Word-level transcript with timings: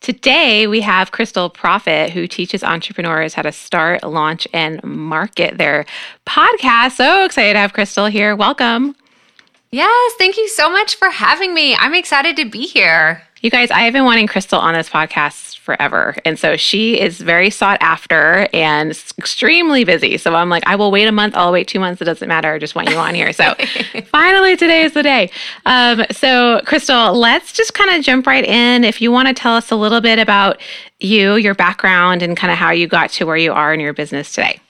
Today, 0.00 0.66
we 0.66 0.80
have 0.80 1.12
Krystal 1.12 1.52
Proffitt, 1.52 2.08
who 2.08 2.26
teaches 2.26 2.64
entrepreneurs 2.64 3.34
how 3.34 3.42
to 3.42 3.52
start, 3.52 4.02
launch, 4.02 4.48
and 4.50 4.82
market 4.82 5.58
their 5.58 5.84
podcast. 6.26 6.92
So 6.92 7.26
excited 7.26 7.52
to 7.52 7.58
have 7.58 7.74
Krystal 7.74 8.10
here. 8.10 8.34
Welcome. 8.34 8.96
Yes, 9.70 10.14
thank 10.16 10.38
you 10.38 10.48
so 10.48 10.70
much 10.70 10.96
for 10.96 11.10
having 11.10 11.52
me. 11.52 11.76
I'm 11.76 11.94
excited 11.94 12.34
to 12.36 12.46
be 12.46 12.66
here. 12.66 13.22
You 13.42 13.48
guys, 13.48 13.70
I 13.70 13.80
have 13.80 13.94
been 13.94 14.04
wanting 14.04 14.26
Krystal 14.26 14.58
on 14.58 14.74
this 14.74 14.90
podcast 14.90 15.58
forever. 15.60 16.14
And 16.26 16.38
so 16.38 16.58
she 16.58 17.00
is 17.00 17.18
very 17.22 17.48
sought 17.48 17.78
after 17.80 18.46
and 18.52 18.90
extremely 19.16 19.82
busy. 19.82 20.18
So 20.18 20.34
I'm 20.34 20.50
like, 20.50 20.62
I 20.66 20.76
will 20.76 20.90
wait 20.90 21.06
a 21.06 21.12
month, 21.12 21.34
I'll 21.34 21.50
wait 21.50 21.66
two 21.66 21.80
months. 21.80 22.02
It 22.02 22.04
doesn't 22.04 22.28
matter. 22.28 22.52
I 22.52 22.58
just 22.58 22.74
want 22.74 22.90
you 22.90 22.96
on 22.96 23.14
here. 23.14 23.32
So 23.32 23.54
finally, 24.06 24.58
today 24.58 24.82
is 24.82 24.92
the 24.92 25.02
day. 25.02 25.30
Um, 25.64 26.04
so, 26.10 26.60
Krystal, 26.66 27.14
let's 27.14 27.52
just 27.52 27.72
kind 27.72 27.88
of 27.96 28.04
jump 28.04 28.26
right 28.26 28.44
in. 28.44 28.84
If 28.84 29.00
you 29.00 29.10
want 29.10 29.28
to 29.28 29.34
tell 29.34 29.54
us 29.54 29.70
a 29.70 29.76
little 29.76 30.02
bit 30.02 30.18
about 30.18 30.60
you, 30.98 31.36
your 31.36 31.54
background, 31.54 32.20
and 32.20 32.36
kind 32.36 32.52
of 32.52 32.58
how 32.58 32.72
you 32.72 32.86
got 32.86 33.08
to 33.12 33.24
where 33.24 33.38
you 33.38 33.54
are 33.54 33.72
in 33.72 33.80
your 33.80 33.94
business 33.94 34.34
today. 34.34 34.60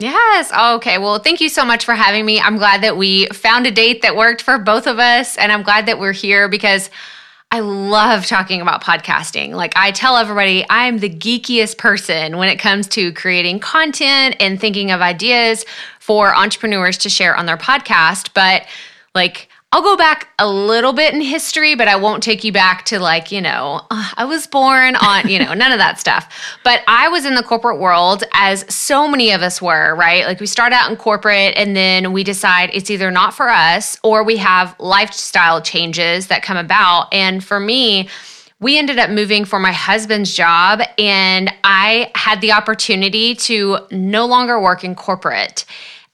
Yes. 0.00 0.52
Okay. 0.76 0.98
Well, 0.98 1.18
thank 1.18 1.40
you 1.40 1.48
so 1.48 1.64
much 1.64 1.86
for 1.86 1.94
having 1.94 2.26
me. 2.26 2.40
I'm 2.40 2.58
glad 2.58 2.82
that 2.82 2.98
we 2.98 3.26
found 3.28 3.66
a 3.66 3.70
date 3.70 4.02
that 4.02 4.16
worked 4.16 4.42
for 4.42 4.58
both 4.58 4.86
of 4.86 4.98
us. 4.98 5.38
And 5.38 5.50
I'm 5.50 5.62
glad 5.62 5.86
that 5.86 5.98
we're 5.98 6.12
here 6.12 6.48
because 6.48 6.90
I 7.52 7.60
love 7.60 8.26
talking 8.26 8.60
about 8.60 8.82
podcasting. 8.82 9.54
Like 9.54 9.72
I 9.76 9.90
tell 9.90 10.16
everybody, 10.16 10.64
I'm 10.70 10.98
the 10.98 11.10
geekiest 11.10 11.78
person 11.78 12.36
when 12.36 12.48
it 12.48 12.60
comes 12.60 12.86
to 12.88 13.12
creating 13.12 13.58
content 13.58 14.36
and 14.38 14.60
thinking 14.60 14.92
of 14.92 15.00
ideas 15.00 15.64
for 15.98 16.34
entrepreneurs 16.34 16.96
to 16.98 17.08
share 17.08 17.36
on 17.36 17.46
their 17.46 17.56
podcast. 17.56 18.30
But 18.34 18.66
like, 19.16 19.48
I'll 19.72 19.82
go 19.82 19.96
back 19.96 20.30
a 20.40 20.48
little 20.48 20.92
bit 20.92 21.14
in 21.14 21.20
history, 21.20 21.76
but 21.76 21.86
I 21.86 21.94
won't 21.94 22.24
take 22.24 22.42
you 22.42 22.50
back 22.50 22.84
to 22.86 22.98
like, 22.98 23.30
you 23.30 23.40
know, 23.40 23.82
I 23.90 24.24
was 24.24 24.48
born 24.48 24.96
on, 24.96 25.28
you 25.28 25.38
know, 25.38 25.54
none 25.54 25.70
of 25.70 25.78
that 25.78 26.00
stuff. 26.00 26.28
But 26.64 26.82
I 26.88 27.08
was 27.08 27.24
in 27.24 27.36
the 27.36 27.42
corporate 27.44 27.78
world 27.78 28.24
as 28.32 28.64
so 28.72 29.06
many 29.06 29.30
of 29.30 29.42
us 29.42 29.62
were, 29.62 29.94
right? 29.94 30.24
Like 30.26 30.40
we 30.40 30.46
start 30.46 30.72
out 30.72 30.90
in 30.90 30.96
corporate 30.96 31.56
and 31.56 31.76
then 31.76 32.12
we 32.12 32.24
decide 32.24 32.70
it's 32.72 32.90
either 32.90 33.12
not 33.12 33.32
for 33.32 33.48
us 33.48 33.96
or 34.02 34.24
we 34.24 34.38
have 34.38 34.74
lifestyle 34.80 35.62
changes 35.62 36.26
that 36.26 36.42
come 36.42 36.56
about. 36.56 37.06
And 37.14 37.42
for 37.44 37.60
me, 37.60 38.08
we 38.58 38.76
ended 38.76 38.98
up 38.98 39.08
moving 39.08 39.44
for 39.44 39.60
my 39.60 39.72
husband's 39.72 40.34
job 40.34 40.80
and 40.98 41.54
I 41.62 42.10
had 42.16 42.40
the 42.40 42.50
opportunity 42.50 43.36
to 43.36 43.78
no 43.92 44.26
longer 44.26 44.60
work 44.60 44.82
in 44.82 44.96
corporate. 44.96 45.64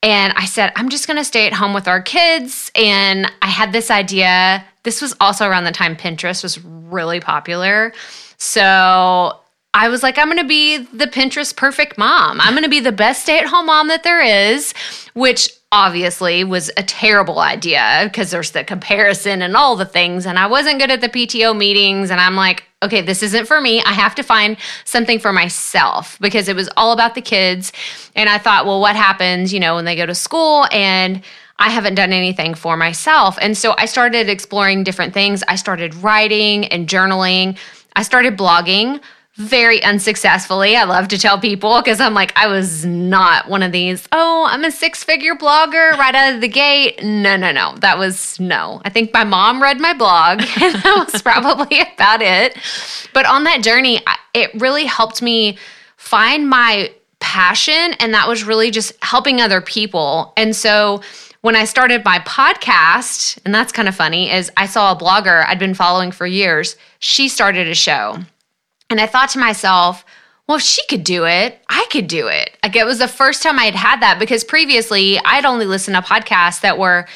And 0.03 0.33
I 0.37 0.45
said, 0.45 0.73
I'm 0.77 0.89
just 0.89 1.07
going 1.07 1.17
to 1.17 1.25
stay 1.25 1.47
at 1.47 1.53
home 1.53 1.73
with 1.75 1.89
our 1.89 2.01
kids. 2.01 2.71
And 2.75 3.31
I 3.43 3.49
had 3.49 3.73
this 3.73 3.91
idea. 3.91 4.65
This 4.83 5.03
was 5.03 5.15
also 5.21 5.49
around 5.49 5.65
the 5.65 5.73
time 5.73 5.97
Pinterest 5.97 6.43
was 6.43 6.63
really 6.63 7.19
popular. 7.19 7.93
So 8.37 9.41
I 9.75 9.89
was 9.89 10.03
like, 10.03 10.17
I'm 10.17 10.27
going 10.27 10.39
to 10.39 10.45
be 10.45 10.79
the 10.79 11.07
Pinterest 11.07 11.55
perfect 11.57 11.99
mom. 11.99 12.41
I'm 12.41 12.53
going 12.53 12.63
to 12.63 12.69
be 12.69 12.81
the 12.81 12.93
best 12.93 13.23
stay 13.23 13.39
at 13.39 13.47
home 13.47 13.67
mom 13.67 13.89
that 13.89 14.05
there 14.05 14.23
is, 14.23 14.73
which 15.15 15.51
obviously 15.73 16.45
was 16.45 16.71
a 16.77 16.83
terrible 16.83 17.41
idea 17.41 18.03
because 18.05 18.31
there's 18.31 18.53
the 18.53 18.65
comparison 18.65 19.43
and 19.43 19.57
all 19.57 19.77
the 19.77 19.85
things. 19.85 20.25
And 20.25 20.39
I 20.39 20.47
wasn't 20.47 20.79
good 20.79 20.91
at 20.91 21.01
the 21.01 21.09
PTO 21.09 21.57
meetings. 21.57 22.11
And 22.11 22.21
I'm 22.21 22.37
like, 22.37 22.65
okay, 22.87 23.03
this 23.03 23.23
isn't 23.23 23.47
for 23.47 23.61
me. 23.61 23.83
I 23.83 23.93
have 23.93 24.15
to 24.17 24.23
find 24.23 24.57
something 24.85 25.19
for 25.19 25.33
myself 25.33 26.19
because 26.21 26.49
it 26.49 26.57
was 26.57 26.69
all 26.77 26.93
about 26.93 27.15
the 27.15 27.21
kids. 27.21 27.73
And 28.15 28.29
I 28.29 28.39
thought, 28.39 28.67
well, 28.67 28.81
what 28.81 28.97
happens, 28.97 29.53
you 29.53 29.61
know, 29.61 29.77
when 29.77 29.85
they 29.85 29.97
go 29.97 30.07
to 30.07 30.15
school 30.15 30.67
and 30.73 31.23
I 31.59 31.71
haven't 31.71 31.95
done 31.95 32.13
anything 32.13 32.55
for 32.55 32.77
myself. 32.77 33.39
And 33.41 33.57
so 33.57 33.75
I 33.79 33.87
started 33.87 34.29
exploring 34.29 34.85
different 34.85 35.15
things. 35.15 35.43
I 35.49 35.57
started 35.57 35.95
writing 35.95 36.67
and 36.67 36.89
journaling. 36.89 37.57
I 37.95 38.03
started 38.03 38.37
blogging 38.37 39.01
very 39.37 39.83
unsuccessfully. 39.83 40.77
I 40.77 40.85
love 40.85 41.09
to 41.09 41.19
tell 41.19 41.39
people 41.39 41.81
because 41.83 42.01
I'm 42.01 42.15
like, 42.15 42.33
I 42.37 42.47
was 42.47 42.87
not 42.87 43.49
one 43.49 43.63
of 43.63 43.71
these, 43.71 44.09
oh, 44.13 44.47
I'm 44.49 44.65
a 44.65 44.71
six 44.71 45.05
figure 45.05 45.35
blogger 45.35 45.93
right 45.99 46.15
out 46.15 46.35
of 46.35 46.41
the 46.41 46.49
gate. 46.49 47.03
No, 47.03 47.37
no, 47.37 47.53
no. 47.53 47.77
That 47.81 47.99
was 47.99 48.41
no. 48.41 48.81
I 48.85 48.89
think 48.89 49.13
my 49.13 49.25
mom 49.25 49.63
read 49.63 49.79
my 49.79 49.93
blog 49.93 50.41
and 50.61 50.75
that 50.77 51.09
was 51.13 51.21
probably 51.21 51.81
about 51.81 52.23
it. 52.23 52.57
But 53.13 53.27
on 53.27 53.45
that 53.45 53.63
journey, 53.63 54.01
it 54.33 54.51
really 54.55 54.87
helped 54.87 55.21
me 55.21 55.59
find 55.99 56.49
my 56.49 56.91
passion. 57.21 57.93
And 58.01 58.15
that 58.15 58.29
was 58.29 58.45
really 58.45 58.71
just 58.71 58.93
helping 59.03 59.43
other 59.43 59.61
people. 59.61 60.33
And 60.37 60.57
so, 60.57 61.03
when 61.43 61.55
I 61.55 61.65
started 61.65 62.05
my 62.05 62.19
podcast, 62.21 63.39
and 63.45 63.55
that's 63.55 63.71
kind 63.71 63.87
of 63.87 63.95
funny, 63.95 64.33
is 64.33 64.51
I 64.57 64.67
saw 64.67 64.91
a 64.91 64.97
blogger 64.99 65.45
I'd 65.47 65.61
been 65.61 65.75
following 65.75 66.11
for 66.11 66.27
years. 66.27 66.75
She 66.99 67.29
started 67.29 67.69
a 67.69 67.75
show. 67.75 68.19
And 68.91 69.01
I 69.01 69.07
thought 69.07 69.31
to 69.31 69.39
myself, 69.39 70.05
well, 70.47 70.59
if 70.59 70.63
she 70.63 70.85
could 70.87 71.03
do 71.03 71.25
it, 71.27 71.61
I 71.69 71.87
could 71.91 72.07
do 72.07 72.29
it. 72.29 72.57
Like 72.63 72.77
it 72.77 72.87
was 72.87 72.99
the 72.99 73.09
first 73.09 73.43
time 73.43 73.59
I 73.59 73.65
had 73.65 73.75
had 73.75 74.01
that 74.01 74.19
because 74.19 74.45
previously 74.45 75.19
I'd 75.25 75.45
only 75.45 75.67
listened 75.67 75.97
to 75.97 76.03
podcasts 76.03 76.61
that 76.61 76.79
were 76.79 77.07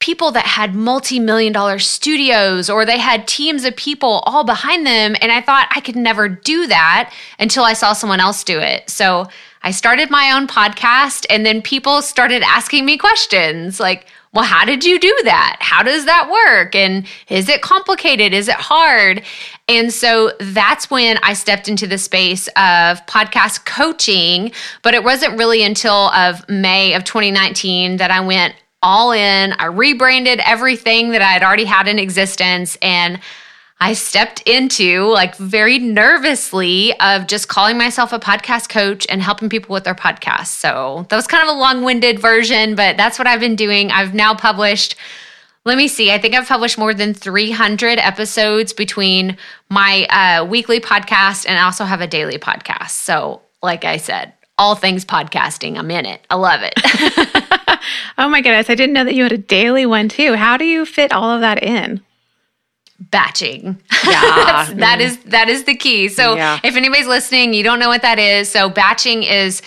people 0.00 0.32
that 0.32 0.46
had 0.46 0.74
multi-million 0.74 1.52
dollar 1.52 1.78
studios 1.78 2.68
or 2.68 2.84
they 2.84 2.98
had 2.98 3.28
teams 3.28 3.64
of 3.64 3.76
people 3.76 4.22
all 4.26 4.44
behind 4.44 4.86
them 4.86 5.14
and 5.20 5.30
I 5.30 5.40
thought 5.42 5.68
I 5.74 5.80
could 5.80 5.96
never 5.96 6.28
do 6.28 6.66
that 6.66 7.12
until 7.38 7.64
I 7.64 7.74
saw 7.74 7.92
someone 7.92 8.18
else 8.18 8.42
do 8.42 8.58
it. 8.58 8.88
So 8.88 9.28
I 9.62 9.70
started 9.70 10.10
my 10.10 10.32
own 10.32 10.46
podcast 10.46 11.26
and 11.28 11.44
then 11.44 11.60
people 11.60 12.00
started 12.00 12.42
asking 12.42 12.86
me 12.86 12.96
questions 12.96 13.78
like 13.78 14.06
well, 14.32 14.44
how 14.44 14.64
did 14.64 14.84
you 14.84 15.00
do 15.00 15.16
that? 15.24 15.56
How 15.58 15.82
does 15.82 16.04
that 16.04 16.30
work? 16.30 16.76
And 16.76 17.04
is 17.28 17.48
it 17.48 17.62
complicated? 17.62 18.32
Is 18.32 18.46
it 18.46 18.54
hard? 18.54 19.24
And 19.68 19.92
so 19.92 20.30
that's 20.38 20.88
when 20.88 21.18
I 21.24 21.32
stepped 21.32 21.66
into 21.68 21.88
the 21.88 21.98
space 21.98 22.46
of 22.48 23.04
podcast 23.06 23.64
coaching, 23.64 24.52
but 24.82 24.94
it 24.94 25.02
wasn't 25.02 25.36
really 25.36 25.64
until 25.64 26.10
of 26.10 26.48
May 26.48 26.94
of 26.94 27.02
2019 27.02 27.96
that 27.96 28.12
I 28.12 28.20
went 28.20 28.54
all 28.82 29.12
in. 29.12 29.52
I 29.52 29.66
rebranded 29.66 30.40
everything 30.40 31.10
that 31.10 31.22
I 31.22 31.32
had 31.32 31.42
already 31.42 31.64
had 31.64 31.88
in 31.88 31.98
existence 31.98 32.76
and 32.80 33.20
I 33.82 33.94
stepped 33.94 34.42
into 34.42 35.06
like 35.06 35.36
very 35.36 35.78
nervously 35.78 36.98
of 37.00 37.26
just 37.26 37.48
calling 37.48 37.78
myself 37.78 38.12
a 38.12 38.18
podcast 38.18 38.68
coach 38.68 39.06
and 39.08 39.22
helping 39.22 39.48
people 39.48 39.72
with 39.72 39.84
their 39.84 39.94
podcasts. 39.94 40.48
So 40.48 41.06
that 41.08 41.16
was 41.16 41.26
kind 41.26 41.42
of 41.42 41.56
a 41.56 41.58
long 41.58 41.82
winded 41.82 42.18
version, 42.18 42.74
but 42.74 42.98
that's 42.98 43.18
what 43.18 43.26
I've 43.26 43.40
been 43.40 43.56
doing. 43.56 43.90
I've 43.90 44.12
now 44.12 44.34
published, 44.34 44.96
let 45.64 45.78
me 45.78 45.88
see, 45.88 46.12
I 46.12 46.18
think 46.18 46.34
I've 46.34 46.46
published 46.46 46.76
more 46.76 46.92
than 46.92 47.14
300 47.14 47.98
episodes 47.98 48.74
between 48.74 49.38
my 49.70 50.04
uh, 50.10 50.44
weekly 50.44 50.78
podcast 50.78 51.46
and 51.48 51.58
I 51.58 51.62
also 51.62 51.84
have 51.84 52.02
a 52.02 52.06
daily 52.06 52.38
podcast. 52.38 52.90
So, 52.90 53.40
like 53.62 53.86
I 53.86 53.96
said, 53.96 54.34
all 54.58 54.74
things 54.74 55.06
podcasting, 55.06 55.78
I'm 55.78 55.90
in 55.90 56.04
it. 56.04 56.26
I 56.28 56.34
love 56.34 56.60
it. 56.62 57.50
oh 58.18 58.28
my 58.28 58.40
goodness. 58.40 58.70
I 58.70 58.74
didn't 58.74 58.92
know 58.92 59.04
that 59.04 59.14
you 59.14 59.22
had 59.22 59.32
a 59.32 59.38
daily 59.38 59.86
one 59.86 60.08
too. 60.08 60.34
How 60.34 60.56
do 60.56 60.64
you 60.64 60.84
fit 60.84 61.12
all 61.12 61.30
of 61.30 61.40
that 61.40 61.62
in? 61.62 62.02
batching. 63.10 63.80
Yeah. 64.04 64.66
that 64.74 64.98
mm-hmm. 64.98 65.00
is 65.00 65.18
that 65.24 65.48
is 65.48 65.64
the 65.64 65.74
key. 65.74 66.08
So 66.08 66.36
yeah. 66.36 66.60
if 66.62 66.76
anybody's 66.76 67.06
listening, 67.06 67.54
you 67.54 67.62
don't 67.62 67.78
know 67.78 67.88
what 67.88 68.02
that 68.02 68.18
is. 68.18 68.50
So 68.50 68.68
batching 68.68 69.22
is 69.22 69.62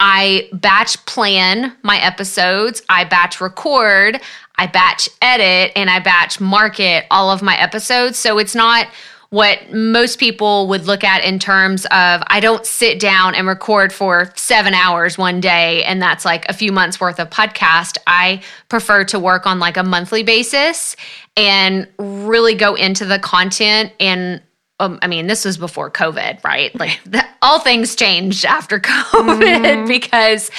I 0.00 0.48
batch 0.52 1.04
plan 1.06 1.76
my 1.82 1.98
episodes, 1.98 2.82
I 2.88 3.04
batch 3.04 3.40
record, 3.40 4.20
I 4.56 4.66
batch 4.66 5.08
edit, 5.20 5.72
and 5.74 5.90
I 5.90 5.98
batch 5.98 6.40
market 6.40 7.04
all 7.10 7.30
of 7.30 7.42
my 7.42 7.56
episodes. 7.58 8.16
So 8.16 8.38
it's 8.38 8.54
not 8.54 8.86
what 9.30 9.70
most 9.72 10.18
people 10.18 10.68
would 10.68 10.86
look 10.86 11.04
at 11.04 11.22
in 11.22 11.38
terms 11.38 11.84
of 11.86 12.22
I 12.28 12.40
don't 12.40 12.64
sit 12.64 12.98
down 12.98 13.34
and 13.34 13.46
record 13.46 13.92
for 13.92 14.32
seven 14.36 14.72
hours 14.72 15.18
one 15.18 15.40
day 15.40 15.84
and 15.84 16.00
that's 16.00 16.24
like 16.24 16.48
a 16.48 16.54
few 16.54 16.72
months 16.72 16.98
worth 16.98 17.20
of 17.20 17.28
podcast. 17.28 17.98
I 18.06 18.40
prefer 18.70 19.04
to 19.04 19.18
work 19.18 19.46
on 19.46 19.58
like 19.58 19.76
a 19.76 19.82
monthly 19.82 20.22
basis 20.22 20.96
and 21.36 21.86
really 21.98 22.54
go 22.54 22.74
into 22.74 23.04
the 23.04 23.18
content 23.18 23.92
and 24.00 24.42
um, 24.80 25.00
I 25.02 25.08
mean, 25.08 25.26
this 25.26 25.44
was 25.44 25.58
before 25.58 25.90
COVID, 25.90 26.44
right? 26.44 26.72
Like 26.78 27.00
the, 27.04 27.24
all 27.42 27.58
things 27.58 27.96
changed 27.96 28.44
after 28.44 28.78
COVID 28.80 29.40
mm-hmm. 29.40 29.88
because 29.88 30.52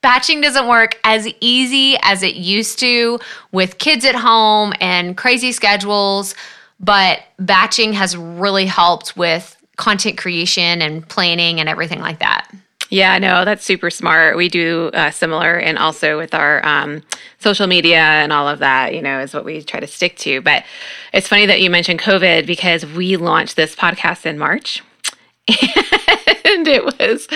batching 0.00 0.40
doesn't 0.40 0.66
work 0.66 0.98
as 1.04 1.28
easy 1.40 1.96
as 2.02 2.22
it 2.22 2.36
used 2.36 2.78
to 2.78 3.18
with 3.52 3.78
kids 3.78 4.04
at 4.04 4.14
home 4.14 4.72
and 4.80 5.16
crazy 5.16 5.52
schedules 5.52 6.34
but 6.80 7.20
batching 7.38 7.92
has 7.92 8.16
really 8.16 8.66
helped 8.66 9.16
with 9.16 9.56
content 9.76 10.18
creation 10.18 10.82
and 10.82 11.06
planning 11.08 11.60
and 11.60 11.68
everything 11.68 12.00
like 12.00 12.18
that. 12.20 12.50
Yeah, 12.88 13.18
no, 13.18 13.44
that's 13.44 13.64
super 13.64 13.90
smart. 13.90 14.36
We 14.36 14.48
do 14.48 14.90
uh, 14.94 15.10
similar, 15.10 15.56
and 15.56 15.76
also 15.76 16.16
with 16.18 16.34
our 16.34 16.64
um, 16.64 17.02
social 17.40 17.66
media 17.66 17.98
and 17.98 18.32
all 18.32 18.48
of 18.48 18.60
that, 18.60 18.94
you 18.94 19.02
know, 19.02 19.20
is 19.20 19.34
what 19.34 19.44
we 19.44 19.62
try 19.62 19.80
to 19.80 19.88
stick 19.88 20.16
to. 20.18 20.40
But 20.40 20.64
it's 21.12 21.26
funny 21.26 21.46
that 21.46 21.60
you 21.60 21.68
mentioned 21.68 22.00
COVID 22.00 22.46
because 22.46 22.86
we 22.86 23.16
launched 23.16 23.56
this 23.56 23.74
podcast 23.74 24.24
in 24.24 24.38
March. 24.38 24.84
and 25.48 26.66
it 26.66 26.84
was 26.98 27.28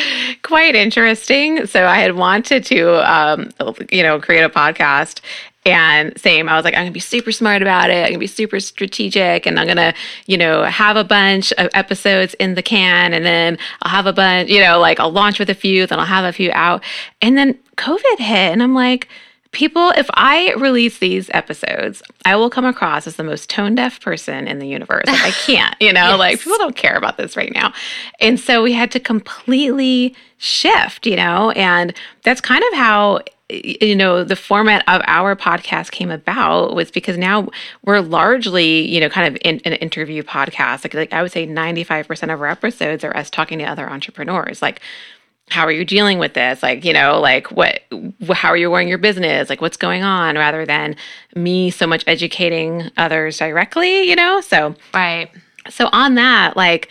quite 0.42 0.74
interesting. 0.74 1.66
So 1.66 1.86
I 1.86 1.96
had 1.96 2.16
wanted 2.16 2.64
to, 2.66 3.12
um, 3.12 3.50
you 3.90 4.02
know, 4.02 4.20
create 4.20 4.42
a 4.42 4.48
podcast, 4.48 5.20
and 5.66 6.18
same, 6.18 6.48
I 6.48 6.56
was 6.56 6.64
like, 6.64 6.74
I'm 6.74 6.80
gonna 6.80 6.90
be 6.90 7.00
super 7.00 7.32
smart 7.32 7.60
about 7.60 7.90
it. 7.90 8.04
I'm 8.04 8.10
gonna 8.10 8.18
be 8.18 8.26
super 8.26 8.60
strategic 8.60 9.46
and 9.46 9.60
I'm 9.60 9.66
gonna, 9.66 9.92
you 10.26 10.38
know, 10.38 10.64
have 10.64 10.96
a 10.96 11.04
bunch 11.04 11.52
of 11.52 11.68
episodes 11.74 12.34
in 12.34 12.54
the 12.54 12.62
can 12.62 13.12
and 13.12 13.24
then 13.24 13.58
I'll 13.82 13.90
have 13.90 14.06
a 14.06 14.12
bunch, 14.12 14.48
you 14.48 14.60
know, 14.60 14.78
like 14.78 14.98
I'll 14.98 15.12
launch 15.12 15.38
with 15.38 15.50
a 15.50 15.54
few, 15.54 15.86
then 15.86 15.98
I'll 15.98 16.06
have 16.06 16.24
a 16.24 16.32
few 16.32 16.50
out. 16.52 16.82
And 17.20 17.36
then 17.36 17.58
COVID 17.76 18.18
hit 18.18 18.52
and 18.52 18.62
I'm 18.62 18.74
like, 18.74 19.08
people, 19.52 19.90
if 19.96 20.08
I 20.14 20.54
release 20.54 20.98
these 20.98 21.28
episodes, 21.34 22.02
I 22.24 22.36
will 22.36 22.50
come 22.50 22.64
across 22.64 23.06
as 23.06 23.16
the 23.16 23.24
most 23.24 23.50
tone 23.50 23.74
deaf 23.74 24.00
person 24.00 24.46
in 24.46 24.60
the 24.60 24.66
universe. 24.66 25.06
Like, 25.06 25.20
I 25.20 25.30
can't, 25.30 25.74
you 25.80 25.92
know, 25.92 26.00
yes. 26.10 26.18
like 26.18 26.40
people 26.40 26.58
don't 26.58 26.76
care 26.76 26.96
about 26.96 27.16
this 27.16 27.36
right 27.36 27.52
now. 27.52 27.72
And 28.20 28.38
so 28.38 28.62
we 28.62 28.72
had 28.72 28.90
to 28.92 29.00
completely 29.00 30.14
shift, 30.38 31.06
you 31.06 31.16
know, 31.16 31.50
and 31.50 31.92
that's 32.22 32.40
kind 32.40 32.64
of 32.72 32.78
how 32.78 33.20
you 33.50 33.94
know 33.94 34.24
the 34.24 34.36
format 34.36 34.84
of 34.86 35.02
our 35.06 35.34
podcast 35.36 35.90
came 35.90 36.10
about 36.10 36.74
was 36.74 36.90
because 36.90 37.18
now 37.18 37.48
we're 37.84 38.00
largely 38.00 38.86
you 38.88 39.00
know 39.00 39.08
kind 39.08 39.34
of 39.34 39.40
in, 39.44 39.60
an 39.64 39.74
interview 39.74 40.22
podcast. 40.22 40.84
Like, 40.84 40.94
like 40.94 41.12
i 41.12 41.22
would 41.22 41.32
say 41.32 41.46
95% 41.46 42.32
of 42.32 42.40
our 42.40 42.46
episodes 42.46 43.04
are 43.04 43.16
us 43.16 43.30
talking 43.30 43.58
to 43.58 43.64
other 43.64 43.88
entrepreneurs. 43.88 44.62
Like 44.62 44.80
how 45.48 45.64
are 45.64 45.72
you 45.72 45.84
dealing 45.84 46.18
with 46.18 46.34
this? 46.34 46.62
Like 46.62 46.84
you 46.84 46.92
know 46.92 47.20
like 47.20 47.50
what 47.50 47.82
how 48.30 48.50
are 48.50 48.56
you 48.56 48.72
running 48.72 48.88
your 48.88 48.98
business? 48.98 49.50
Like 49.50 49.60
what's 49.60 49.76
going 49.76 50.02
on? 50.02 50.36
Rather 50.36 50.64
than 50.64 50.96
me 51.34 51.70
so 51.70 51.86
much 51.86 52.04
educating 52.06 52.90
others 52.96 53.38
directly 53.38 54.02
you 54.02 54.16
know? 54.16 54.40
So 54.40 54.74
right. 54.94 55.30
so 55.68 55.88
on 55.92 56.14
that 56.14 56.56
like 56.56 56.88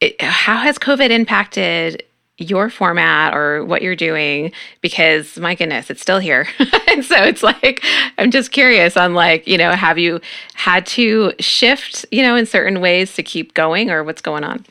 it, 0.00 0.20
how 0.20 0.56
has 0.56 0.78
covid 0.78 1.10
impacted 1.10 2.02
your 2.38 2.68
format 2.68 3.34
or 3.34 3.64
what 3.64 3.80
you're 3.80 3.96
doing 3.96 4.52
because 4.82 5.38
my 5.38 5.54
goodness 5.54 5.88
it's 5.88 6.02
still 6.02 6.18
here 6.18 6.46
and 6.88 7.02
so 7.02 7.16
it's 7.22 7.42
like 7.42 7.82
i'm 8.18 8.30
just 8.30 8.52
curious 8.52 8.94
on 8.94 9.14
like 9.14 9.46
you 9.46 9.56
know 9.56 9.72
have 9.72 9.96
you 9.96 10.20
had 10.54 10.84
to 10.84 11.32
shift 11.40 12.04
you 12.12 12.22
know 12.22 12.36
in 12.36 12.44
certain 12.44 12.80
ways 12.80 13.14
to 13.14 13.22
keep 13.22 13.54
going 13.54 13.90
or 13.90 14.04
what's 14.04 14.20
going 14.20 14.44
on 14.44 14.64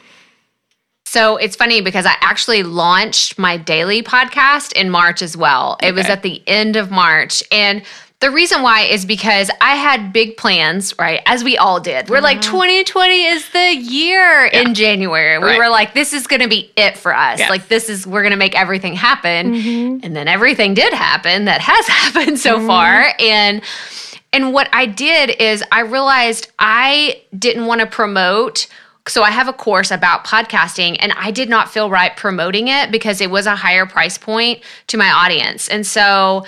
so 1.07 1.37
it's 1.37 1.55
funny 1.55 1.79
because 1.79 2.05
I 2.05 2.15
actually 2.19 2.63
launched 2.63 3.39
my 3.39 3.55
daily 3.55 4.03
podcast 4.03 4.73
in 4.73 4.89
March 4.89 5.21
as 5.21 5.37
well. 5.37 5.73
Okay. 5.75 5.87
It 5.87 5.95
was 5.95 6.07
at 6.07 6.23
the 6.23 6.43
end 6.45 6.75
of 6.75 6.91
March. 6.91 7.41
And 7.53 7.83
the 8.25 8.31
reason 8.31 8.63
why 8.63 8.81
is 8.81 9.05
because 9.05 9.51
I 9.61 9.75
had 9.75 10.11
big 10.11 10.35
plans, 10.35 10.95
right? 10.97 11.21
As 11.27 11.43
we 11.43 11.59
all 11.59 11.79
did. 11.79 12.09
We're 12.09 12.15
mm-hmm. 12.15 12.23
like, 12.23 12.41
2020 12.41 13.23
is 13.23 13.49
the 13.51 13.75
year 13.75 14.47
yeah. 14.47 14.61
in 14.61 14.73
January. 14.73 15.37
We 15.37 15.45
right. 15.45 15.59
were 15.59 15.69
like, 15.69 15.93
this 15.93 16.11
is 16.11 16.25
going 16.25 16.41
to 16.41 16.47
be 16.47 16.71
it 16.75 16.97
for 16.97 17.15
us. 17.15 17.37
Yes. 17.37 17.51
Like, 17.51 17.67
this 17.67 17.87
is, 17.87 18.07
we're 18.07 18.23
going 18.23 18.31
to 18.31 18.37
make 18.37 18.59
everything 18.59 18.95
happen. 18.95 19.53
Mm-hmm. 19.53 19.99
And 20.01 20.15
then 20.15 20.27
everything 20.27 20.73
did 20.73 20.91
happen 20.91 21.45
that 21.45 21.61
has 21.61 21.87
happened 22.15 22.39
so 22.39 22.57
mm-hmm. 22.57 22.65
far. 22.65 23.13
And, 23.19 23.61
and 24.33 24.53
what 24.53 24.69
I 24.73 24.87
did 24.87 25.39
is 25.39 25.63
I 25.71 25.81
realized 25.81 26.51
I 26.57 27.21
didn't 27.37 27.67
want 27.67 27.81
to 27.81 27.87
promote 27.87 28.65
so 29.07 29.21
I 29.21 29.29
have 29.29 29.47
a 29.47 29.53
course 29.53 29.91
about 29.91 30.25
podcasting 30.25 30.97
and 30.99 31.13
I 31.15 31.29
did 31.29 31.47
not 31.47 31.69
feel 31.69 31.91
right 31.91 32.17
promoting 32.17 32.69
it 32.69 32.91
because 32.91 33.21
it 33.21 33.29
was 33.29 33.45
a 33.45 33.55
higher 33.55 33.85
price 33.85 34.17
point 34.17 34.61
to 34.87 34.97
my 34.97 35.11
audience. 35.11 35.69
And 35.69 35.85
so 35.85 36.47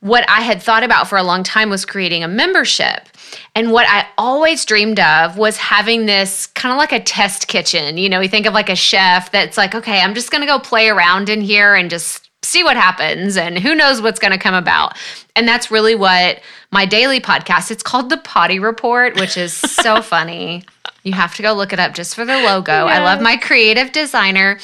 what 0.00 0.28
I 0.28 0.42
had 0.42 0.62
thought 0.62 0.84
about 0.84 1.08
for 1.08 1.18
a 1.18 1.22
long 1.22 1.42
time 1.42 1.70
was 1.70 1.84
creating 1.84 2.22
a 2.22 2.28
membership. 2.28 3.08
And 3.54 3.72
what 3.72 3.86
I 3.88 4.06
always 4.16 4.64
dreamed 4.64 5.00
of 5.00 5.36
was 5.36 5.56
having 5.56 6.06
this 6.06 6.46
kind 6.46 6.72
of 6.72 6.78
like 6.78 6.92
a 6.92 7.00
test 7.00 7.48
kitchen. 7.48 7.98
You 7.98 8.08
know, 8.08 8.20
you 8.20 8.28
think 8.28 8.46
of 8.46 8.54
like 8.54 8.68
a 8.68 8.76
chef 8.76 9.32
that's 9.32 9.56
like, 9.56 9.74
okay, 9.74 10.00
I'm 10.00 10.14
just 10.14 10.30
going 10.30 10.40
to 10.40 10.46
go 10.46 10.58
play 10.58 10.88
around 10.88 11.28
in 11.28 11.40
here 11.40 11.74
and 11.74 11.90
just 11.90 12.30
see 12.42 12.62
what 12.62 12.76
happens 12.76 13.36
and 13.36 13.58
who 13.58 13.74
knows 13.74 14.00
what's 14.00 14.20
going 14.20 14.32
to 14.32 14.38
come 14.38 14.54
about. 14.54 14.96
And 15.34 15.46
that's 15.46 15.70
really 15.70 15.94
what 15.94 16.40
my 16.70 16.86
daily 16.86 17.20
podcast, 17.20 17.70
it's 17.70 17.82
called 17.82 18.10
The 18.10 18.18
Potty 18.18 18.58
Report, 18.58 19.18
which 19.18 19.36
is 19.36 19.52
so 19.52 20.00
funny. 20.02 20.64
You 21.02 21.12
have 21.12 21.34
to 21.36 21.42
go 21.42 21.52
look 21.52 21.72
it 21.72 21.80
up 21.80 21.94
just 21.94 22.14
for 22.14 22.24
the 22.24 22.36
logo. 22.38 22.72
I 22.72 23.02
love 23.02 23.20
my 23.20 23.36
creative 23.36 23.92
designer. 23.92 24.58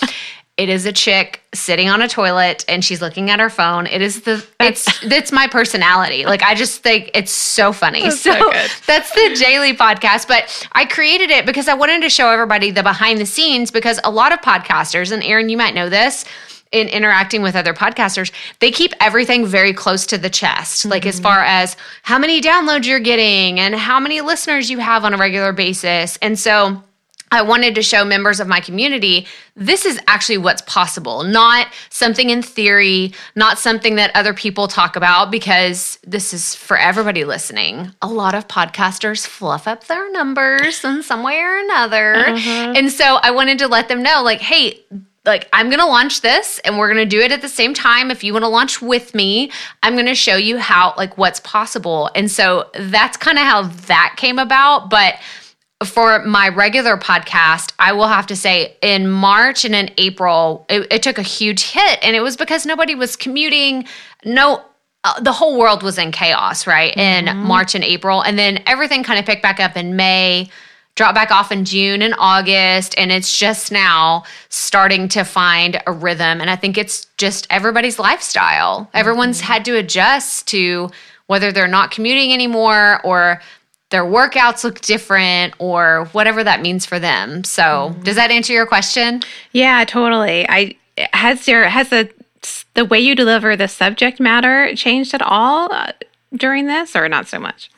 It 0.56 0.68
is 0.68 0.86
a 0.86 0.92
chick 0.92 1.42
sitting 1.52 1.88
on 1.88 2.00
a 2.00 2.06
toilet 2.06 2.64
and 2.68 2.84
she's 2.84 3.02
looking 3.02 3.28
at 3.28 3.40
her 3.40 3.50
phone. 3.50 3.88
It 3.88 4.00
is 4.00 4.22
the 4.22 4.44
it's 4.60 4.86
it's 5.02 5.32
my 5.32 5.48
personality. 5.48 6.26
Like 6.26 6.44
I 6.44 6.54
just 6.54 6.80
think 6.80 7.10
it's 7.12 7.32
so 7.32 7.72
funny. 7.72 8.02
That's 8.02 8.20
so, 8.20 8.32
so 8.32 8.52
that's 8.86 9.10
the 9.14 9.36
daily 9.36 9.74
podcast. 9.74 10.28
But 10.28 10.68
I 10.70 10.84
created 10.84 11.30
it 11.30 11.44
because 11.44 11.66
I 11.66 11.74
wanted 11.74 12.02
to 12.02 12.08
show 12.08 12.30
everybody 12.30 12.70
the 12.70 12.84
behind 12.84 13.18
the 13.20 13.26
scenes 13.26 13.72
because 13.72 13.98
a 14.04 14.10
lot 14.12 14.32
of 14.32 14.40
podcasters, 14.42 15.10
and 15.10 15.24
Erin, 15.24 15.48
you 15.48 15.56
might 15.56 15.74
know 15.74 15.88
this, 15.88 16.24
in 16.70 16.88
interacting 16.88 17.42
with 17.42 17.56
other 17.56 17.74
podcasters, 17.74 18.30
they 18.60 18.70
keep 18.70 18.92
everything 19.00 19.46
very 19.46 19.72
close 19.72 20.06
to 20.06 20.18
the 20.18 20.30
chest. 20.30 20.80
Mm-hmm. 20.80 20.90
Like 20.90 21.06
as 21.06 21.18
far 21.18 21.42
as 21.42 21.76
how 22.02 22.18
many 22.18 22.40
downloads 22.40 22.86
you're 22.86 23.00
getting 23.00 23.58
and 23.58 23.74
how 23.74 23.98
many 23.98 24.20
listeners 24.20 24.70
you 24.70 24.78
have 24.78 25.04
on 25.04 25.14
a 25.14 25.16
regular 25.16 25.52
basis. 25.52 26.16
And 26.22 26.38
so 26.38 26.82
I 27.34 27.42
wanted 27.42 27.74
to 27.74 27.82
show 27.82 28.04
members 28.04 28.40
of 28.40 28.46
my 28.46 28.60
community 28.60 29.26
this 29.56 29.84
is 29.84 30.00
actually 30.08 30.38
what's 30.38 30.62
possible, 30.62 31.22
not 31.22 31.68
something 31.88 32.30
in 32.30 32.42
theory, 32.42 33.12
not 33.36 33.58
something 33.58 33.94
that 33.96 34.10
other 34.14 34.34
people 34.34 34.66
talk 34.66 34.96
about, 34.96 35.30
because 35.30 35.98
this 36.04 36.34
is 36.34 36.54
for 36.56 36.76
everybody 36.76 37.24
listening. 37.24 37.90
A 38.02 38.08
lot 38.08 38.34
of 38.34 38.48
podcasters 38.48 39.26
fluff 39.26 39.68
up 39.68 39.84
their 39.84 40.10
numbers 40.10 40.84
in 40.84 41.02
some 41.04 41.22
way 41.22 41.38
or 41.38 41.58
another. 41.58 42.16
Uh-huh. 42.16 42.72
And 42.74 42.90
so 42.90 43.18
I 43.22 43.30
wanted 43.30 43.58
to 43.60 43.68
let 43.68 43.88
them 43.88 44.02
know, 44.02 44.22
like, 44.24 44.40
hey, 44.40 44.84
like 45.24 45.48
I'm 45.52 45.68
going 45.68 45.78
to 45.78 45.86
launch 45.86 46.20
this 46.20 46.58
and 46.64 46.76
we're 46.76 46.92
going 46.92 47.08
to 47.08 47.16
do 47.16 47.22
it 47.22 47.32
at 47.32 47.40
the 47.40 47.48
same 47.48 47.74
time. 47.74 48.10
If 48.10 48.24
you 48.24 48.32
want 48.32 48.42
to 48.42 48.48
launch 48.48 48.82
with 48.82 49.14
me, 49.14 49.50
I'm 49.82 49.94
going 49.94 50.06
to 50.06 50.14
show 50.14 50.36
you 50.36 50.58
how 50.58 50.94
like 50.96 51.16
what's 51.16 51.40
possible. 51.40 52.10
And 52.14 52.30
so 52.30 52.70
that's 52.74 53.16
kind 53.16 53.38
of 53.38 53.44
how 53.44 53.62
that 53.86 54.14
came 54.16 54.38
about, 54.38 54.90
but 54.90 55.14
for 55.82 56.24
my 56.24 56.48
regular 56.48 56.96
podcast, 56.96 57.72
I 57.78 57.92
will 57.92 58.06
have 58.06 58.26
to 58.28 58.36
say 58.36 58.76
in 58.80 59.10
March 59.10 59.64
and 59.64 59.74
in 59.74 59.90
April, 59.98 60.64
it, 60.68 60.86
it 60.90 61.02
took 61.02 61.18
a 61.18 61.22
huge 61.22 61.70
hit. 61.70 61.98
And 62.02 62.14
it 62.14 62.20
was 62.20 62.36
because 62.36 62.64
nobody 62.64 62.94
was 62.94 63.16
commuting. 63.16 63.86
No, 64.24 64.62
uh, 65.02 65.20
the 65.20 65.32
whole 65.32 65.58
world 65.58 65.82
was 65.82 65.98
in 65.98 66.12
chaos, 66.12 66.66
right? 66.66 66.94
Mm-hmm. 66.94 67.28
In 67.28 67.36
March 67.38 67.74
and 67.74 67.84
April. 67.84 68.22
And 68.22 68.38
then 68.38 68.62
everything 68.66 69.02
kind 69.02 69.18
of 69.18 69.26
picked 69.26 69.42
back 69.42 69.60
up 69.60 69.76
in 69.76 69.96
May 69.96 70.48
dropped 70.94 71.14
back 71.14 71.30
off 71.30 71.50
in 71.50 71.64
June 71.64 72.02
and 72.02 72.14
August. 72.18 72.94
And 72.96 73.10
it's 73.10 73.36
just 73.36 73.72
now 73.72 74.24
starting 74.48 75.08
to 75.08 75.24
find 75.24 75.82
a 75.86 75.92
rhythm. 75.92 76.40
And 76.40 76.48
I 76.50 76.56
think 76.56 76.78
it's 76.78 77.06
just 77.16 77.46
everybody's 77.50 77.98
lifestyle. 77.98 78.82
Mm-hmm. 78.82 78.96
Everyone's 78.96 79.40
had 79.40 79.64
to 79.64 79.76
adjust 79.76 80.46
to 80.48 80.90
whether 81.26 81.50
they're 81.50 81.66
not 81.66 81.90
commuting 81.90 82.32
anymore 82.32 83.00
or 83.04 83.40
their 83.94 84.04
workouts 84.04 84.64
look 84.64 84.80
different 84.80 85.54
or 85.60 86.06
whatever 86.06 86.42
that 86.42 86.60
means 86.60 86.84
for 86.84 86.98
them. 86.98 87.44
So, 87.44 87.62
mm-hmm. 87.62 88.02
does 88.02 88.16
that 88.16 88.32
answer 88.32 88.52
your 88.52 88.66
question? 88.66 89.22
Yeah, 89.52 89.84
totally. 89.84 90.44
I 90.48 90.76
has 91.12 91.46
your 91.46 91.62
has 91.64 91.90
the 91.90 92.10
the 92.74 92.84
way 92.84 92.98
you 92.98 93.14
deliver 93.14 93.54
the 93.54 93.68
subject 93.68 94.18
matter 94.18 94.74
changed 94.74 95.14
at 95.14 95.22
all 95.22 95.72
uh, 95.72 95.92
during 96.34 96.66
this 96.66 96.96
or 96.96 97.08
not 97.08 97.28
so 97.28 97.38
much? 97.38 97.70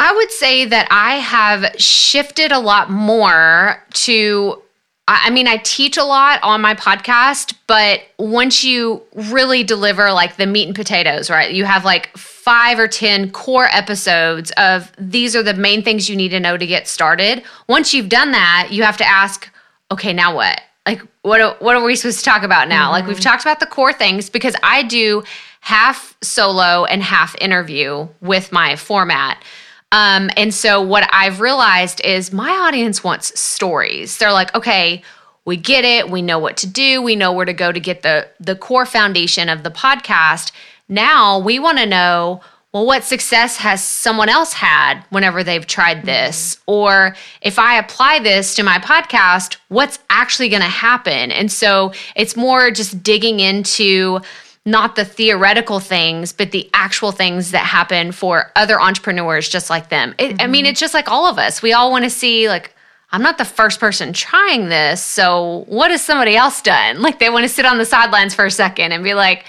I 0.00 0.12
would 0.12 0.32
say 0.32 0.64
that 0.64 0.88
I 0.90 1.14
have 1.14 1.80
shifted 1.80 2.50
a 2.50 2.58
lot 2.58 2.90
more 2.90 3.84
to 3.92 4.60
I 5.06 5.30
mean, 5.30 5.46
I 5.46 5.58
teach 5.58 5.96
a 5.96 6.02
lot 6.02 6.40
on 6.42 6.60
my 6.60 6.74
podcast, 6.74 7.54
but 7.68 8.00
once 8.18 8.64
you 8.64 9.00
really 9.14 9.62
deliver 9.62 10.10
like 10.10 10.34
the 10.34 10.46
meat 10.46 10.66
and 10.66 10.74
potatoes, 10.74 11.30
right? 11.30 11.54
You 11.54 11.64
have 11.64 11.84
like 11.84 12.10
five 12.46 12.78
or 12.78 12.86
10 12.86 13.32
core 13.32 13.66
episodes 13.72 14.52
of 14.52 14.92
these 15.00 15.34
are 15.34 15.42
the 15.42 15.52
main 15.52 15.82
things 15.82 16.08
you 16.08 16.14
need 16.14 16.28
to 16.28 16.38
know 16.38 16.56
to 16.56 16.64
get 16.64 16.86
started. 16.86 17.42
Once 17.68 17.92
you've 17.92 18.08
done 18.08 18.30
that, 18.30 18.68
you 18.70 18.84
have 18.84 18.96
to 18.96 19.04
ask, 19.04 19.50
okay, 19.90 20.12
now 20.12 20.32
what? 20.32 20.60
Like, 20.86 21.02
what, 21.22 21.60
what 21.60 21.74
are 21.74 21.82
we 21.82 21.96
supposed 21.96 22.20
to 22.20 22.24
talk 22.24 22.44
about 22.44 22.68
now? 22.68 22.84
Mm-hmm. 22.84 22.92
Like, 22.92 23.06
we've 23.08 23.16
mm-hmm. 23.16 23.24
talked 23.24 23.42
about 23.42 23.58
the 23.58 23.66
core 23.66 23.92
things 23.92 24.30
because 24.30 24.54
I 24.62 24.84
do 24.84 25.24
half 25.58 26.16
solo 26.22 26.84
and 26.84 27.02
half 27.02 27.34
interview 27.40 28.06
with 28.20 28.52
my 28.52 28.76
format. 28.76 29.42
Um, 29.90 30.30
and 30.36 30.54
so 30.54 30.80
what 30.80 31.08
I've 31.12 31.40
realized 31.40 32.00
is 32.04 32.32
my 32.32 32.50
audience 32.50 33.02
wants 33.02 33.38
stories. 33.40 34.18
They're 34.18 34.30
like, 34.30 34.54
okay, 34.54 35.02
we 35.44 35.56
get 35.56 35.84
it, 35.84 36.10
we 36.10 36.22
know 36.22 36.38
what 36.38 36.56
to 36.58 36.68
do, 36.68 37.02
we 37.02 37.16
know 37.16 37.32
where 37.32 37.44
to 37.44 37.52
go 37.52 37.72
to 37.72 37.80
get 37.80 38.02
the 38.02 38.28
the 38.38 38.54
core 38.54 38.86
foundation 38.86 39.48
of 39.48 39.64
the 39.64 39.70
podcast. 39.70 40.52
Now 40.88 41.38
we 41.38 41.58
want 41.58 41.78
to 41.78 41.86
know 41.86 42.40
well, 42.76 42.84
what 42.84 43.04
success 43.04 43.56
has 43.56 43.82
someone 43.82 44.28
else 44.28 44.52
had 44.52 45.00
whenever 45.08 45.42
they've 45.42 45.66
tried 45.66 46.04
this? 46.04 46.56
Mm-hmm. 46.56 46.72
Or 46.72 47.16
if 47.40 47.58
I 47.58 47.78
apply 47.78 48.18
this 48.18 48.54
to 48.56 48.62
my 48.62 48.76
podcast, 48.78 49.56
what's 49.68 49.98
actually 50.10 50.50
going 50.50 50.60
to 50.60 50.68
happen? 50.68 51.32
And 51.32 51.50
so 51.50 51.94
it's 52.16 52.36
more 52.36 52.70
just 52.70 53.02
digging 53.02 53.40
into 53.40 54.20
not 54.66 54.94
the 54.94 55.06
theoretical 55.06 55.80
things, 55.80 56.34
but 56.34 56.50
the 56.50 56.68
actual 56.74 57.12
things 57.12 57.52
that 57.52 57.64
happen 57.64 58.12
for 58.12 58.52
other 58.56 58.78
entrepreneurs 58.78 59.48
just 59.48 59.70
like 59.70 59.88
them. 59.88 60.14
It, 60.18 60.32
mm-hmm. 60.32 60.40
I 60.42 60.46
mean, 60.46 60.64
mm-hmm. 60.64 60.72
it's 60.72 60.80
just 60.80 60.92
like 60.92 61.08
all 61.08 61.24
of 61.24 61.38
us. 61.38 61.62
We 61.62 61.72
all 61.72 61.90
want 61.90 62.04
to 62.04 62.10
see, 62.10 62.46
like, 62.48 62.74
I'm 63.10 63.22
not 63.22 63.38
the 63.38 63.46
first 63.46 63.80
person 63.80 64.12
trying 64.12 64.68
this. 64.68 65.02
So 65.02 65.64
what 65.68 65.90
has 65.92 66.02
somebody 66.04 66.36
else 66.36 66.60
done? 66.60 67.00
Like, 67.00 67.20
they 67.20 67.30
want 67.30 67.44
to 67.44 67.48
sit 67.48 67.64
on 67.64 67.78
the 67.78 67.86
sidelines 67.86 68.34
for 68.34 68.44
a 68.44 68.50
second 68.50 68.92
and 68.92 69.02
be 69.02 69.14
like, 69.14 69.46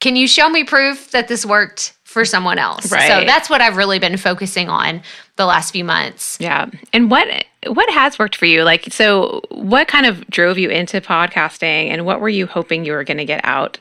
can 0.00 0.16
you 0.16 0.28
show 0.28 0.48
me 0.48 0.64
proof 0.64 1.10
that 1.10 1.28
this 1.28 1.44
worked 1.44 1.94
for 2.04 2.24
someone 2.24 2.58
else? 2.58 2.90
Right. 2.90 3.08
So 3.08 3.24
that's 3.24 3.50
what 3.50 3.60
I've 3.60 3.76
really 3.76 3.98
been 3.98 4.16
focusing 4.16 4.68
on 4.68 5.02
the 5.36 5.46
last 5.46 5.72
few 5.72 5.84
months. 5.84 6.38
Yeah. 6.40 6.66
And 6.92 7.10
what 7.10 7.44
what 7.66 7.90
has 7.90 8.18
worked 8.18 8.36
for 8.36 8.46
you? 8.46 8.64
Like 8.64 8.92
so 8.92 9.42
what 9.50 9.88
kind 9.88 10.06
of 10.06 10.26
drove 10.28 10.58
you 10.58 10.70
into 10.70 11.00
podcasting 11.00 11.88
and 11.88 12.06
what 12.06 12.20
were 12.20 12.28
you 12.28 12.46
hoping 12.46 12.84
you 12.84 12.92
were 12.92 13.04
going 13.04 13.18
to 13.18 13.24
get 13.24 13.44
out 13.44 13.78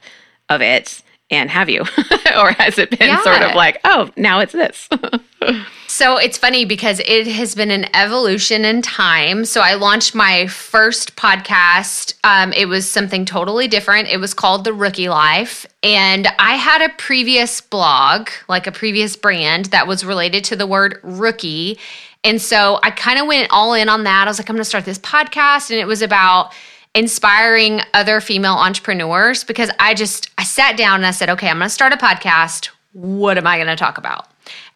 of 0.50 0.62
it? 0.62 1.02
And 1.30 1.50
have 1.50 1.70
you? 1.70 1.82
or 2.38 2.52
has 2.54 2.78
it 2.78 2.92
been 2.92 3.10
yeah. 3.10 3.22
sort 3.22 3.42
of 3.42 3.56
like, 3.56 3.80
oh, 3.84 4.10
now 4.16 4.40
it's 4.40 4.54
this? 4.54 4.88
So 5.90 6.18
it's 6.18 6.38
funny 6.38 6.66
because 6.66 7.00
it 7.06 7.28
has 7.28 7.56
been 7.56 7.72
an 7.72 7.88
evolution 7.96 8.66
in 8.66 8.82
time. 8.82 9.46
So 9.46 9.62
I 9.62 9.76
launched 9.76 10.14
my 10.14 10.46
first 10.46 11.16
podcast. 11.16 12.14
Um, 12.24 12.52
it 12.54 12.68
was 12.68 12.88
something 12.88 13.26
totally 13.26 13.70
different. 13.70 14.10
It 14.10 14.18
was 14.18 14.34
called 14.34 14.64
The 14.64 14.74
Rookie 14.74 15.10
Life. 15.10 15.66
And 15.82 16.28
I 16.38 16.56
had 16.56 16.82
a 16.82 16.94
previous 16.98 17.62
blog, 17.62 18.30
like 18.50 18.68
a 18.68 18.72
previous 18.72 19.16
brand 19.16 19.68
that 19.68 19.88
was 19.88 20.06
related 20.06 20.44
to 20.44 20.56
the 20.58 20.68
word 20.68 21.00
rookie. 21.04 21.80
And 22.24 22.42
so 22.42 22.80
I 22.84 22.92
kind 22.92 23.18
of 23.18 23.26
went 23.26 23.48
all 23.50 23.74
in 23.74 23.88
on 23.88 24.04
that. 24.04 24.28
I 24.28 24.30
was 24.30 24.40
like, 24.40 24.50
I'm 24.50 24.56
going 24.56 24.62
to 24.62 24.66
start 24.66 24.84
this 24.84 25.00
podcast. 25.00 25.72
And 25.72 25.80
it 25.80 25.88
was 25.88 26.02
about 26.02 26.54
inspiring 26.96 27.82
other 27.94 28.22
female 28.22 28.56
entrepreneurs 28.56 29.44
because 29.44 29.70
I 29.80 29.94
just 29.94 30.30
I 30.38 30.44
sat 30.44 30.78
down 30.78 30.96
and 30.96 31.06
I 31.06 31.12
said, 31.12 31.30
okay, 31.30 31.50
I'm 31.50 31.58
going 31.58 31.68
to 31.68 31.74
start 31.74 31.94
a 31.94 31.98
podcast. 31.98 32.70
What 32.94 33.38
am 33.38 33.46
I 33.46 33.58
going 33.58 33.68
to 33.68 33.76
talk 33.76 33.98
about? 33.98 34.28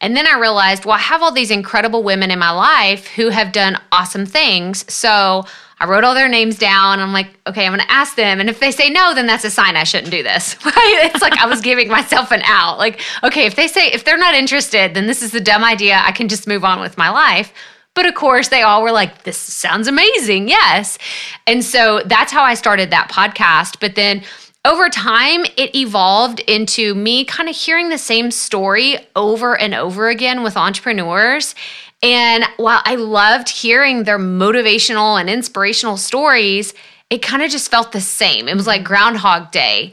And 0.02 0.16
then 0.16 0.28
I 0.28 0.38
realized, 0.38 0.86
well, 0.86 0.96
I 0.96 1.00
have 1.00 1.22
all 1.22 1.32
these 1.32 1.52
incredible 1.52 2.04
women 2.04 2.32
in 2.32 2.40
my 2.40 2.52
life 2.52 3.08
who 3.08 3.30
have 3.30 3.52
done 3.52 3.78
awesome 3.92 4.26
things. 4.26 4.92
So 4.92 5.46
I 5.80 5.86
wrote 5.88 6.04
all 6.04 6.14
their 6.14 6.30
names 6.30 6.60
down. 6.60 7.00
I'm 7.00 7.12
like, 7.12 7.28
okay, 7.48 7.66
I'm 7.66 7.72
going 7.74 7.86
to 7.86 7.92
ask 7.92 8.16
them. 8.16 8.40
And 8.40 8.50
if 8.50 8.60
they 8.60 8.72
say 8.72 8.90
no, 8.90 9.16
then 9.16 9.26
that's 9.26 9.44
a 9.44 9.50
sign 9.50 9.76
I 9.76 9.84
shouldn't 9.84 10.12
do 10.12 10.22
this. 10.24 10.56
Right? 10.66 11.12
It's 11.14 11.22
like 11.22 11.38
I 11.38 11.48
was 11.48 11.60
giving 11.60 11.90
myself 11.90 12.32
an 12.32 12.42
out. 12.44 12.78
Like, 12.78 13.02
okay, 13.24 13.46
if 13.46 13.56
they 13.56 13.68
say, 13.68 13.88
if 13.88 14.04
they're 14.04 14.18
not 14.18 14.36
interested, 14.36 14.94
then 14.94 15.08
this 15.08 15.22
is 15.22 15.34
a 15.34 15.40
dumb 15.40 15.64
idea. 15.64 16.02
I 16.04 16.12
can 16.12 16.28
just 16.28 16.48
move 16.48 16.64
on 16.64 16.80
with 16.80 16.98
my 16.98 17.10
life. 17.10 17.52
But 17.94 18.06
of 18.06 18.16
course, 18.16 18.48
they 18.48 18.62
all 18.62 18.84
were 18.84 18.92
like, 18.92 19.24
this 19.24 19.38
sounds 19.38 19.88
amazing. 19.88 20.48
Yes. 20.48 20.98
And 21.46 21.64
so 21.64 22.02
that's 22.06 22.32
how 22.32 22.44
I 22.44 22.54
started 22.54 22.90
that 22.92 23.12
podcast. 23.12 23.80
But 23.80 23.96
then 23.96 24.24
over 24.64 24.90
time, 24.90 25.44
it 25.58 25.76
evolved 25.76 26.40
into 26.42 26.96
me 26.96 27.26
kind 27.26 27.50
of 27.50 27.56
hearing 27.56 27.90
the 27.90 27.98
same 27.98 28.32
story 28.32 28.98
over 29.16 29.60
and 29.60 29.74
over 29.74 30.08
again 30.08 30.44
with 30.44 30.56
entrepreneurs. 30.56 31.56
And 32.04 32.46
while 32.58 32.82
I 32.86 32.96
loved 32.96 33.50
hearing 33.50 34.04
their 34.04 34.20
motivational 34.20 35.20
and 35.20 35.30
inspirational 35.30 35.98
stories, 35.98 36.74
it 37.10 37.22
kind 37.22 37.44
of 37.44 37.52
just 37.52 37.70
felt 37.70 37.92
the 37.92 38.02
same. 38.02 38.48
It 38.48 38.56
was 38.56 38.68
like 38.68 38.84
Groundhog 38.84 39.52
Day. 39.52 39.92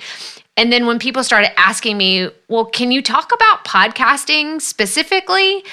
And 0.56 0.72
then 0.72 0.86
when 0.86 0.98
people 0.98 1.24
started 1.24 1.58
asking 1.58 1.96
me, 1.96 2.28
well, 2.48 2.64
can 2.64 2.92
you 2.92 3.02
talk 3.02 3.32
about 3.32 3.64
podcasting 3.64 4.60
specifically? 4.60 5.64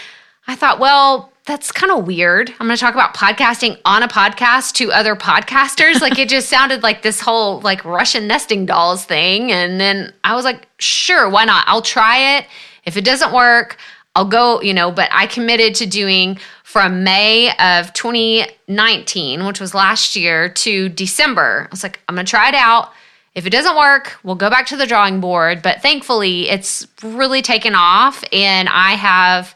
I 0.47 0.55
thought, 0.55 0.79
well, 0.79 1.31
that's 1.45 1.71
kind 1.71 1.91
of 1.91 2.07
weird. 2.07 2.49
I'm 2.59 2.67
going 2.67 2.75
to 2.75 2.81
talk 2.81 2.95
about 2.95 3.15
podcasting 3.15 3.79
on 3.85 4.01
a 4.01 4.07
podcast 4.07 4.73
to 4.73 4.91
other 4.91 5.15
podcasters. 5.15 6.01
like 6.01 6.17
it 6.17 6.27
just 6.27 6.49
sounded 6.55 6.81
like 6.81 7.03
this 7.03 7.21
whole 7.21 7.61
like 7.61 7.85
Russian 7.85 8.27
nesting 8.27 8.65
dolls 8.65 9.05
thing. 9.05 9.51
And 9.51 9.79
then 9.79 10.11
I 10.23 10.35
was 10.35 10.43
like, 10.43 10.67
sure, 10.79 11.29
why 11.29 11.45
not? 11.45 11.63
I'll 11.67 11.83
try 11.83 12.37
it. 12.37 12.47
If 12.85 12.97
it 12.97 13.05
doesn't 13.05 13.31
work, 13.31 13.77
I'll 14.15 14.25
go, 14.25 14.61
you 14.61 14.73
know, 14.73 14.91
but 14.91 15.09
I 15.11 15.27
committed 15.27 15.75
to 15.75 15.85
doing 15.85 16.39
from 16.63 17.03
May 17.03 17.55
of 17.57 17.93
2019, 17.93 19.45
which 19.45 19.59
was 19.59 19.73
last 19.73 20.15
year, 20.15 20.49
to 20.49 20.89
December. 20.89 21.67
I 21.67 21.67
was 21.71 21.83
like, 21.83 21.99
I'm 22.07 22.15
going 22.15 22.25
to 22.25 22.29
try 22.29 22.49
it 22.49 22.55
out. 22.55 22.91
If 23.35 23.45
it 23.45 23.49
doesn't 23.49 23.75
work, 23.75 24.17
we'll 24.23 24.35
go 24.35 24.49
back 24.49 24.65
to 24.67 24.77
the 24.77 24.87
drawing 24.87 25.19
board. 25.19 25.61
But 25.61 25.81
thankfully, 25.81 26.49
it's 26.49 26.87
really 27.03 27.41
taken 27.41 27.75
off. 27.75 28.23
And 28.31 28.69
I 28.69 28.93
have 28.93 29.55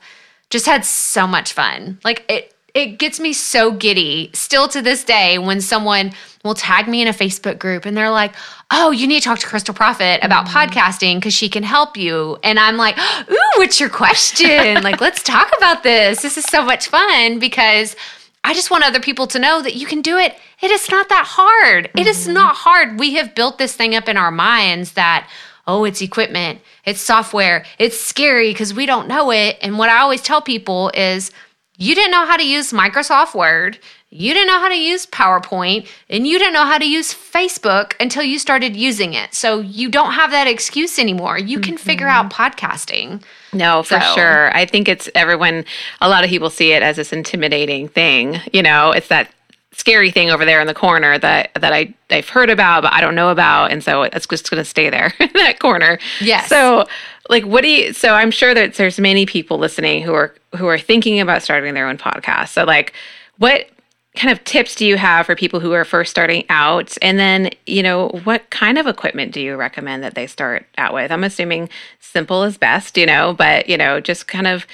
just 0.49 0.65
had 0.65 0.85
so 0.85 1.27
much 1.27 1.53
fun. 1.53 1.99
Like 2.03 2.25
it 2.29 2.53
it 2.73 2.99
gets 2.99 3.19
me 3.19 3.33
so 3.33 3.71
giddy 3.71 4.29
still 4.33 4.67
to 4.69 4.81
this 4.81 5.03
day 5.03 5.37
when 5.37 5.59
someone 5.61 6.11
will 6.43 6.53
tag 6.53 6.87
me 6.87 7.01
in 7.01 7.07
a 7.07 7.13
Facebook 7.13 7.59
group 7.59 7.85
and 7.85 7.95
they're 7.97 8.11
like, 8.11 8.33
"Oh, 8.71 8.91
you 8.91 9.07
need 9.07 9.21
to 9.21 9.25
talk 9.25 9.39
to 9.39 9.47
Krystal 9.47 9.75
Proffitt 9.75 10.23
about 10.23 10.45
mm 10.45 10.49
podcasting 10.49 11.15
because 11.15 11.33
she 11.33 11.49
can 11.49 11.63
help 11.63 11.97
you." 11.97 12.37
And 12.43 12.59
I'm 12.59 12.77
like, 12.77 12.97
"Ooh, 13.31 13.57
what's 13.57 13.79
your 13.79 13.89
question? 13.89 14.83
like, 14.83 15.01
let's 15.01 15.23
talk 15.23 15.51
about 15.57 15.83
this. 15.83 16.21
This 16.21 16.37
is 16.37 16.45
so 16.45 16.63
much 16.63 16.87
fun 16.87 17.39
because." 17.39 17.95
I 18.41 18.53
just 18.53 18.71
want 18.71 18.85
other 18.85 19.01
people 19.01 19.27
to 19.27 19.37
know 19.37 19.61
that 19.61 19.75
you 19.75 19.85
can 19.85 20.01
do 20.01 20.17
it. 20.17 20.33
It 20.61 20.71
is 20.71 20.89
not 20.89 21.09
that 21.09 21.25
hard. 21.27 21.87
Mm-hmm. 21.87 21.99
It 21.99 22.07
is 22.07 22.23
mm-hmm. 22.23 22.33
not 22.35 22.55
hard. 22.55 22.97
We 22.97 23.15
have 23.15 23.35
built 23.35 23.57
this 23.57 23.75
thing 23.75 23.95
up 23.95 24.07
in 24.07 24.15
our 24.15 24.31
minds 24.31 24.93
that, 24.93 25.29
oh, 25.67 25.83
it's 25.83 26.01
equipment, 26.01 26.59
it's 26.85 27.01
software, 27.01 27.65
it's 27.77 27.99
scary 27.99 28.51
because 28.51 28.73
we 28.73 28.85
don't 28.85 29.07
know 29.07 29.31
it. 29.31 29.57
And 29.61 29.77
what 29.77 29.89
I 29.89 29.99
always 29.99 30.21
tell 30.21 30.41
people 30.41 30.91
is 30.93 31.31
you 31.77 31.95
didn't 31.95 32.11
know 32.11 32.25
how 32.25 32.37
to 32.37 32.45
use 32.45 32.73
Microsoft 32.73 33.33
Word, 33.33 33.79
you 34.11 34.33
didn't 34.33 34.47
know 34.47 34.59
how 34.59 34.69
to 34.69 34.75
use 34.75 35.05
PowerPoint, 35.05 35.87
and 36.09 36.25
you 36.25 36.39
didn't 36.39 36.53
know 36.53 36.65
how 36.65 36.79
to 36.79 36.85
use 36.85 37.13
Facebook 37.13 37.93
until 37.99 38.23
you 38.23 38.39
started 38.39 38.75
using 38.75 39.13
it. 39.13 39.35
So 39.35 39.59
you 39.59 39.87
don't 39.87 40.13
have 40.13 40.31
that 40.31 40.47
excuse 40.47 40.97
anymore. 40.97 41.37
You 41.37 41.59
can 41.59 41.75
mm-hmm. 41.75 41.85
figure 41.85 42.07
out 42.07 42.31
podcasting. 42.31 43.23
No, 43.53 43.83
for 43.83 43.99
so. 43.99 44.15
sure. 44.15 44.55
I 44.55 44.65
think 44.65 44.87
it's 44.87 45.09
everyone, 45.13 45.63
a 46.01 46.09
lot 46.09 46.23
of 46.23 46.31
people 46.31 46.49
see 46.49 46.71
it 46.71 46.81
as 46.81 46.95
this 46.95 47.13
intimidating 47.13 47.87
thing. 47.87 48.41
You 48.51 48.63
know, 48.63 48.91
it's 48.91 49.09
that 49.09 49.29
scary 49.79 50.11
thing 50.11 50.29
over 50.29 50.45
there 50.45 50.59
in 50.59 50.67
the 50.67 50.73
corner 50.73 51.17
that 51.17 51.51
that 51.55 51.73
I 51.73 51.93
I've 52.09 52.29
heard 52.29 52.49
about 52.49 52.83
but 52.83 52.93
I 52.93 53.01
don't 53.01 53.15
know 53.15 53.29
about 53.29 53.71
and 53.71 53.83
so 53.83 54.03
it's 54.03 54.27
just 54.27 54.49
going 54.49 54.61
to 54.61 54.69
stay 54.69 54.89
there 54.89 55.13
in 55.19 55.31
that 55.33 55.59
corner. 55.59 55.99
Yes. 56.19 56.49
So 56.49 56.85
like 57.29 57.45
what 57.45 57.61
do 57.61 57.69
you 57.69 57.93
so 57.93 58.13
I'm 58.13 58.31
sure 58.31 58.53
that 58.53 58.75
there's 58.75 58.99
many 58.99 59.25
people 59.25 59.57
listening 59.57 60.03
who 60.03 60.13
are 60.13 60.35
who 60.55 60.67
are 60.67 60.79
thinking 60.79 61.19
about 61.19 61.41
starting 61.43 61.73
their 61.73 61.87
own 61.87 61.97
podcast. 61.97 62.49
So 62.49 62.65
like 62.65 62.93
what 63.37 63.69
kind 64.15 64.31
of 64.31 64.43
tips 64.43 64.75
do 64.75 64.85
you 64.85 64.97
have 64.97 65.25
for 65.25 65.35
people 65.35 65.59
who 65.59 65.71
are 65.71 65.85
first 65.85 66.11
starting 66.11 66.43
out 66.49 66.97
and 67.01 67.19
then 67.19 67.49
you 67.65 67.81
know 67.83 68.09
what 68.23 68.49
kind 68.49 68.77
of 68.77 68.87
equipment 68.87 69.31
do 69.31 69.39
you 69.39 69.55
recommend 69.55 70.03
that 70.03 70.15
they 70.15 70.25
start 70.25 70.65
out 70.79 70.93
with 70.95 71.11
i'm 71.11 71.23
assuming 71.23 71.69
simple 71.99 72.43
is 72.43 72.57
best 72.57 72.97
you 72.97 73.05
know 73.05 73.33
but 73.33 73.69
you 73.69 73.77
know 73.77 74.01
just 74.01 74.27
kind 74.27 74.47
of 74.47 74.65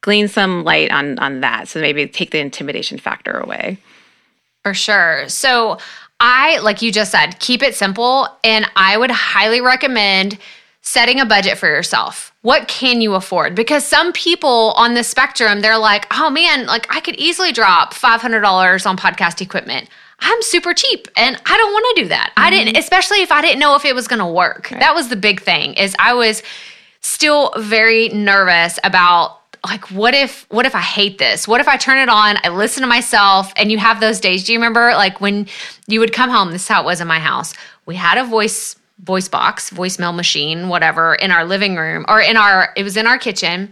glean 0.00 0.28
some 0.28 0.62
light 0.62 0.90
on 0.92 1.18
on 1.18 1.40
that 1.40 1.66
so 1.66 1.80
maybe 1.80 2.06
take 2.06 2.30
the 2.30 2.38
intimidation 2.38 2.98
factor 2.98 3.38
away 3.38 3.76
for 4.68 4.74
sure. 4.74 5.28
So, 5.28 5.78
I, 6.20 6.58
like 6.58 6.82
you 6.82 6.92
just 6.92 7.12
said, 7.12 7.38
keep 7.38 7.62
it 7.62 7.74
simple. 7.74 8.28
And 8.44 8.68
I 8.76 8.98
would 8.98 9.10
highly 9.10 9.60
recommend 9.60 10.38
setting 10.82 11.20
a 11.20 11.26
budget 11.26 11.58
for 11.58 11.68
yourself. 11.68 12.32
What 12.42 12.66
can 12.68 13.00
you 13.00 13.14
afford? 13.14 13.54
Because 13.54 13.84
some 13.84 14.12
people 14.12 14.72
on 14.76 14.94
the 14.94 15.04
spectrum, 15.04 15.60
they're 15.60 15.78
like, 15.78 16.06
oh 16.10 16.28
man, 16.28 16.66
like 16.66 16.86
I 16.94 17.00
could 17.00 17.16
easily 17.16 17.52
drop 17.52 17.94
$500 17.94 18.86
on 18.86 18.96
podcast 18.96 19.40
equipment. 19.40 19.88
I'm 20.20 20.42
super 20.42 20.74
cheap 20.74 21.08
and 21.16 21.40
I 21.46 21.56
don't 21.56 21.72
want 21.72 21.96
to 21.96 22.02
do 22.02 22.08
that. 22.08 22.30
Mm-hmm. 22.30 22.46
I 22.46 22.50
didn't, 22.50 22.76
especially 22.76 23.22
if 23.22 23.30
I 23.30 23.40
didn't 23.40 23.60
know 23.60 23.76
if 23.76 23.84
it 23.84 23.94
was 23.94 24.08
going 24.08 24.18
to 24.18 24.26
work. 24.26 24.70
Right. 24.70 24.80
That 24.80 24.94
was 24.94 25.08
the 25.08 25.16
big 25.16 25.40
thing 25.40 25.74
is 25.74 25.94
I 25.98 26.14
was 26.14 26.42
still 27.00 27.52
very 27.56 28.08
nervous 28.08 28.78
about 28.82 29.37
like 29.66 29.90
what 29.90 30.14
if 30.14 30.46
what 30.50 30.66
if 30.66 30.74
i 30.74 30.80
hate 30.80 31.18
this 31.18 31.48
what 31.48 31.60
if 31.60 31.68
i 31.68 31.76
turn 31.76 31.98
it 31.98 32.08
on 32.08 32.36
i 32.44 32.48
listen 32.48 32.82
to 32.82 32.86
myself 32.86 33.52
and 33.56 33.70
you 33.70 33.78
have 33.78 34.00
those 34.00 34.20
days 34.20 34.44
do 34.44 34.52
you 34.52 34.58
remember 34.58 34.92
like 34.92 35.20
when 35.20 35.46
you 35.86 36.00
would 36.00 36.12
come 36.12 36.30
home 36.30 36.50
this 36.50 36.62
is 36.62 36.68
how 36.68 36.82
it 36.82 36.84
was 36.84 37.00
in 37.00 37.08
my 37.08 37.18
house 37.18 37.54
we 37.86 37.94
had 37.94 38.18
a 38.18 38.24
voice 38.24 38.76
voice 39.00 39.28
box 39.28 39.70
voicemail 39.70 40.14
machine 40.14 40.68
whatever 40.68 41.14
in 41.14 41.30
our 41.30 41.44
living 41.44 41.76
room 41.76 42.04
or 42.08 42.20
in 42.20 42.36
our 42.36 42.72
it 42.76 42.82
was 42.82 42.96
in 42.96 43.06
our 43.06 43.18
kitchen 43.18 43.70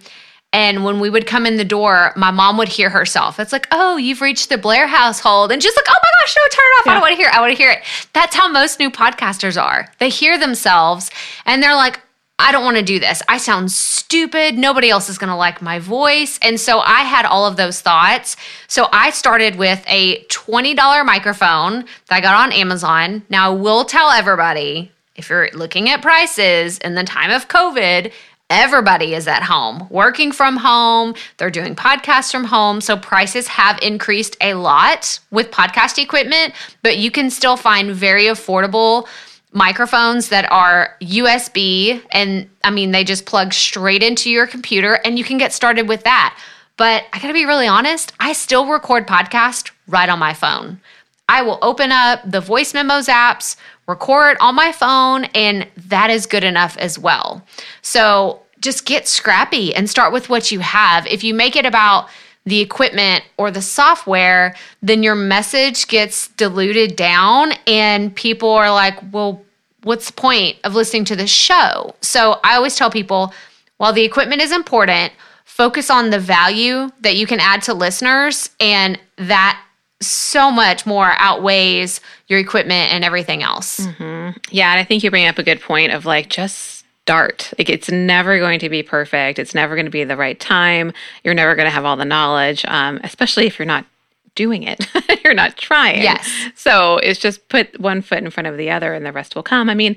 and 0.52 0.85
when 0.85 1.00
we 1.00 1.11
would 1.11 1.26
come 1.26 1.45
in 1.45 1.59
the 1.59 1.66
door, 1.66 2.12
my 2.16 2.31
mom 2.31 2.57
would 2.57 2.69
hear 2.69 2.88
herself. 2.88 3.38
It's 3.38 3.52
like, 3.52 3.69
oh, 3.73 3.99
you've 3.99 4.23
reached 4.23 4.49
the 4.49 4.57
Blair 4.57 4.87
household. 4.87 5.52
And 5.52 5.62
she's 5.62 5.76
like, 5.76 5.85
oh 5.87 5.93
my 6.02 6.09
gosh, 6.23 6.37
no, 6.37 6.43
turn 6.49 6.64
it 6.64 6.81
off. 6.81 6.87
Yeah. 6.87 6.93
I 6.93 6.95
don't 6.95 7.02
want 7.02 7.12
to 7.12 7.16
hear 7.16 7.28
it. 7.28 7.35
I 7.35 7.40
want 7.40 7.52
to 7.52 7.62
hear 7.62 7.71
it. 7.73 7.83
That's 8.14 8.35
how 8.35 8.49
most 8.49 8.78
new 8.78 8.90
podcasters 8.90 9.61
are. 9.61 9.93
They 9.99 10.09
hear 10.09 10.38
themselves 10.38 11.11
and 11.45 11.62
they're 11.62 11.75
like, 11.75 12.00
I 12.38 12.52
don't 12.52 12.64
want 12.64 12.76
to 12.76 12.83
do 12.83 13.00
this. 13.00 13.23
I 13.28 13.38
sound 13.38 13.73
stupid. 13.73 14.59
Nobody 14.59 14.90
else 14.90 15.09
is 15.09 15.16
going 15.16 15.31
to 15.31 15.37
like 15.37 15.62
my 15.62 15.78
voice. 15.78 16.38
And 16.43 16.61
so 16.61 16.81
I 16.81 17.00
had 17.00 17.25
all 17.25 17.47
of 17.47 17.57
those 17.57 17.81
thoughts. 17.81 18.37
So 18.69 18.88
I 18.93 19.11
started 19.11 19.57
with 19.57 19.83
a 19.87 20.23
$20 20.25 21.07
microphone 21.07 21.87
that 22.09 22.16
I 22.16 22.21
got 22.21 22.35
on 22.35 22.52
Amazon. 22.52 23.23
Now, 23.31 23.52
I 23.52 23.55
will 23.55 23.85
tell 23.85 24.11
everybody 24.11 24.93
if 25.14 25.31
you're 25.31 25.49
looking 25.55 25.88
at 25.88 26.02
prices 26.02 26.78
in 26.78 26.95
the 26.95 27.05
time 27.05 27.31
of 27.31 27.49
COVID, 27.49 28.12
everybody 28.50 29.14
is 29.14 29.26
at 29.26 29.43
home, 29.43 29.87
working 29.90 30.31
from 30.31 30.57
home, 30.57 31.14
they're 31.37 31.50
doing 31.50 31.75
podcasts 31.75 32.31
from 32.31 32.45
home. 32.45 32.81
So 32.81 32.97
prices 32.97 33.49
have 33.49 33.78
increased 33.83 34.37
a 34.40 34.55
lot 34.55 35.19
with 35.31 35.50
podcast 35.50 36.00
equipment, 36.00 36.55
but 36.83 36.99
you 36.99 37.11
can 37.11 37.31
still 37.31 37.57
find 37.57 37.90
very 37.90 38.25
affordable 38.25 39.09
microphones 39.53 40.29
that 40.29 40.50
are 40.50 40.97
USB 41.00 42.03
and 42.11 42.49
I 42.65 42.71
mean 42.71 42.91
they 42.91 43.05
just 43.05 43.26
plug 43.26 43.53
straight 43.55 44.03
into 44.03 44.31
your 44.31 44.47
computer 44.47 44.95
and 45.05 45.19
you 45.19 45.25
can 45.25 45.38
get 45.38 45.53
started 45.53 45.88
with 45.88 46.05
that. 46.05 46.38
But 46.76 47.05
I 47.12 47.21
got 47.21 47.29
to 47.29 47.33
be 47.33 47.47
really 47.47 47.67
honest, 47.67 48.12
I 48.21 48.33
still 48.35 48.67
record 48.67 49.07
podcast 49.07 49.71
right 49.88 50.09
on 50.09 50.19
my 50.19 50.35
phone. 50.35 50.81
I 51.29 51.43
will 51.43 51.59
open 51.62 51.91
up 51.91 52.21
the 52.25 52.41
voice 52.41 52.75
memos 52.75 53.07
apps, 53.07 53.57
record 53.88 54.37
on 54.41 54.55
my 54.55 54.73
phone, 54.73 55.25
and 55.26 55.67
that 55.76 56.11
is 56.11 56.26
good 56.26 56.45
enough 56.45 56.76
as 56.76 56.99
well. 56.99 57.43
So 57.83 58.43
just 58.61 58.85
get 58.85 59.09
scrappy 59.09 59.75
and 59.75 59.88
start 59.88 60.12
with 60.12 60.29
what 60.29 60.53
you 60.53 60.61
have. 60.61 61.07
If 61.07 61.25
you 61.25 61.35
make 61.35 61.57
it 61.57 61.67
about 61.67 62.09
the 62.47 62.61
equipment 62.61 63.25
or 63.37 63.50
the 63.50 63.61
software, 63.61 64.55
then 64.81 65.03
your 65.03 65.17
message 65.17 65.88
gets 65.88 66.29
diluted 66.29 66.97
down, 66.97 67.53
and 67.67 68.15
people 68.15 68.50
are 68.50 68.73
like, 68.73 68.99
well, 69.12 69.43
what's 69.83 70.07
the 70.07 70.12
point 70.12 70.57
of 70.65 70.75
listening 70.75 71.05
to 71.05 71.17
the 71.17 71.26
show? 71.26 71.95
So 72.00 72.41
I 72.43 72.57
always 72.57 72.76
tell 72.76 72.91
people 72.91 73.35
while 73.76 73.93
the 73.93 74.05
equipment 74.05 74.41
is 74.41 74.53
important, 74.53 75.12
focus 75.45 75.91
on 75.91 76.11
the 76.11 76.19
value 76.19 76.91
that 77.00 77.17
you 77.17 77.26
can 77.26 77.41
add 77.41 77.62
to 77.62 77.75
listeners, 77.75 78.50
and 78.61 78.99
that 79.17 79.61
so 80.00 80.50
much 80.50 80.85
more 80.85 81.15
outweighs 81.19 82.00
your 82.29 82.38
equipment 82.38 82.93
and 82.93 83.03
everything 83.03 83.43
else. 83.43 83.81
Mm-hmm. 83.81 84.38
Yeah, 84.50 84.73
and 84.73 84.81
I 84.81 84.85
think 84.85 85.03
you 85.03 85.11
bring 85.11 85.26
up 85.26 85.38
a 85.38 85.43
good 85.43 85.61
point 85.62 85.93
of 85.93 86.05
like 86.05 86.29
just 86.29 86.75
start. 87.07 87.53
Like 87.57 87.71
it's 87.71 87.89
never 87.89 88.37
going 88.41 88.59
to 88.59 88.69
be 88.69 88.83
perfect. 88.83 89.39
It's 89.39 89.55
never 89.55 89.77
going 89.77 89.85
to 89.85 89.93
be 89.93 90.03
the 90.03 90.17
right 90.17 90.39
time. 90.41 90.93
You're 91.23 91.35
never 91.35 91.55
going 91.55 91.67
to 91.67 91.71
have 91.71 91.85
all 91.85 91.97
the 91.97 92.05
knowledge, 92.05 92.65
um, 92.67 92.99
especially 93.05 93.47
if 93.47 93.61
you're 93.61 93.67
not 93.67 93.87
doing 94.35 94.65
it. 94.65 94.85
you're 95.25 95.33
not 95.33 95.57
trying. 95.57 96.03
Yes. 96.03 96.29
So 96.57 96.97
it's 96.97 97.21
just 97.21 97.49
put 97.49 97.79
one 97.79 98.03
foot 98.03 98.19
in 98.19 98.31
front 98.31 98.49
of 98.49 98.57
the 98.57 98.73
other, 98.73 98.93
and 98.93 99.07
the 99.07 99.13
rest 99.13 99.37
will 99.37 99.45
come. 99.45 99.71
I 99.71 99.75
mean, 99.75 99.97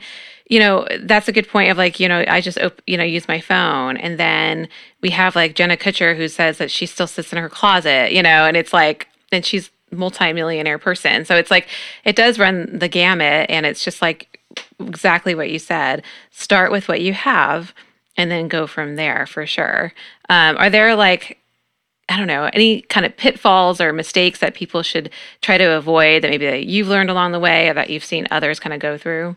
you 0.50 0.60
know, 0.60 0.88
that's 1.00 1.28
a 1.28 1.32
good 1.32 1.48
point 1.48 1.72
of 1.72 1.78
like, 1.80 2.00
you 2.00 2.08
know, 2.08 2.24
I 2.28 2.42
just, 2.42 2.60
op- 2.60 2.82
you 2.86 2.96
know, 2.96 3.04
use 3.04 3.28
my 3.28 3.42
phone. 3.42 3.98
And 3.98 4.20
then 4.20 4.68
we 5.02 5.10
have 5.10 5.36
like 5.36 5.56
Jenna 5.56 5.78
Kutcher 5.78 6.16
who 6.16 6.28
says 6.28 6.60
that 6.60 6.70
she 6.70 6.86
still 6.86 7.08
sits 7.08 7.34
in 7.34 7.40
her 7.40 7.50
closet, 7.50 8.12
you 8.12 8.22
know, 8.22 8.46
and 8.46 8.56
it's 8.56 8.72
like, 8.72 9.08
and 9.32 9.44
she's 9.44 9.72
multimillionaire 9.92 10.78
person. 10.78 11.26
So 11.26 11.36
it's 11.36 11.50
like 11.50 11.68
it 12.06 12.16
does 12.16 12.38
run 12.38 12.78
the 12.78 12.88
gamut 12.88 13.50
and 13.50 13.66
it's 13.66 13.84
just 13.84 14.00
like 14.00 14.39
exactly 14.80 15.36
what 15.36 15.50
you 15.50 15.60
said. 15.60 16.04
Start 16.32 16.72
with 16.72 16.88
what 16.88 17.02
you 17.02 17.14
have 17.14 17.74
and 18.18 18.30
then 18.30 18.48
go 18.48 18.68
from 18.68 18.96
there 18.96 19.26
for 19.26 19.46
sure. 19.46 19.94
Um, 20.30 20.58
are 20.58 20.70
there 20.70 20.96
like 20.96 21.38
I 22.10 22.18
don't 22.18 22.28
know, 22.28 22.50
any 22.54 22.82
kind 22.82 23.06
of 23.06 23.16
pitfalls 23.16 23.80
or 23.80 23.94
mistakes 23.94 24.40
that 24.40 24.56
people 24.56 24.82
should 24.82 25.12
try 25.42 25.60
to 25.60 25.78
avoid 25.78 26.24
that 26.24 26.32
maybe 26.32 26.48
that 26.48 26.66
you've 26.66 26.88
learned 26.88 27.12
along 27.12 27.34
the 27.34 27.40
way 27.40 27.70
or 27.70 27.76
that 27.76 27.92
you've 27.92 28.04
seen 28.04 28.28
others 28.32 28.60
kind 28.60 28.74
of 28.74 28.80
go 28.80 28.98
through? 28.98 29.36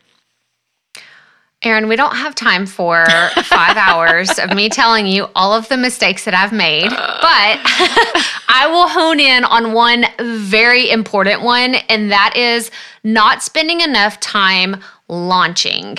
Erin, 1.64 1.86
we 1.86 1.94
don't 1.94 2.16
have 2.16 2.34
time 2.34 2.66
for 2.66 3.06
five 3.44 3.76
hours 3.76 4.36
of 4.38 4.52
me 4.54 4.68
telling 4.68 5.06
you 5.06 5.28
all 5.36 5.52
of 5.52 5.68
the 5.68 5.76
mistakes 5.76 6.24
that 6.24 6.34
I've 6.34 6.52
made, 6.52 6.88
but 6.88 6.96
I 8.48 8.66
will 8.68 8.88
hone 8.88 9.20
in 9.20 9.44
on 9.44 9.72
one 9.72 10.06
very 10.18 10.90
important 10.90 11.42
one, 11.42 11.76
and 11.88 12.10
that 12.10 12.36
is 12.36 12.70
not 13.04 13.42
spending 13.42 13.80
enough 13.80 14.18
time 14.18 14.82
launching. 15.12 15.98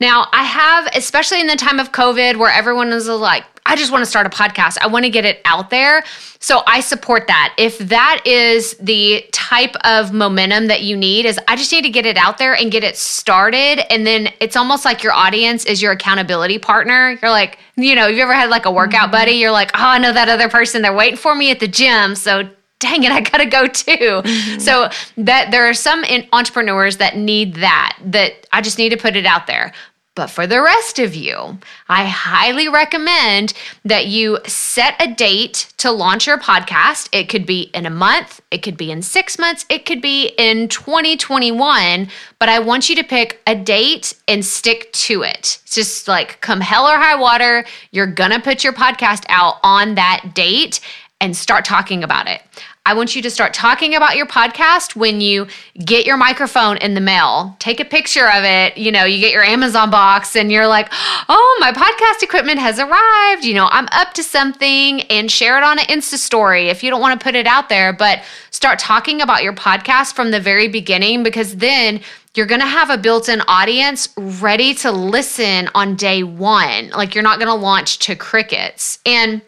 Now, 0.00 0.26
I 0.32 0.44
have, 0.44 0.88
especially 0.96 1.40
in 1.40 1.46
the 1.46 1.56
time 1.56 1.78
of 1.78 1.92
COVID 1.92 2.36
where 2.36 2.50
everyone 2.50 2.92
is 2.92 3.06
like, 3.08 3.44
I 3.64 3.76
just 3.76 3.92
want 3.92 4.02
to 4.02 4.10
start 4.10 4.26
a 4.26 4.30
podcast. 4.30 4.78
I 4.80 4.88
want 4.88 5.04
to 5.04 5.10
get 5.10 5.24
it 5.24 5.40
out 5.44 5.70
there. 5.70 6.02
So 6.40 6.64
I 6.66 6.80
support 6.80 7.28
that. 7.28 7.54
If 7.56 7.78
that 7.78 8.20
is 8.26 8.74
the 8.78 9.24
type 9.30 9.76
of 9.84 10.12
momentum 10.12 10.66
that 10.66 10.82
you 10.82 10.96
need 10.96 11.24
is 11.24 11.38
I 11.46 11.54
just 11.54 11.70
need 11.70 11.82
to 11.82 11.90
get 11.90 12.04
it 12.04 12.16
out 12.16 12.38
there 12.38 12.54
and 12.54 12.72
get 12.72 12.82
it 12.82 12.96
started 12.96 13.80
and 13.92 14.04
then 14.04 14.32
it's 14.40 14.56
almost 14.56 14.84
like 14.84 15.04
your 15.04 15.12
audience 15.12 15.64
is 15.64 15.80
your 15.80 15.92
accountability 15.92 16.58
partner. 16.58 17.16
You're 17.22 17.30
like, 17.30 17.60
you 17.76 17.94
know, 17.94 18.08
you've 18.08 18.16
you 18.16 18.22
ever 18.24 18.34
had 18.34 18.50
like 18.50 18.66
a 18.66 18.72
workout 18.72 19.02
mm-hmm. 19.02 19.12
buddy? 19.12 19.32
You're 19.32 19.52
like, 19.52 19.70
"Oh, 19.74 19.86
I 19.86 19.98
know 19.98 20.12
that 20.12 20.28
other 20.28 20.48
person. 20.48 20.82
They're 20.82 20.92
waiting 20.92 21.16
for 21.16 21.34
me 21.34 21.50
at 21.52 21.60
the 21.60 21.68
gym." 21.68 22.16
So 22.16 22.48
dang 22.82 23.04
it, 23.04 23.12
I 23.12 23.20
gotta 23.20 23.46
go 23.46 23.66
too. 23.66 24.22
Mm-hmm. 24.22 24.58
So 24.58 24.90
that 25.16 25.50
there 25.50 25.68
are 25.68 25.74
some 25.74 26.04
entrepreneurs 26.32 26.98
that 26.98 27.16
need 27.16 27.54
that, 27.56 27.98
that 28.04 28.46
I 28.52 28.60
just 28.60 28.78
need 28.78 28.90
to 28.90 28.96
put 28.96 29.16
it 29.16 29.26
out 29.26 29.46
there. 29.46 29.72
But 30.14 30.26
for 30.26 30.46
the 30.46 30.60
rest 30.60 30.98
of 30.98 31.14
you, 31.14 31.58
I 31.88 32.04
highly 32.04 32.68
recommend 32.68 33.54
that 33.86 34.08
you 34.08 34.38
set 34.46 34.94
a 35.00 35.10
date 35.10 35.72
to 35.78 35.90
launch 35.90 36.26
your 36.26 36.36
podcast. 36.36 37.08
It 37.12 37.30
could 37.30 37.46
be 37.46 37.70
in 37.72 37.86
a 37.86 37.90
month, 37.90 38.42
it 38.50 38.58
could 38.58 38.76
be 38.76 38.90
in 38.90 39.00
six 39.00 39.38
months, 39.38 39.64
it 39.70 39.86
could 39.86 40.02
be 40.02 40.34
in 40.36 40.68
2021. 40.68 42.08
But 42.38 42.50
I 42.50 42.58
want 42.58 42.90
you 42.90 42.96
to 42.96 43.04
pick 43.04 43.40
a 43.46 43.54
date 43.54 44.12
and 44.28 44.44
stick 44.44 44.92
to 44.92 45.22
it. 45.22 45.60
It's 45.62 45.74
just 45.74 46.06
like 46.06 46.42
come 46.42 46.60
hell 46.60 46.86
or 46.86 46.96
high 46.98 47.16
water, 47.16 47.64
you're 47.90 48.06
gonna 48.06 48.40
put 48.40 48.62
your 48.62 48.74
podcast 48.74 49.24
out 49.30 49.60
on 49.62 49.94
that 49.94 50.32
date 50.34 50.80
and 51.22 51.34
start 51.34 51.64
talking 51.64 52.04
about 52.04 52.28
it. 52.28 52.42
I 52.84 52.94
want 52.94 53.14
you 53.14 53.22
to 53.22 53.30
start 53.30 53.54
talking 53.54 53.94
about 53.94 54.16
your 54.16 54.26
podcast 54.26 54.96
when 54.96 55.20
you 55.20 55.46
get 55.78 56.04
your 56.04 56.16
microphone 56.16 56.78
in 56.78 56.94
the 56.94 57.00
mail. 57.00 57.54
Take 57.60 57.78
a 57.78 57.84
picture 57.84 58.28
of 58.28 58.42
it. 58.42 58.76
You 58.76 58.90
know, 58.90 59.04
you 59.04 59.20
get 59.20 59.32
your 59.32 59.44
Amazon 59.44 59.88
box 59.88 60.34
and 60.34 60.50
you're 60.50 60.66
like, 60.66 60.88
oh, 61.28 61.58
my 61.60 61.70
podcast 61.70 62.24
equipment 62.24 62.58
has 62.58 62.80
arrived. 62.80 63.44
You 63.44 63.54
know, 63.54 63.68
I'm 63.70 63.86
up 63.92 64.14
to 64.14 64.24
something 64.24 65.02
and 65.02 65.30
share 65.30 65.58
it 65.58 65.62
on 65.62 65.78
an 65.78 65.84
Insta 65.84 66.16
story 66.16 66.70
if 66.70 66.82
you 66.82 66.90
don't 66.90 67.00
want 67.00 67.18
to 67.18 67.22
put 67.22 67.36
it 67.36 67.46
out 67.46 67.68
there. 67.68 67.92
But 67.92 68.24
start 68.50 68.80
talking 68.80 69.20
about 69.20 69.44
your 69.44 69.52
podcast 69.52 70.14
from 70.14 70.32
the 70.32 70.40
very 70.40 70.66
beginning 70.66 71.22
because 71.22 71.56
then 71.56 72.00
you're 72.34 72.46
going 72.46 72.62
to 72.62 72.66
have 72.66 72.90
a 72.90 72.98
built 72.98 73.28
in 73.28 73.42
audience 73.42 74.08
ready 74.16 74.74
to 74.74 74.90
listen 74.90 75.68
on 75.76 75.94
day 75.94 76.24
one. 76.24 76.90
Like 76.90 77.14
you're 77.14 77.22
not 77.22 77.38
going 77.38 77.48
to 77.48 77.54
launch 77.54 78.00
to 78.00 78.16
crickets. 78.16 78.98
And 79.06 79.40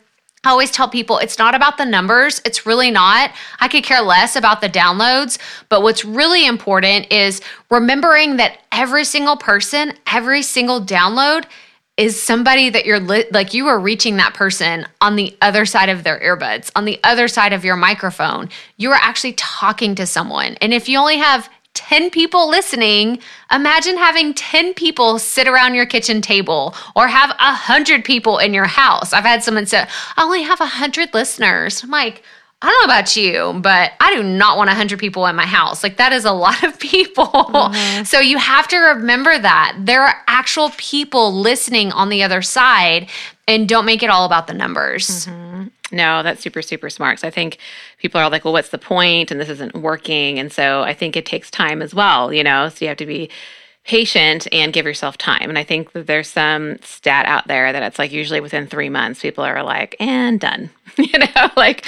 I 0.45 0.51
always 0.51 0.71
tell 0.71 0.89
people 0.89 1.19
it's 1.19 1.39
not 1.39 1.55
about 1.55 1.79
the 1.79 1.85
numbers. 1.85 2.41
It's 2.45 2.67
really 2.67 2.91
not. 2.91 3.33
I 3.61 3.69
could 3.69 3.83
care 3.83 4.03
less 4.03 4.37
about 4.37 4.61
the 4.61 4.69
downloads. 4.69 5.39
But 5.69 5.83
what's 5.83 6.05
really 6.05 6.47
important 6.47 7.11
is 7.11 7.41
remembering 7.71 8.37
that 8.37 8.59
every 8.71 9.05
single 9.05 9.37
person, 9.37 9.95
every 10.07 10.43
single 10.43 10.81
download 10.81 11.47
is 11.97 12.21
somebody 12.21 12.71
that 12.71 12.85
you're 12.85 13.01
li- 13.01 13.27
like 13.31 13.55
you 13.55 13.69
are 13.69 13.79
reaching 13.79 14.17
that 14.17 14.35
person 14.35 14.87
on 15.01 15.17
the 15.17 15.37
other 15.41 15.65
side 15.65 15.89
of 15.89 16.03
their 16.03 16.19
earbuds, 16.21 16.71
on 16.75 16.85
the 16.85 16.99
other 17.05 17.29
side 17.29 17.53
of 17.53 17.65
your 17.65 17.77
microphone. 17.77 18.49
You 18.77 18.91
are 18.91 18.99
actually 19.01 19.35
talking 19.35 19.95
to 19.95 20.07
someone. 20.07 20.57
And 20.61 20.75
if 20.75 20.89
you 20.89 20.99
only 20.99 21.19
have 21.19 21.49
10 21.89 22.09
people 22.11 22.49
listening, 22.49 23.19
imagine 23.53 23.99
having 23.99 24.33
10 24.33 24.73
people 24.73 25.19
sit 25.19 25.47
around 25.47 25.75
your 25.75 25.85
kitchen 25.85 26.23
table 26.23 26.75
or 26.97 27.09
have 27.09 27.29
100 27.29 28.05
people 28.05 28.39
in 28.39 28.55
your 28.55 28.65
house. 28.65 29.13
I've 29.13 29.25
had 29.25 29.43
someone 29.43 29.67
say, 29.67 29.87
I 30.17 30.23
only 30.23 30.43
have 30.43 30.61
100 30.61 31.13
listeners. 31.13 31.83
I'm 31.85 31.91
like, 31.91 32.23
I 32.63 32.71
don't 32.71 32.81
know 32.81 32.95
about 32.95 33.17
you, 33.17 33.61
but 33.61 33.93
I 34.01 34.15
do 34.15 34.23
not 34.23 34.57
want 34.57 34.69
100 34.69 34.99
people 34.99 35.27
in 35.27 35.37
my 35.37 35.45
house. 35.45 35.83
Like, 35.83 35.99
that 35.99 36.15
is 36.15 36.25
a 36.25 36.33
lot 36.33 36.63
of 36.63 36.79
people. 36.81 37.27
Mm-hmm. 37.27 38.05
So, 38.05 38.19
you 38.19 38.39
have 38.39 38.67
to 38.69 38.79
remember 38.79 39.39
that 39.39 39.77
there 39.79 40.03
are 40.03 40.15
actual 40.27 40.71
people 40.79 41.35
listening 41.35 41.93
on 41.93 42.09
the 42.09 42.23
other 42.23 42.41
side, 42.41 43.11
and 43.47 43.69
don't 43.69 43.85
make 43.85 44.03
it 44.03 44.09
all 44.09 44.25
about 44.25 44.47
the 44.47 44.55
numbers. 44.55 45.27
Mm-hmm. 45.27 45.65
No, 45.95 46.23
that's 46.23 46.43
super, 46.43 46.61
super 46.61 46.91
smart. 46.91 47.21
So 47.21 47.29
I 47.29 47.31
think 47.31 47.59
people 47.99 48.21
are 48.21 48.29
like, 48.29 48.45
well, 48.45 48.53
what's 48.53 48.71
the 48.71 48.79
point? 48.79 49.31
And 49.31 49.41
this 49.41 49.49
isn't 49.49 49.75
working. 49.75 50.39
And 50.39 50.53
so 50.53 50.83
I 50.83 50.93
think 50.93 51.17
it 51.17 51.25
takes 51.25 51.51
time 51.51 51.81
as 51.81 51.95
well, 51.95 52.33
you 52.33 52.43
know? 52.43 52.69
So 52.69 52.85
you 52.85 52.89
have 52.89 52.97
to 52.99 53.07
be 53.07 53.31
patient 53.85 54.49
and 54.51 54.73
give 54.73 54.87
yourself 54.87 55.17
time. 55.19 55.49
And 55.49 55.59
I 55.59 55.65
think 55.65 55.93
that 55.93 56.07
there's 56.07 56.29
some 56.29 56.79
stat 56.83 57.27
out 57.27 57.47
there 57.47 57.73
that 57.73 57.83
it's 57.83 57.99
like 57.99 58.13
usually 58.13 58.41
within 58.41 58.67
three 58.67 58.89
months, 58.89 59.21
people 59.21 59.45
are 59.45 59.63
like, 59.63 59.95
and 60.01 60.41
done, 60.41 60.71
you 60.99 61.19
know, 61.19 61.51
like. 61.57 61.87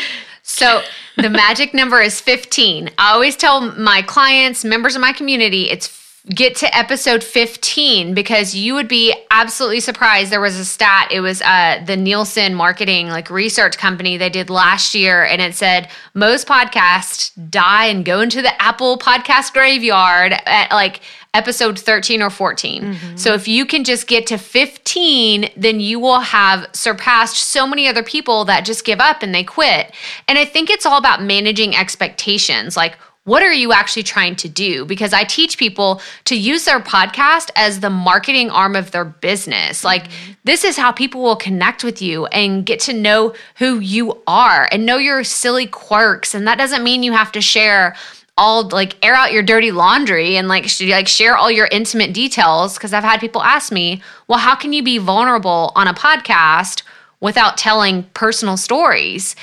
So 0.48 0.82
the 1.16 1.28
magic 1.28 1.74
number 1.74 2.00
is 2.00 2.20
15. 2.20 2.90
I 2.98 3.12
always 3.12 3.34
tell 3.34 3.72
my 3.72 4.02
clients, 4.02 4.64
members 4.64 4.94
of 4.94 5.00
my 5.00 5.12
community, 5.12 5.68
it's 5.68 5.88
get 6.34 6.56
to 6.56 6.76
episode 6.76 7.22
15 7.22 8.12
because 8.12 8.54
you 8.54 8.74
would 8.74 8.88
be 8.88 9.14
absolutely 9.30 9.78
surprised. 9.78 10.32
There 10.32 10.40
was 10.40 10.56
a 10.56 10.64
stat. 10.64 11.08
It 11.12 11.20
was 11.20 11.40
uh, 11.42 11.82
the 11.86 11.96
nielsen 11.96 12.54
marketing 12.54 13.08
like 13.08 13.30
research 13.30 13.78
company 13.78 14.16
they 14.16 14.30
did 14.30 14.50
last 14.50 14.94
year 14.94 15.24
and 15.24 15.40
it 15.40 15.54
said 15.54 15.88
most 16.14 16.48
podcasts 16.48 17.30
die 17.50 17.86
and 17.86 18.04
go 18.04 18.20
into 18.20 18.42
the 18.42 18.62
apple 18.62 18.98
podcast 18.98 19.52
graveyard 19.52 20.32
at 20.46 20.70
like 20.70 21.00
episode 21.34 21.78
13 21.78 22.22
or 22.22 22.30
14 22.30 22.82
mm-hmm. 22.82 23.16
so 23.16 23.34
if 23.34 23.46
you 23.46 23.66
can 23.66 23.84
just 23.84 24.06
get 24.06 24.26
to 24.26 24.38
15 24.38 25.50
then 25.56 25.80
you 25.80 26.00
will 26.00 26.20
have 26.20 26.66
surpassed 26.72 27.36
so 27.36 27.66
many 27.66 27.86
other 27.86 28.02
people 28.02 28.44
that 28.46 28.64
just 28.64 28.84
give 28.84 29.00
up 29.00 29.22
and 29.22 29.34
they 29.34 29.44
quit. 29.44 29.94
And 30.28 30.38
i 30.38 30.44
think 30.44 30.70
it's 30.70 30.86
all 30.86 30.98
about 30.98 31.22
managing 31.22 31.76
expectations. 31.76 32.76
Like 32.76 32.98
what 33.26 33.42
are 33.42 33.52
you 33.52 33.72
actually 33.72 34.04
trying 34.04 34.36
to 34.36 34.48
do? 34.48 34.84
Because 34.84 35.12
I 35.12 35.24
teach 35.24 35.58
people 35.58 36.00
to 36.26 36.36
use 36.36 36.64
their 36.64 36.78
podcast 36.78 37.50
as 37.56 37.80
the 37.80 37.90
marketing 37.90 38.50
arm 38.50 38.76
of 38.76 38.92
their 38.92 39.04
business. 39.04 39.82
Like, 39.82 40.04
mm-hmm. 40.04 40.32
this 40.44 40.62
is 40.62 40.76
how 40.76 40.92
people 40.92 41.22
will 41.22 41.34
connect 41.34 41.82
with 41.82 42.00
you 42.00 42.26
and 42.26 42.64
get 42.64 42.78
to 42.80 42.92
know 42.92 43.34
who 43.56 43.80
you 43.80 44.22
are 44.28 44.68
and 44.70 44.86
know 44.86 44.96
your 44.96 45.24
silly 45.24 45.66
quirks. 45.66 46.34
And 46.34 46.46
that 46.46 46.56
doesn't 46.56 46.84
mean 46.84 47.02
you 47.02 47.12
have 47.12 47.32
to 47.32 47.40
share 47.40 47.96
all 48.38 48.68
like 48.68 48.94
air 49.04 49.14
out 49.14 49.32
your 49.32 49.42
dirty 49.42 49.72
laundry 49.72 50.36
and 50.36 50.46
like 50.46 50.68
sh- 50.68 50.82
like 50.82 51.08
share 51.08 51.36
all 51.36 51.50
your 51.50 51.68
intimate 51.72 52.12
details 52.12 52.74
because 52.74 52.92
I've 52.92 53.02
had 53.02 53.18
people 53.18 53.42
ask 53.42 53.72
me, 53.72 54.02
"Well, 54.28 54.38
how 54.38 54.54
can 54.54 54.72
you 54.72 54.82
be 54.82 54.98
vulnerable 54.98 55.72
on 55.74 55.88
a 55.88 55.94
podcast 55.94 56.82
without 57.20 57.56
telling 57.56 58.04
personal 58.14 58.56
stories?" 58.56 59.34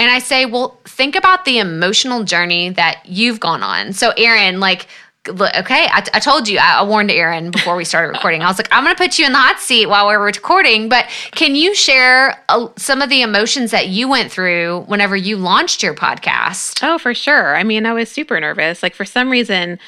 And 0.00 0.10
I 0.10 0.18
say, 0.18 0.46
well, 0.46 0.79
think 1.00 1.16
about 1.16 1.46
the 1.46 1.56
emotional 1.56 2.24
journey 2.24 2.68
that 2.68 3.00
you've 3.06 3.40
gone 3.40 3.62
on. 3.62 3.94
So, 3.94 4.10
Erin, 4.18 4.60
like, 4.60 4.86
okay, 5.26 5.86
I, 5.86 6.04
I 6.12 6.20
told 6.20 6.46
you, 6.46 6.58
I, 6.58 6.82
warned 6.82 7.10
Erin 7.10 7.50
before 7.52 7.74
we 7.74 7.86
started 7.86 8.12
recording. 8.12 8.42
I 8.42 8.48
was 8.48 8.58
like, 8.58 8.68
I'm 8.70 8.84
going 8.84 8.94
to 8.94 9.02
put 9.02 9.18
you 9.18 9.24
in 9.24 9.32
the 9.32 9.38
hot 9.38 9.60
seat 9.60 9.86
while 9.86 10.06
we're 10.06 10.22
recording, 10.22 10.90
but 10.90 11.06
can 11.30 11.54
you 11.54 11.74
share 11.74 12.44
uh, 12.50 12.68
some 12.76 13.00
of 13.00 13.08
the 13.08 13.22
emotions 13.22 13.70
that 13.70 13.88
you 13.88 14.10
went 14.10 14.30
through 14.30 14.84
whenever 14.88 15.16
you 15.16 15.38
launched 15.38 15.82
your 15.82 15.94
podcast? 15.94 16.80
Oh, 16.82 16.98
for 16.98 17.14
sure. 17.14 17.56
I 17.56 17.62
mean, 17.62 17.86
I 17.86 17.94
was 17.94 18.10
super 18.10 18.38
nervous. 18.38 18.82
Like, 18.82 18.94
for 18.94 19.06
some 19.06 19.30
reason, 19.30 19.78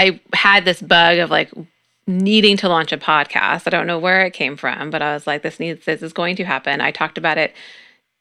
I 0.00 0.18
had 0.32 0.64
this 0.64 0.82
bug 0.82 1.18
of 1.18 1.30
like, 1.30 1.52
needing 2.08 2.56
to 2.56 2.68
launch 2.68 2.90
a 2.90 2.98
podcast. 2.98 3.68
I 3.68 3.70
don't 3.70 3.86
know 3.86 4.00
where 4.00 4.26
it 4.26 4.32
came 4.32 4.56
from, 4.56 4.90
but 4.90 5.00
I 5.00 5.14
was 5.14 5.28
like, 5.28 5.42
this 5.42 5.60
needs, 5.60 5.84
this 5.84 6.02
is 6.02 6.12
going 6.12 6.34
to 6.36 6.44
happen. 6.44 6.80
I 6.80 6.90
talked 6.90 7.18
about 7.18 7.38
it 7.38 7.54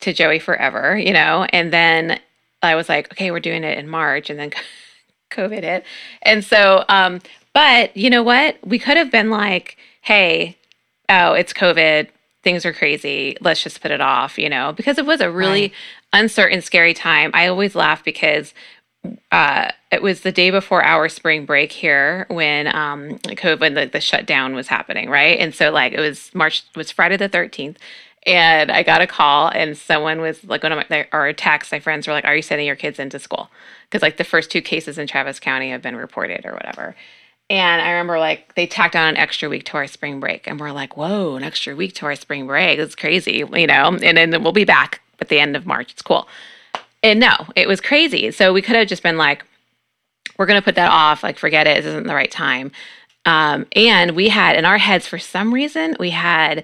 to 0.02 0.14
Joey 0.14 0.40
forever, 0.40 0.98
you 0.98 1.14
know? 1.14 1.48
And 1.52 1.72
then 1.72 2.20
I 2.66 2.76
was 2.76 2.90
like, 2.90 3.12
okay, 3.12 3.32
we're 3.32 3.40
doing 3.40 3.64
it 3.64 3.78
in 3.78 3.88
March. 3.88 4.30
And 4.30 4.40
then 4.40 4.52
COVID 5.32 5.64
hit. 5.64 5.86
And 6.22 6.44
so, 6.44 6.84
um, 6.90 7.22
but 7.54 7.96
you 7.96 8.10
know 8.10 8.24
what? 8.24 8.58
We 8.66 8.80
could 8.80 8.98
have 8.98 9.12
been 9.12 9.30
like, 9.30 9.78
hey, 10.02 10.58
oh, 11.10 11.34
it's 11.34 11.54
COVID. 11.54 12.10
Things 12.44 12.66
are 12.66 12.74
crazy. 12.74 13.38
Let's 13.42 13.64
just 13.64 13.82
put 13.82 13.92
it 13.92 14.02
off, 14.02 14.38
you 14.38 14.50
know, 14.50 14.74
because 14.74 14.98
it 14.98 15.06
was 15.06 15.22
a 15.22 15.32
really 15.32 15.62
right. 15.62 15.74
uncertain, 16.14 16.62
scary 16.62 16.94
time. 16.94 17.32
I 17.34 17.48
always 17.48 17.76
laugh 17.76 18.04
because 18.04 18.54
uh, 19.32 19.70
it 19.92 20.02
was 20.02 20.22
the 20.22 20.32
day 20.32 20.52
before 20.52 20.84
our 20.84 21.10
spring 21.10 21.46
break 21.46 21.72
here 21.72 22.26
when 22.30 22.68
um, 22.68 23.18
COVID, 23.20 23.76
the, 23.76 23.86
the 23.88 24.02
shutdown 24.02 24.54
was 24.56 24.68
happening, 24.68 25.10
right? 25.10 25.40
And 25.40 25.54
so, 25.54 25.72
like, 25.72 25.94
it 25.94 26.00
was 26.00 26.34
March, 26.34 26.64
it 26.70 26.78
was 26.78 26.92
Friday 26.92 27.18
the 27.18 27.30
13th 27.30 27.78
and 28.26 28.72
I 28.72 28.82
got 28.84 29.02
a 29.02 29.08
call, 29.08 29.50
and 29.50 29.78
someone 29.78 30.20
was 30.20 30.44
like, 30.44 30.64
one 30.64 30.72
of 30.72 30.90
my, 30.90 31.08
or 31.14 31.28
a 31.28 31.36
my 31.72 31.80
friends 31.80 32.08
were 32.08 32.14
like, 32.14 32.26
Are 32.26 32.36
you 32.36 32.42
sending 32.42 32.66
your 32.66 32.76
kids 32.76 33.00
into 33.00 33.20
school? 33.20 33.50
Because 33.90 34.02
like 34.02 34.18
the 34.18 34.24
first 34.24 34.50
two 34.50 34.62
cases 34.62 34.98
in 34.98 35.08
Travis 35.08 35.40
County 35.40 35.70
have 35.70 35.82
been 35.82 35.96
reported 35.96 36.46
or 36.46 36.54
whatever. 36.54 36.96
And 37.50 37.82
I 37.82 37.92
remember 37.92 38.18
like 38.18 38.56
they 38.56 38.66
tacked 38.66 38.96
on 38.96 39.10
an 39.10 39.18
extra 39.18 39.48
week 39.48 39.66
to 39.66 39.78
our 39.78 39.86
spring 39.88 40.20
break, 40.20 40.48
and 40.48 40.60
we're 40.60 40.72
like, 40.72 40.98
Whoa, 40.98 41.36
an 41.36 41.44
extra 41.44 41.76
week 41.76 41.94
to 41.96 42.06
our 42.08 42.16
spring 42.16 42.48
break. 42.48 42.80
It's 42.80 42.96
crazy, 42.96 43.44
you 43.54 43.68
know? 43.68 43.98
And 44.02 44.18
then 44.18 44.44
we'll 44.44 44.52
be 44.52 44.66
back 44.66 45.02
at 45.20 45.30
the 45.30 45.40
end 45.40 45.56
of 45.56 45.66
March. 45.66 45.92
It's 45.92 46.02
cool. 46.02 46.28
And 47.04 47.20
no, 47.20 47.36
it 47.56 47.68
was 47.68 47.80
crazy. 47.80 48.32
So 48.32 48.52
we 48.52 48.64
could 48.64 48.76
have 48.76 48.88
just 48.88 49.04
been 49.04 49.18
like, 49.18 49.44
We're 50.38 50.48
going 50.48 50.60
to 50.60 50.66
put 50.66 50.76
that 50.76 50.92
off. 50.92 51.22
Like, 51.22 51.38
forget 51.38 51.68
it. 51.68 51.78
This 51.78 51.86
isn't 51.86 52.08
the 52.08 52.16
right 52.16 52.32
time. 52.32 52.72
Um, 53.26 53.66
and 53.76 54.16
we 54.16 54.30
had 54.30 54.56
in 54.56 54.66
our 54.66 54.78
heads, 54.78 55.08
for 55.08 55.20
some 55.20 55.54
reason, 55.54 55.96
we 56.00 56.12
had 56.12 56.64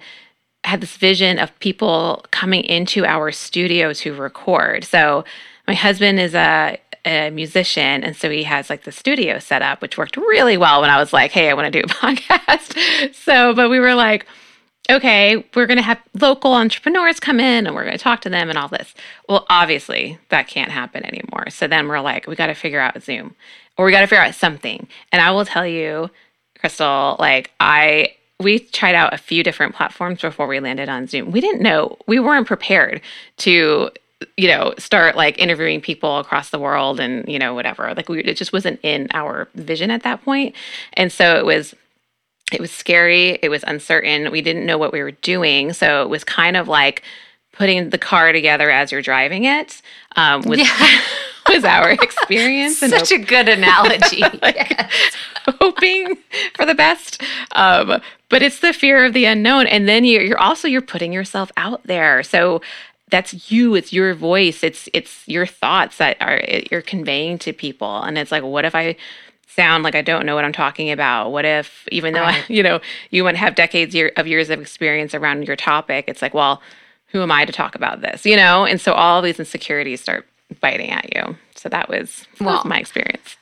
had 0.64 0.82
this 0.82 0.96
vision 0.98 1.40
of 1.40 1.58
people 1.60 2.24
coming 2.32 2.64
into 2.64 3.06
our 3.06 3.32
studio 3.32 3.94
to 3.94 4.14
record. 4.14 4.84
So 4.84 5.26
my 5.68 5.74
husband 5.74 6.20
is 6.20 6.36
a, 6.36 6.80
a 7.06 7.30
musician, 7.32 8.04
and 8.04 8.16
so 8.16 8.30
he 8.30 8.44
has 8.44 8.70
like 8.70 8.84
the 8.84 8.92
studio 8.92 9.40
set 9.40 9.62
up, 9.62 9.82
which 9.82 9.98
worked 9.98 10.18
really 10.18 10.58
well 10.58 10.82
when 10.82 10.90
I 10.90 11.00
was 11.00 11.14
like, 11.14 11.32
"Hey, 11.32 11.50
I 11.50 11.54
want 11.54 11.72
to 11.72 11.82
do 11.82 11.86
a 11.86 11.90
podcast." 11.90 13.16
so, 13.16 13.54
but 13.54 13.70
we 13.70 13.80
were 13.80 13.96
like, 13.96 14.28
"Okay, 14.90 15.44
we're 15.56 15.66
going 15.66 15.78
to 15.78 15.84
have 15.84 16.00
local 16.20 16.54
entrepreneurs 16.54 17.20
come 17.20 17.40
in, 17.40 17.66
and 17.66 17.76
we're 17.76 17.86
going 17.86 17.98
to 17.98 18.04
talk 18.04 18.22
to 18.22 18.30
them 18.30 18.50
and 18.50 18.58
all 18.58 18.68
this." 18.68 18.94
Well, 19.28 19.46
obviously 19.50 20.20
that 20.30 20.48
can't 20.48 20.72
happen 20.72 21.04
anymore. 21.06 21.50
So 21.50 21.68
then 21.68 21.88
we're 21.88 22.02
like, 22.02 22.28
"We 22.28 22.36
got 22.36 22.48
to 22.48 22.54
figure 22.54 22.80
out 22.80 23.02
Zoom, 23.02 23.36
or 23.78 23.86
we 23.86 23.92
got 23.92 24.02
to 24.02 24.08
figure 24.08 24.24
out 24.24 24.36
something." 24.36 24.88
And 25.12 25.22
I 25.22 25.32
will 25.32 25.46
tell 25.46 25.66
you, 25.66 26.12
Krystal, 26.62 27.18
like 27.18 27.52
I 27.60 28.16
we 28.42 28.60
tried 28.60 28.96
out 28.96 29.14
a 29.14 29.18
few 29.18 29.44
different 29.44 29.76
platforms 29.76 30.22
before 30.22 30.48
we 30.48 30.60
landed 30.60 30.90
on 30.90 31.08
Zoom. 31.08 31.32
We 31.32 31.42
didn't 31.42 31.62
know, 31.62 31.98
we 32.08 32.20
weren't 32.20 32.48
prepared 32.48 33.02
to, 33.38 33.90
you 34.38 34.48
know, 34.48 34.74
start 34.78 35.16
like 35.16 35.40
interviewing 35.40 35.82
people 35.82 36.20
across 36.20 36.50
the 36.50 36.60
world 36.60 37.00
and, 37.00 37.28
you 37.28 37.40
know, 37.40 37.54
whatever. 37.54 37.94
Like 37.96 38.10
we, 38.10 38.24
it 38.24 38.38
just 38.38 38.54
wasn't 38.54 38.80
in 38.84 39.08
our 39.14 39.48
vision 39.56 39.92
at 39.92 40.04
that 40.04 40.24
point. 40.24 40.56
And 40.94 41.12
so 41.12 41.38
it 41.38 41.46
was, 41.46 41.74
it 42.52 42.60
was 42.60 42.72
scary. 42.72 43.40
It 43.42 43.50
was 43.50 43.64
uncertain. 43.66 44.32
We 44.32 44.42
didn't 44.42 44.66
know 44.66 44.78
what 44.78 44.92
we 44.92 45.02
were 45.02 45.12
doing. 45.12 45.74
So 45.74 46.04
it 46.04 46.10
was 46.10 46.24
kind 46.24 46.58
of 46.58 46.68
like 46.68 47.04
putting 47.54 47.90
the 47.90 47.98
car 47.98 48.32
together 48.32 48.70
as 48.70 48.92
you're 48.92 49.02
driving 49.02 49.44
it. 49.46 49.82
Um, 50.16 50.42
was, 50.44 50.60
yeah. 50.60 51.02
was 51.50 51.64
our 51.64 51.92
experience. 51.92 52.78
Such 52.80 53.12
a 53.12 53.18
good 53.18 53.50
analogy. 53.50 54.22
like, 54.42 54.56
yes. 54.56 55.16
hoping 55.60 56.18
for 56.56 56.66
the 56.66 56.76
best. 56.76 57.22
Um, 57.54 58.02
but 58.32 58.42
it's 58.42 58.60
the 58.60 58.74
fear 58.74 59.06
of 59.06 59.14
the 59.14 59.26
unknown. 59.26 59.68
And 59.68 59.88
then 59.88 60.04
you're, 60.04 60.24
you're 60.24 60.40
also 60.40 60.68
you're 60.68 60.82
putting 60.82 61.14
yourself 61.14 61.52
out 61.58 61.84
there. 61.84 62.24
So 62.24 62.62
that's 63.12 63.52
you 63.52 63.76
it's 63.76 63.92
your 63.92 64.14
voice 64.14 64.64
it's 64.64 64.88
it's 64.94 65.28
your 65.28 65.46
thoughts 65.46 65.98
that 65.98 66.16
are 66.22 66.42
you're 66.72 66.82
conveying 66.82 67.38
to 67.40 67.54
people. 67.54 68.02
And 68.02 68.18
it's 68.18 68.32
like 68.32 68.42
what 68.42 68.66
if 68.66 68.74
i 68.74 68.96
sound 69.48 69.84
like 69.84 69.96
i 69.96 70.02
don't 70.02 70.26
know 70.26 70.34
what 70.34 70.46
i'm 70.46 70.54
talking 70.54 70.90
about? 70.90 71.32
What 71.32 71.44
if 71.44 71.86
even 71.92 72.14
though 72.14 72.24
I, 72.24 72.42
you 72.48 72.64
know 72.64 72.80
you 73.10 73.26
might 73.26 73.36
have 73.36 73.54
decades 73.54 73.96
of 74.16 74.28
years 74.28 74.50
of 74.50 74.62
experience 74.62 75.14
around 75.14 75.46
your 75.46 75.58
topic 75.58 76.06
it's 76.08 76.22
like 76.22 76.34
well 76.34 76.62
who 77.08 77.22
am 77.22 77.32
i 77.32 77.44
to 77.44 77.52
talk 77.52 77.76
about 77.76 78.00
this 78.00 78.26
you 78.26 78.38
know? 78.38 78.66
And 78.66 78.80
so 78.80 78.94
all 78.94 79.22
these 79.22 79.40
insecurities 79.40 80.00
start 80.00 80.26
biting 80.62 80.90
at 80.90 81.14
you. 81.14 81.36
So 81.56 81.70
that 81.70 81.90
was, 81.90 82.26
that 82.38 82.46
well, 82.46 82.56
was 82.56 82.66
my 82.66 82.80
experience. 82.80 83.36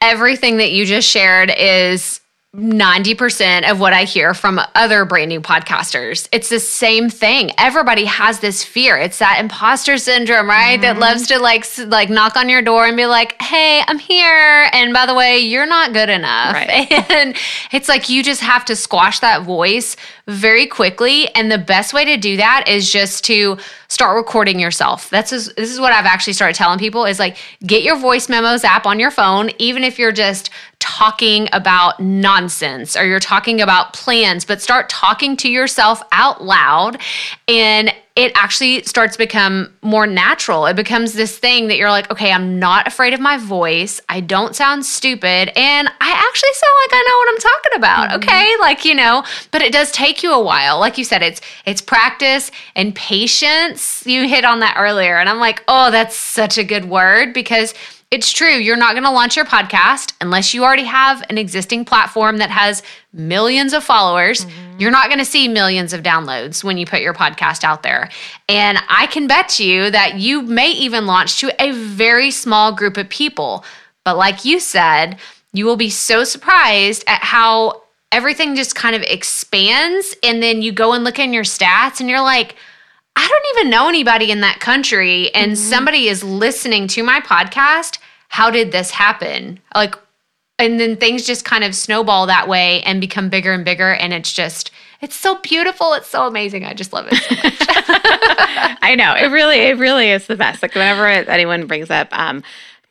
everything 0.00 0.58
that 0.58 0.72
you 0.72 0.84
just 0.84 1.08
shared 1.08 1.50
is 1.56 2.20
90% 2.56 3.70
of 3.70 3.80
what 3.80 3.92
I 3.92 4.04
hear 4.04 4.32
from 4.32 4.58
other 4.74 5.04
brand 5.04 5.28
new 5.28 5.42
podcasters. 5.42 6.26
It's 6.32 6.48
the 6.48 6.58
same 6.58 7.10
thing. 7.10 7.50
Everybody 7.58 8.06
has 8.06 8.40
this 8.40 8.64
fear. 8.64 8.96
It's 8.96 9.18
that 9.18 9.38
imposter 9.40 9.98
syndrome, 9.98 10.48
right? 10.48 10.80
Mm-hmm. 10.80 10.82
That 10.82 10.98
loves 10.98 11.26
to 11.28 11.38
like 11.38 11.66
like 11.78 12.08
knock 12.08 12.36
on 12.36 12.48
your 12.48 12.62
door 12.62 12.86
and 12.86 12.96
be 12.96 13.04
like, 13.06 13.40
"Hey, 13.42 13.82
I'm 13.86 13.98
here." 13.98 14.68
And 14.72 14.94
by 14.94 15.04
the 15.04 15.14
way, 15.14 15.38
you're 15.38 15.66
not 15.66 15.92
good 15.92 16.08
enough. 16.08 16.54
Right. 16.54 16.86
And 17.16 17.36
it's 17.72 17.88
like 17.88 18.08
you 18.08 18.22
just 18.22 18.40
have 18.40 18.64
to 18.66 18.76
squash 18.76 19.20
that 19.20 19.42
voice 19.42 19.96
very 20.28 20.66
quickly, 20.66 21.32
and 21.36 21.52
the 21.52 21.58
best 21.58 21.94
way 21.94 22.04
to 22.04 22.16
do 22.16 22.36
that 22.36 22.64
is 22.66 22.90
just 22.90 23.24
to 23.24 23.56
start 23.86 24.16
recording 24.16 24.58
yourself. 24.58 25.08
That's 25.08 25.30
just, 25.30 25.54
this 25.54 25.70
is 25.70 25.78
what 25.78 25.92
I've 25.92 26.04
actually 26.04 26.32
started 26.32 26.56
telling 26.56 26.80
people 26.80 27.04
is 27.04 27.20
like 27.20 27.36
get 27.64 27.84
your 27.84 27.96
voice 27.96 28.28
memos 28.28 28.64
app 28.64 28.86
on 28.86 28.98
your 28.98 29.12
phone 29.12 29.50
even 29.58 29.84
if 29.84 29.98
you're 29.98 30.10
just 30.10 30.50
talking 30.80 31.48
about 31.52 32.00
nonsense 32.00 32.96
or 32.96 33.06
you're 33.06 33.20
talking 33.20 33.60
about 33.60 33.92
plans, 33.92 34.44
but 34.44 34.60
start 34.60 34.88
talking 34.88 35.36
to 35.36 35.48
yourself 35.48 36.02
out 36.10 36.42
loud 36.42 37.00
and 37.46 37.94
it 38.16 38.32
actually 38.34 38.82
starts 38.84 39.12
to 39.12 39.18
become 39.18 39.70
more 39.82 40.06
natural. 40.06 40.64
It 40.64 40.74
becomes 40.74 41.12
this 41.12 41.36
thing 41.36 41.68
that 41.68 41.76
you're 41.76 41.90
like, 41.90 42.10
okay, 42.10 42.32
I'm 42.32 42.58
not 42.58 42.86
afraid 42.86 43.12
of 43.12 43.20
my 43.20 43.36
voice. 43.36 44.00
I 44.08 44.20
don't 44.20 44.56
sound 44.56 44.86
stupid. 44.86 45.52
And 45.54 45.88
I 45.88 46.24
actually 46.28 46.52
sound 46.54 46.72
like 46.84 46.94
I 46.94 47.04
know 47.06 47.18
what 47.18 47.28
I'm 47.28 47.38
talking 47.38 47.76
about. 47.76 48.08
Mm-hmm. 48.08 48.16
Okay. 48.16 48.52
Like, 48.58 48.84
you 48.86 48.94
know, 48.94 49.22
but 49.50 49.60
it 49.60 49.70
does 49.70 49.92
take 49.92 50.22
you 50.22 50.32
a 50.32 50.42
while. 50.42 50.80
Like 50.80 50.96
you 50.96 51.04
said, 51.04 51.22
it's 51.22 51.42
it's 51.66 51.82
practice 51.82 52.50
and 52.74 52.94
patience. 52.94 54.06
You 54.06 54.26
hit 54.26 54.46
on 54.46 54.60
that 54.60 54.76
earlier. 54.78 55.18
And 55.18 55.28
I'm 55.28 55.38
like, 55.38 55.62
oh, 55.68 55.90
that's 55.90 56.16
such 56.16 56.56
a 56.56 56.64
good 56.64 56.86
word 56.86 57.34
because 57.34 57.74
it's 58.10 58.32
true. 58.32 58.54
You're 58.54 58.76
not 58.76 58.92
going 58.92 59.04
to 59.04 59.10
launch 59.10 59.36
your 59.36 59.44
podcast 59.44 60.14
unless 60.20 60.54
you 60.54 60.62
already 60.62 60.84
have 60.84 61.24
an 61.28 61.38
existing 61.38 61.84
platform 61.84 62.36
that 62.36 62.50
has 62.50 62.82
millions 63.12 63.72
of 63.72 63.82
followers. 63.82 64.44
Mm-hmm. 64.44 64.80
You're 64.80 64.92
not 64.92 65.08
going 65.08 65.18
to 65.18 65.24
see 65.24 65.48
millions 65.48 65.92
of 65.92 66.04
downloads 66.04 66.62
when 66.62 66.78
you 66.78 66.86
put 66.86 67.00
your 67.00 67.14
podcast 67.14 67.64
out 67.64 67.82
there. 67.82 68.08
And 68.48 68.78
I 68.88 69.06
can 69.06 69.26
bet 69.26 69.58
you 69.58 69.90
that 69.90 70.18
you 70.18 70.42
may 70.42 70.70
even 70.70 71.06
launch 71.06 71.40
to 71.40 71.50
a 71.60 71.72
very 71.72 72.30
small 72.30 72.72
group 72.72 72.96
of 72.96 73.08
people. 73.08 73.64
But 74.04 74.16
like 74.16 74.44
you 74.44 74.60
said, 74.60 75.18
you 75.52 75.66
will 75.66 75.76
be 75.76 75.90
so 75.90 76.22
surprised 76.22 77.02
at 77.08 77.22
how 77.22 77.82
everything 78.12 78.54
just 78.54 78.76
kind 78.76 78.94
of 78.94 79.02
expands. 79.02 80.14
And 80.22 80.40
then 80.40 80.62
you 80.62 80.70
go 80.70 80.92
and 80.92 81.02
look 81.02 81.18
in 81.18 81.32
your 81.32 81.44
stats 81.44 81.98
and 81.98 82.08
you're 82.08 82.20
like, 82.20 82.54
I 83.16 83.26
don't 83.26 83.58
even 83.58 83.70
know 83.70 83.88
anybody 83.88 84.30
in 84.30 84.40
that 84.42 84.60
country, 84.60 85.34
and 85.34 85.52
mm-hmm. 85.52 85.70
somebody 85.70 86.08
is 86.08 86.22
listening 86.22 86.86
to 86.88 87.02
my 87.02 87.20
podcast. 87.20 87.98
How 88.28 88.50
did 88.50 88.72
this 88.72 88.90
happen? 88.90 89.58
Like, 89.74 89.94
and 90.58 90.78
then 90.78 90.96
things 90.96 91.26
just 91.26 91.44
kind 91.44 91.64
of 91.64 91.74
snowball 91.74 92.26
that 92.26 92.48
way 92.48 92.82
and 92.82 93.00
become 93.00 93.28
bigger 93.28 93.52
and 93.52 93.64
bigger. 93.64 93.92
And 93.94 94.12
it's 94.12 94.32
just, 94.32 94.70
it's 95.00 95.14
so 95.14 95.38
beautiful. 95.40 95.94
It's 95.94 96.08
so 96.08 96.26
amazing. 96.26 96.64
I 96.64 96.74
just 96.74 96.92
love 96.92 97.06
it 97.10 97.16
so 97.16 97.34
much. 97.34 97.56
I 98.82 98.94
know. 98.96 99.14
It 99.14 99.26
really, 99.26 99.58
it 99.58 99.78
really 99.78 100.10
is 100.10 100.26
the 100.26 100.36
best. 100.36 100.62
Like, 100.62 100.74
whenever 100.74 101.06
anyone 101.06 101.66
brings 101.66 101.90
up, 101.90 102.08
um, 102.12 102.42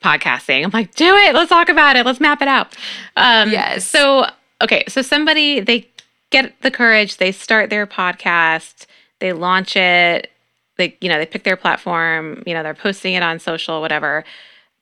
podcasting. 0.03 0.63
I'm 0.63 0.71
like, 0.71 0.93
do 0.95 1.15
it. 1.15 1.33
Let's 1.33 1.49
talk 1.49 1.69
about 1.69 1.95
it. 1.95 2.05
Let's 2.05 2.19
map 2.19 2.41
it 2.41 2.47
out. 2.47 2.75
Um, 3.17 3.51
Yes. 3.51 3.85
So, 3.85 4.27
okay. 4.61 4.83
So 4.87 5.01
somebody, 5.01 5.59
they 5.59 5.87
get 6.29 6.61
the 6.61 6.71
courage, 6.71 7.17
they 7.17 7.31
start 7.31 7.69
their 7.69 7.87
podcast, 7.87 8.85
they 9.19 9.33
launch 9.33 9.75
it, 9.75 10.31
they, 10.77 10.97
you 11.01 11.09
know, 11.09 11.17
they 11.17 11.25
pick 11.25 11.43
their 11.43 11.55
platform, 11.55 12.43
you 12.45 12.53
know, 12.53 12.63
they're 12.63 12.73
posting 12.73 13.13
it 13.13 13.23
on 13.23 13.39
social, 13.39 13.81
whatever. 13.81 14.25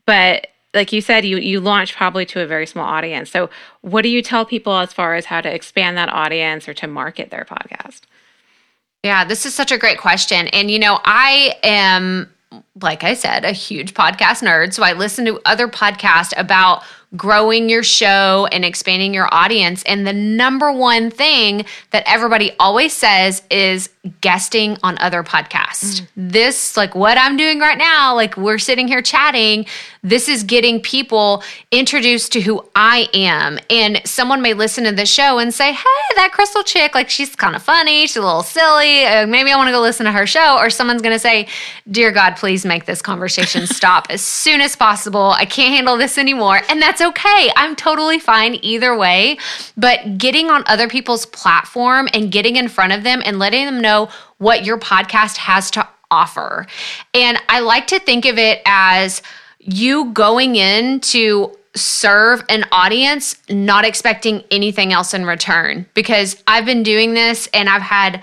But 0.06 0.48
like 0.74 0.92
you 0.92 1.02
said, 1.02 1.24
you, 1.24 1.38
you 1.38 1.60
launch 1.60 1.96
probably 1.96 2.26
to 2.26 2.42
a 2.42 2.48
very 2.48 2.66
small 2.66 2.86
audience. 2.86 3.30
So 3.30 3.50
what 3.82 4.02
do 4.02 4.10
you 4.10 4.22
tell 4.22 4.46
people 4.46 4.74
as 4.78 4.92
far 4.92 5.16
as 5.16 5.26
how 5.26 5.42
to 5.42 5.54
expand 5.54 5.98
that 5.98 6.10
audience 6.10 6.68
or 6.68 6.74
to 6.76 6.88
market 6.88 7.30
their 7.30 7.46
podcast? 7.46 8.02
Yeah, 9.04 9.24
this 9.26 9.46
is 9.46 9.54
such 9.54 9.72
a 9.72 9.78
great 9.78 10.00
question. 10.00 10.48
And, 10.48 10.72
you 10.72 10.80
know, 10.80 11.00
I 11.04 11.56
am, 11.62 12.34
like 12.82 13.04
I 13.04 13.14
said, 13.14 13.46
a 13.46 13.52
huge 13.52 13.94
podcast 13.94 14.42
nerd. 14.42 14.74
So 14.74 14.82
I 14.82 14.94
listen 14.94 15.26
to 15.26 15.42
other 15.46 15.68
podcasts 15.68 16.34
about 16.38 16.84
growing 17.16 17.70
your 17.70 17.84
show 17.84 18.48
and 18.52 18.66
expanding 18.66 19.14
your 19.14 19.28
audience. 19.32 19.84
And 19.84 20.06
the 20.06 20.14
number 20.14 20.72
one 20.72 21.12
thing 21.12 21.66
that 21.92 22.04
everybody 22.06 22.52
always 22.60 22.94
says 22.94 23.44
is 23.52 23.90
guesting 24.20 24.78
on 24.84 24.98
other 24.98 25.24
podcasts. 25.24 26.06
This, 26.18 26.76
like 26.76 26.94
what 26.96 27.18
I'm 27.18 27.38
doing 27.38 27.60
right 27.60 27.78
now, 27.78 28.16
like 28.16 28.36
we're 28.36 28.58
sitting 28.58 28.88
here 28.88 29.02
chatting, 29.02 29.66
this 30.02 30.28
is 30.28 30.44
getting 30.44 30.82
people 30.82 31.42
introduced 31.72 32.34
to 32.34 32.42
who 32.42 32.66
I 32.76 33.08
am. 33.14 33.60
And 33.70 34.02
someone 34.06 34.42
may 34.42 34.54
listen 34.54 34.84
to 34.84 34.92
the 34.92 35.06
show 35.06 35.40
and 35.40 35.54
say, 35.54 35.72
hey, 35.72 36.16
that 36.16 36.32
Krystal 36.34 36.66
chick, 36.66 36.94
like 36.94 37.10
she's 37.10 37.34
kind 37.36 37.56
of 37.56 37.64
funny, 37.64 38.02
she's 38.02 38.18
a 38.18 38.22
little 38.22 38.44
silly. 38.44 39.06
Uh, 39.06 39.26
maybe 39.26 39.52
I 39.52 39.56
want 39.56 39.68
to 39.68 39.72
go 39.72 39.80
listen 39.80 40.06
to 40.06 40.12
her 40.12 40.28
show. 40.28 40.58
Or 40.58 40.70
someone's 40.70 41.02
going 41.02 41.16
to 41.16 41.20
say, 41.20 41.48
dear 41.90 42.12
God, 42.12 42.36
please 42.36 42.66
make 42.66 42.86
this 42.86 43.02
conversation 43.02 43.66
stop 43.74 44.08
as 44.10 44.22
soon 44.22 44.60
as 44.60 44.76
possible. 44.76 45.32
I 45.38 45.46
can't 45.46 45.74
handle 45.74 45.96
this 45.96 46.18
anymore. 46.18 46.60
And 46.68 46.82
that's 46.82 47.00
okay. 47.04 47.52
I'm 47.56 47.76
totally 47.76 48.20
fine 48.20 48.58
either 48.62 48.96
way. 48.98 49.38
But 49.78 50.18
getting 50.18 50.50
on 50.50 50.64
other 50.68 50.88
people's 50.88 51.26
platform 51.26 52.08
and 52.14 52.32
getting 52.32 52.56
in 52.56 52.68
front 52.68 52.94
of 52.94 53.04
them 53.04 53.22
and 53.26 53.40
letting 53.40 53.66
them 53.66 53.82
know 53.82 54.10
what 54.38 54.66
your 54.66 54.78
podcast 54.78 55.38
has 55.38 55.70
to 55.72 55.88
offer. 56.10 56.68
And 57.14 57.38
I 57.50 57.60
like 57.60 57.88
to 57.88 58.00
think 58.00 58.26
of 58.26 58.38
it 58.38 58.62
as 58.66 59.22
you 59.60 60.12
going 60.14 60.56
in 60.56 61.00
to 61.00 61.58
serve 61.76 62.44
an 62.50 62.66
audience, 62.72 63.36
not 63.50 63.86
expecting 63.86 64.44
anything 64.52 64.94
else 64.94 65.14
in 65.14 65.26
return. 65.26 65.88
Because 65.94 66.42
I've 66.48 66.66
been 66.66 66.84
doing 66.84 67.14
this 67.14 67.48
and 67.54 67.68
I've 67.68 67.82
had 67.82 68.22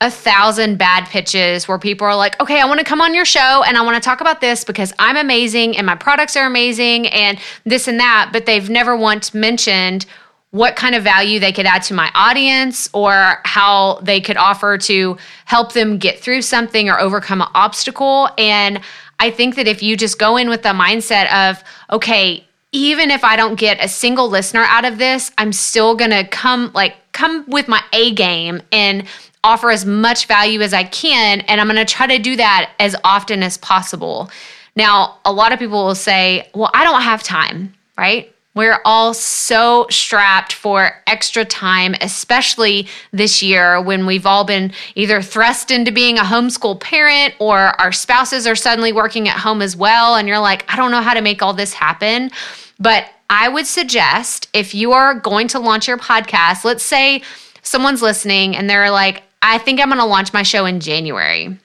a 0.00 0.10
thousand 0.10 0.78
bad 0.78 1.06
pitches 1.06 1.68
where 1.68 1.78
people 1.78 2.06
are 2.06 2.16
like, 2.16 2.40
okay, 2.40 2.60
I 2.60 2.64
want 2.64 2.78
to 2.78 2.84
come 2.84 3.02
on 3.02 3.14
your 3.14 3.26
show 3.26 3.62
and 3.66 3.76
I 3.76 3.82
want 3.82 4.02
to 4.02 4.06
talk 4.06 4.22
about 4.22 4.40
this 4.40 4.64
because 4.64 4.94
I'm 4.98 5.16
amazing 5.16 5.76
and 5.76 5.86
my 5.86 5.94
products 5.94 6.36
are 6.36 6.46
amazing 6.46 7.06
and 7.08 7.38
this 7.64 7.86
and 7.86 8.00
that, 8.00 8.30
but 8.32 8.46
they've 8.46 8.70
never 8.70 8.96
once 8.96 9.34
mentioned 9.34 10.06
what 10.52 10.74
kind 10.74 10.94
of 10.94 11.04
value 11.04 11.38
they 11.38 11.52
could 11.52 11.66
add 11.66 11.82
to 11.82 11.94
my 11.94 12.10
audience 12.14 12.88
or 12.92 13.40
how 13.44 14.00
they 14.02 14.20
could 14.20 14.36
offer 14.36 14.78
to 14.78 15.16
help 15.44 15.74
them 15.74 15.98
get 15.98 16.18
through 16.18 16.42
something 16.42 16.88
or 16.88 16.98
overcome 16.98 17.42
an 17.42 17.48
obstacle. 17.54 18.28
And 18.36 18.80
I 19.20 19.30
think 19.30 19.54
that 19.56 19.68
if 19.68 19.82
you 19.82 19.96
just 19.96 20.18
go 20.18 20.36
in 20.38 20.48
with 20.48 20.62
the 20.62 20.70
mindset 20.70 21.30
of, 21.32 21.62
okay, 21.90 22.44
even 22.72 23.10
if 23.10 23.22
I 23.22 23.36
don't 23.36 23.56
get 23.56 23.84
a 23.84 23.88
single 23.88 24.28
listener 24.28 24.62
out 24.62 24.84
of 24.84 24.98
this, 24.98 25.30
I'm 25.38 25.52
still 25.52 25.94
going 25.94 26.10
to 26.10 26.26
come 26.26 26.70
like 26.74 26.96
come 27.12 27.44
with 27.48 27.68
my 27.68 27.82
A 27.92 28.12
game 28.12 28.62
and 28.72 29.06
offer 29.42 29.70
as 29.70 29.84
much 29.86 30.26
value 30.26 30.60
as 30.60 30.74
I 30.74 30.84
can 30.84 31.40
and 31.42 31.60
I'm 31.60 31.66
going 31.66 31.76
to 31.76 31.84
try 31.84 32.06
to 32.06 32.18
do 32.18 32.36
that 32.36 32.72
as 32.78 32.94
often 33.04 33.42
as 33.42 33.56
possible. 33.58 34.30
Now, 34.76 35.18
a 35.24 35.32
lot 35.32 35.52
of 35.52 35.58
people 35.58 35.84
will 35.84 35.94
say, 35.94 36.48
"Well, 36.54 36.70
I 36.72 36.84
don't 36.84 37.02
have 37.02 37.22
time," 37.22 37.74
right? 37.98 38.32
We're 38.54 38.80
all 38.84 39.14
so 39.14 39.86
strapped 39.90 40.52
for 40.52 40.90
extra 41.06 41.44
time, 41.44 41.94
especially 42.00 42.88
this 43.12 43.42
year 43.42 43.80
when 43.80 44.06
we've 44.06 44.26
all 44.26 44.42
been 44.44 44.72
either 44.96 45.22
thrust 45.22 45.70
into 45.70 45.92
being 45.92 46.18
a 46.18 46.22
homeschool 46.22 46.80
parent 46.80 47.34
or 47.38 47.80
our 47.80 47.92
spouses 47.92 48.48
are 48.48 48.56
suddenly 48.56 48.92
working 48.92 49.28
at 49.28 49.38
home 49.38 49.62
as 49.62 49.76
well. 49.76 50.16
And 50.16 50.26
you're 50.26 50.40
like, 50.40 50.64
I 50.72 50.76
don't 50.76 50.90
know 50.90 51.00
how 51.00 51.14
to 51.14 51.20
make 51.20 51.42
all 51.42 51.54
this 51.54 51.72
happen. 51.72 52.32
But 52.80 53.04
I 53.28 53.48
would 53.48 53.68
suggest 53.68 54.48
if 54.52 54.74
you 54.74 54.92
are 54.92 55.14
going 55.14 55.46
to 55.48 55.60
launch 55.60 55.86
your 55.86 55.98
podcast, 55.98 56.64
let's 56.64 56.82
say 56.82 57.22
someone's 57.62 58.02
listening 58.02 58.56
and 58.56 58.68
they're 58.68 58.90
like, 58.90 59.22
I 59.42 59.58
think 59.58 59.80
I'm 59.80 59.88
going 59.88 59.98
to 59.98 60.04
launch 60.04 60.32
my 60.32 60.42
show 60.42 60.66
in 60.66 60.80
January. 60.80 61.58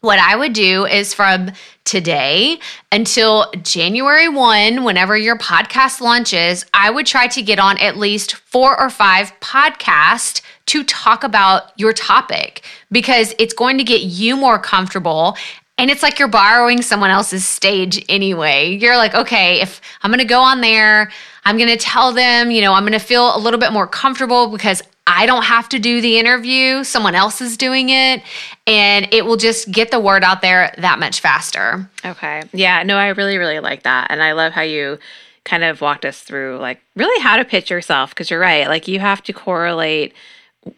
What 0.00 0.18
I 0.18 0.34
would 0.34 0.52
do 0.52 0.84
is 0.84 1.14
from 1.14 1.52
today 1.84 2.58
until 2.90 3.52
January 3.62 4.28
1, 4.28 4.82
whenever 4.82 5.16
your 5.16 5.38
podcast 5.38 6.00
launches, 6.00 6.66
I 6.74 6.90
would 6.90 7.06
try 7.06 7.28
to 7.28 7.40
get 7.40 7.60
on 7.60 7.78
at 7.78 7.96
least 7.96 8.34
four 8.34 8.78
or 8.78 8.90
five 8.90 9.32
podcasts 9.38 10.42
to 10.66 10.82
talk 10.82 11.22
about 11.22 11.70
your 11.78 11.92
topic 11.92 12.64
because 12.90 13.32
it's 13.38 13.54
going 13.54 13.78
to 13.78 13.84
get 13.84 14.02
you 14.02 14.36
more 14.36 14.58
comfortable. 14.58 15.36
And 15.78 15.88
it's 15.88 16.02
like 16.02 16.18
you're 16.18 16.28
borrowing 16.28 16.82
someone 16.82 17.10
else's 17.10 17.46
stage 17.46 18.04
anyway. 18.08 18.76
You're 18.76 18.96
like, 18.96 19.14
okay, 19.14 19.60
if 19.60 19.80
I'm 20.02 20.10
gonna 20.10 20.24
go 20.24 20.40
on 20.40 20.60
there, 20.60 21.10
I'm 21.44 21.58
gonna 21.58 21.76
tell 21.76 22.12
them, 22.12 22.50
you 22.50 22.60
know, 22.60 22.74
I'm 22.74 22.84
gonna 22.84 23.00
feel 23.00 23.34
a 23.34 23.38
little 23.38 23.58
bit 23.58 23.72
more 23.72 23.86
comfortable 23.86 24.48
because 24.48 24.82
I 25.06 25.26
don't 25.26 25.42
have 25.42 25.68
to 25.70 25.78
do 25.78 26.00
the 26.00 26.18
interview, 26.18 26.84
someone 26.84 27.14
else 27.14 27.40
is 27.40 27.56
doing 27.56 27.88
it, 27.88 28.22
and 28.66 29.08
it 29.12 29.26
will 29.26 29.36
just 29.36 29.70
get 29.70 29.90
the 29.90 29.98
word 29.98 30.22
out 30.22 30.42
there 30.42 30.72
that 30.78 30.98
much 31.00 31.20
faster. 31.20 31.90
Okay. 32.04 32.44
Yeah. 32.52 32.82
No, 32.84 32.96
I 32.96 33.08
really, 33.08 33.36
really 33.36 33.58
like 33.58 33.82
that. 33.82 34.10
And 34.10 34.22
I 34.22 34.32
love 34.32 34.52
how 34.52 34.62
you 34.62 34.98
kind 35.44 35.64
of 35.64 35.80
walked 35.80 36.04
us 36.04 36.20
through, 36.20 36.58
like, 36.58 36.80
really 36.94 37.20
how 37.20 37.36
to 37.36 37.44
pitch 37.44 37.68
yourself. 37.70 38.10
Because 38.10 38.30
you're 38.30 38.38
right. 38.38 38.68
Like, 38.68 38.86
you 38.86 39.00
have 39.00 39.22
to 39.24 39.32
correlate 39.32 40.14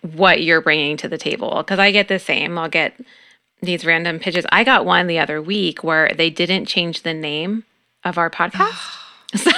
what 0.01 0.43
you're 0.43 0.63
bringing 0.63 0.97
to 0.99 1.09
the 1.09 1.19
table. 1.19 1.59
Because 1.59 1.79
I 1.79 1.91
get 1.91 2.09
the 2.09 2.19
same. 2.19 2.57
I'll 2.57 2.71
get 2.71 2.99
these 3.63 3.85
random 3.85 4.19
pitches. 4.19 4.47
I 4.51 4.65
got 4.65 4.87
one 4.87 5.07
the 5.07 5.19
other 5.19 5.43
week 5.43 5.85
where 5.85 6.11
they 6.17 6.31
didn't 6.31 6.65
change 6.65 7.03
the 7.03 7.15
name 7.15 7.65
of 8.05 8.17
our 8.17 8.31
podcast. 8.31 9.01
so, 9.35 9.51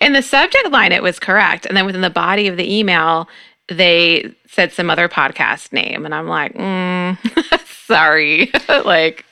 in 0.00 0.14
the 0.14 0.22
subject 0.22 0.70
line, 0.70 0.90
it 0.90 1.02
was 1.02 1.18
correct. 1.18 1.66
And 1.66 1.76
then 1.76 1.84
within 1.84 2.00
the 2.00 2.08
body 2.08 2.48
of 2.48 2.56
the 2.56 2.78
email, 2.78 3.28
they 3.68 4.34
said 4.48 4.72
some 4.72 4.90
other 4.90 5.08
podcast 5.08 5.72
name. 5.72 6.04
And 6.04 6.14
I'm 6.14 6.28
like, 6.28 6.54
mm, 6.54 7.18
sorry. 7.86 8.50
like, 8.68 9.24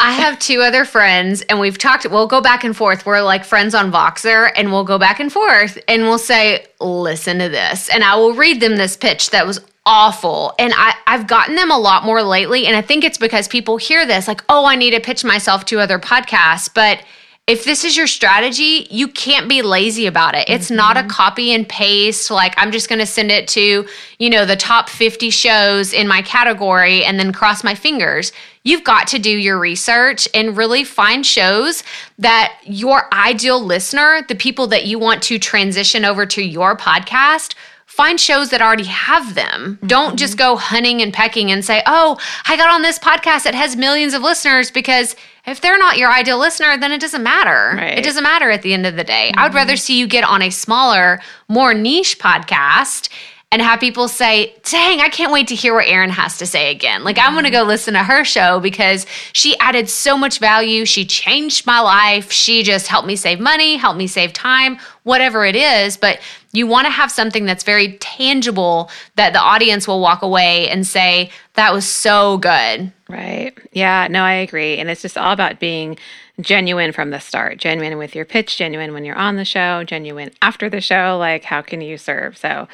I 0.00 0.12
have 0.12 0.38
two 0.38 0.60
other 0.60 0.84
friends, 0.84 1.42
and 1.42 1.58
we've 1.58 1.76
talked. 1.76 2.08
We'll 2.08 2.28
go 2.28 2.40
back 2.40 2.62
and 2.62 2.76
forth. 2.76 3.04
We're 3.04 3.20
like 3.22 3.44
friends 3.44 3.74
on 3.74 3.90
Voxer, 3.90 4.50
and 4.54 4.70
we'll 4.70 4.84
go 4.84 4.96
back 4.96 5.18
and 5.18 5.32
forth, 5.32 5.76
and 5.88 6.04
we'll 6.04 6.18
say, 6.18 6.66
"Listen 6.78 7.40
to 7.40 7.48
this," 7.48 7.88
and 7.88 8.04
I 8.04 8.14
will 8.14 8.34
read 8.34 8.60
them 8.60 8.76
this 8.76 8.96
pitch 8.96 9.30
that 9.30 9.44
was 9.44 9.60
awful. 9.84 10.54
And 10.58 10.72
I, 10.76 10.94
I've 11.08 11.26
gotten 11.26 11.56
them 11.56 11.72
a 11.72 11.78
lot 11.78 12.04
more 12.04 12.22
lately, 12.22 12.66
and 12.66 12.76
I 12.76 12.80
think 12.80 13.02
it's 13.02 13.18
because 13.18 13.48
people 13.48 13.76
hear 13.76 14.06
this 14.06 14.28
like, 14.28 14.44
"Oh, 14.48 14.64
I 14.66 14.76
need 14.76 14.92
to 14.92 15.00
pitch 15.00 15.24
myself 15.24 15.64
to 15.64 15.80
other 15.80 15.98
podcasts," 15.98 16.72
but 16.72 17.02
if 17.48 17.64
this 17.64 17.82
is 17.82 17.96
your 17.96 18.06
strategy, 18.06 18.86
you 18.90 19.08
can't 19.08 19.48
be 19.48 19.62
lazy 19.62 20.04
about 20.04 20.34
it. 20.34 20.44
It's 20.48 20.70
not 20.70 20.98
a 20.98 21.00
mm-hmm. 21.00 21.08
copy 21.08 21.54
and 21.54 21.66
paste 21.66 22.30
like 22.30 22.52
I'm 22.58 22.70
just 22.70 22.90
going 22.90 22.98
to 22.98 23.06
send 23.06 23.30
it 23.30 23.48
to, 23.48 23.88
you 24.18 24.30
know, 24.30 24.44
the 24.44 24.54
top 24.54 24.90
50 24.90 25.30
shows 25.30 25.94
in 25.94 26.06
my 26.06 26.20
category 26.20 27.02
and 27.02 27.18
then 27.18 27.32
cross 27.32 27.64
my 27.64 27.74
fingers. 27.74 28.32
You've 28.64 28.84
got 28.84 29.08
to 29.08 29.18
do 29.18 29.30
your 29.30 29.58
research 29.58 30.28
and 30.34 30.58
really 30.58 30.84
find 30.84 31.24
shows 31.24 31.82
that 32.18 32.54
your 32.64 33.08
ideal 33.14 33.64
listener, 33.64 34.20
the 34.28 34.34
people 34.34 34.66
that 34.66 34.84
you 34.84 34.98
want 34.98 35.22
to 35.22 35.38
transition 35.38 36.04
over 36.04 36.26
to 36.26 36.42
your 36.42 36.76
podcast, 36.76 37.54
find 37.88 38.20
shows 38.20 38.50
that 38.50 38.60
already 38.60 38.84
have 38.84 39.34
them. 39.34 39.78
Don't 39.86 40.16
just 40.18 40.36
go 40.36 40.56
hunting 40.56 41.00
and 41.00 41.12
pecking 41.12 41.50
and 41.50 41.64
say, 41.64 41.82
oh, 41.86 42.18
I 42.46 42.56
got 42.56 42.70
on 42.70 42.82
this 42.82 42.98
podcast 42.98 43.44
that 43.44 43.54
has 43.54 43.76
millions 43.76 44.12
of 44.12 44.22
listeners 44.22 44.70
because 44.70 45.16
if 45.46 45.62
they're 45.62 45.78
not 45.78 45.96
your 45.96 46.12
ideal 46.12 46.38
listener, 46.38 46.76
then 46.76 46.92
it 46.92 47.00
doesn't 47.00 47.22
matter. 47.22 47.76
Right. 47.76 47.98
It 47.98 48.04
doesn't 48.04 48.22
matter 48.22 48.50
at 48.50 48.60
the 48.60 48.74
end 48.74 48.86
of 48.86 48.96
the 48.96 49.04
day. 49.04 49.32
I 49.36 49.48
would 49.48 49.54
rather 49.54 49.72
mm-hmm. 49.72 49.78
see 49.78 49.98
you 49.98 50.06
get 50.06 50.22
on 50.22 50.42
a 50.42 50.50
smaller, 50.50 51.20
more 51.48 51.72
niche 51.72 52.18
podcast 52.18 53.08
and 53.50 53.62
have 53.62 53.80
people 53.80 54.08
say, 54.08 54.54
dang, 54.64 55.00
I 55.00 55.08
can't 55.08 55.32
wait 55.32 55.48
to 55.48 55.54
hear 55.54 55.72
what 55.72 55.86
Erin 55.86 56.10
has 56.10 56.36
to 56.38 56.46
say 56.46 56.70
again. 56.70 57.02
Like, 57.02 57.18
I'm 57.18 57.34
gonna 57.34 57.50
go 57.50 57.62
listen 57.62 57.94
to 57.94 58.02
her 58.04 58.22
show 58.22 58.60
because 58.60 59.06
she 59.32 59.58
added 59.58 59.88
so 59.88 60.18
much 60.18 60.38
value. 60.38 60.84
She 60.84 61.06
changed 61.06 61.66
my 61.66 61.80
life. 61.80 62.30
She 62.30 62.62
just 62.62 62.88
helped 62.88 63.08
me 63.08 63.16
save 63.16 63.40
money, 63.40 63.76
helped 63.76 63.96
me 63.96 64.06
save 64.06 64.34
time, 64.34 64.78
whatever 65.04 65.46
it 65.46 65.56
is. 65.56 65.96
But 65.96 66.20
you 66.52 66.66
wanna 66.66 66.90
have 66.90 67.10
something 67.10 67.46
that's 67.46 67.64
very 67.64 67.96
tangible 67.98 68.90
that 69.16 69.32
the 69.32 69.40
audience 69.40 69.88
will 69.88 70.00
walk 70.00 70.20
away 70.20 70.68
and 70.68 70.86
say, 70.86 71.30
that 71.54 71.72
was 71.72 71.88
so 71.88 72.36
good. 72.36 72.92
Right. 73.08 73.56
Yeah, 73.72 74.08
no, 74.10 74.24
I 74.24 74.34
agree. 74.34 74.76
And 74.76 74.90
it's 74.90 75.00
just 75.00 75.16
all 75.16 75.32
about 75.32 75.58
being 75.58 75.96
genuine 76.40 76.92
from 76.92 77.10
the 77.10 77.18
start 77.18 77.58
genuine 77.58 77.98
with 77.98 78.14
your 78.14 78.24
pitch, 78.24 78.56
genuine 78.56 78.92
when 78.92 79.04
you're 79.04 79.16
on 79.16 79.36
the 79.36 79.44
show, 79.44 79.82
genuine 79.84 80.30
after 80.42 80.68
the 80.68 80.80
show. 80.80 81.16
Like, 81.18 81.44
how 81.44 81.62
can 81.62 81.80
you 81.80 81.96
serve? 81.96 82.36
So, 82.36 82.68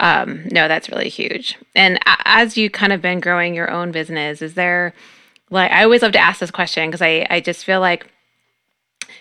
um, 0.00 0.48
no, 0.50 0.66
that's 0.66 0.88
really 0.88 1.10
huge. 1.10 1.56
And 1.76 2.00
as 2.24 2.56
you 2.56 2.70
kind 2.70 2.92
of 2.92 3.02
been 3.02 3.20
growing 3.20 3.54
your 3.54 3.70
own 3.70 3.92
business, 3.92 4.42
is 4.42 4.54
there 4.54 4.94
like, 5.50 5.70
I 5.70 5.84
always 5.84 6.02
love 6.02 6.12
to 6.12 6.18
ask 6.18 6.40
this 6.40 6.50
question 6.50 6.88
because 6.88 7.02
I, 7.02 7.26
I 7.28 7.40
just 7.40 7.64
feel 7.64 7.80
like 7.80 8.06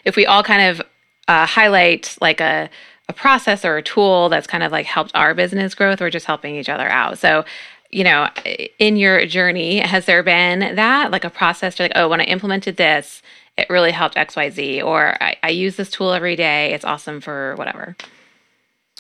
if 0.06 0.16
we 0.16 0.26
all 0.26 0.42
kind 0.42 0.70
of 0.70 0.82
uh, 1.28 1.46
highlight 1.46 2.18
like 2.20 2.42
a 2.42 2.70
a 3.10 3.14
process 3.14 3.66
or 3.66 3.76
a 3.76 3.82
tool 3.82 4.30
that's 4.30 4.46
kind 4.46 4.62
of 4.62 4.72
like 4.72 4.86
helped 4.86 5.12
our 5.16 5.34
business 5.34 5.74
growth, 5.74 6.00
we're 6.00 6.12
just 6.12 6.28
helping 6.28 6.56
each 6.56 6.70
other 6.70 6.88
out. 6.88 7.18
So 7.18 7.44
you 7.92 8.04
know, 8.04 8.30
in 8.78 8.98
your 8.98 9.26
journey, 9.26 9.80
has 9.80 10.06
there 10.06 10.22
been 10.22 10.76
that 10.76 11.10
like 11.12 11.24
a 11.24 11.30
process 11.30 11.76
to 11.76 11.84
like, 11.84 11.92
oh, 11.96 12.08
when 12.08 12.22
I 12.22 12.26
implemented 12.26 12.78
this, 12.78 13.24
it 13.58 13.68
really 13.70 13.92
helped 13.92 14.16
XYZ, 14.16 14.84
or 14.84 15.18
I, 15.22 15.36
I 15.42 15.50
use 15.50 15.76
this 15.76 15.90
tool 15.90 16.14
every 16.14 16.36
day. 16.36 16.72
It's 16.74 16.86
awesome 16.86 17.20
for 17.20 17.56
whatever. 17.56 17.98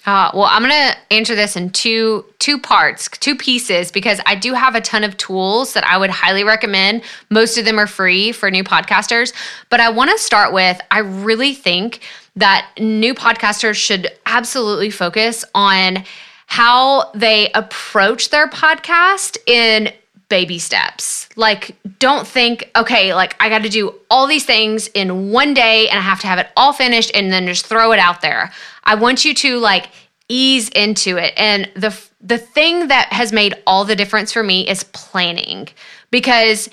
Uh, 0.05 0.31
well, 0.33 0.47
I'm 0.49 0.61
gonna 0.61 0.95
answer 1.11 1.35
this 1.35 1.55
in 1.55 1.69
two 1.71 2.25
two 2.39 2.57
parts, 2.57 3.09
two 3.09 3.35
pieces, 3.35 3.91
because 3.91 4.19
I 4.25 4.35
do 4.35 4.53
have 4.53 4.75
a 4.75 4.81
ton 4.81 5.03
of 5.03 5.17
tools 5.17 5.73
that 5.73 5.85
I 5.85 5.97
would 5.97 6.09
highly 6.09 6.43
recommend. 6.43 7.03
Most 7.29 7.57
of 7.57 7.65
them 7.65 7.77
are 7.77 7.87
free 7.87 8.31
for 8.31 8.49
new 8.49 8.63
podcasters, 8.63 9.33
but 9.69 9.79
I 9.79 9.89
want 9.89 10.09
to 10.11 10.17
start 10.17 10.53
with 10.53 10.79
I 10.89 10.99
really 10.99 11.53
think 11.53 11.99
that 12.35 12.69
new 12.79 13.13
podcasters 13.13 13.75
should 13.75 14.09
absolutely 14.25 14.89
focus 14.89 15.43
on 15.53 16.05
how 16.47 17.11
they 17.13 17.51
approach 17.51 18.29
their 18.29 18.47
podcast 18.47 19.37
in 19.45 19.91
baby 20.29 20.59
steps. 20.59 21.27
Like, 21.35 21.75
don't 21.97 22.25
think, 22.25 22.69
okay, 22.75 23.13
like 23.13 23.35
I 23.39 23.49
got 23.49 23.63
to 23.63 23.69
do 23.69 23.93
all 24.09 24.27
these 24.27 24.45
things 24.45 24.87
in 24.93 25.31
one 25.31 25.53
day 25.53 25.89
and 25.89 25.97
I 25.97 26.01
have 26.01 26.21
to 26.21 26.27
have 26.27 26.39
it 26.39 26.47
all 26.55 26.71
finished 26.71 27.11
and 27.13 27.31
then 27.31 27.45
just 27.47 27.65
throw 27.65 27.91
it 27.91 27.99
out 27.99 28.21
there. 28.21 28.51
I 28.89 28.95
want 28.95 29.23
you 29.23 29.35
to 29.35 29.59
like 29.59 29.89
ease 30.29 30.69
into 30.69 31.17
it. 31.17 31.33
And 31.37 31.69
the 31.75 31.95
the 32.19 32.39
thing 32.39 32.87
that 32.87 33.13
has 33.13 33.31
made 33.31 33.53
all 33.65 33.85
the 33.85 33.95
difference 33.95 34.33
for 34.33 34.43
me 34.43 34.67
is 34.67 34.83
planning 34.83 35.69
because 36.11 36.69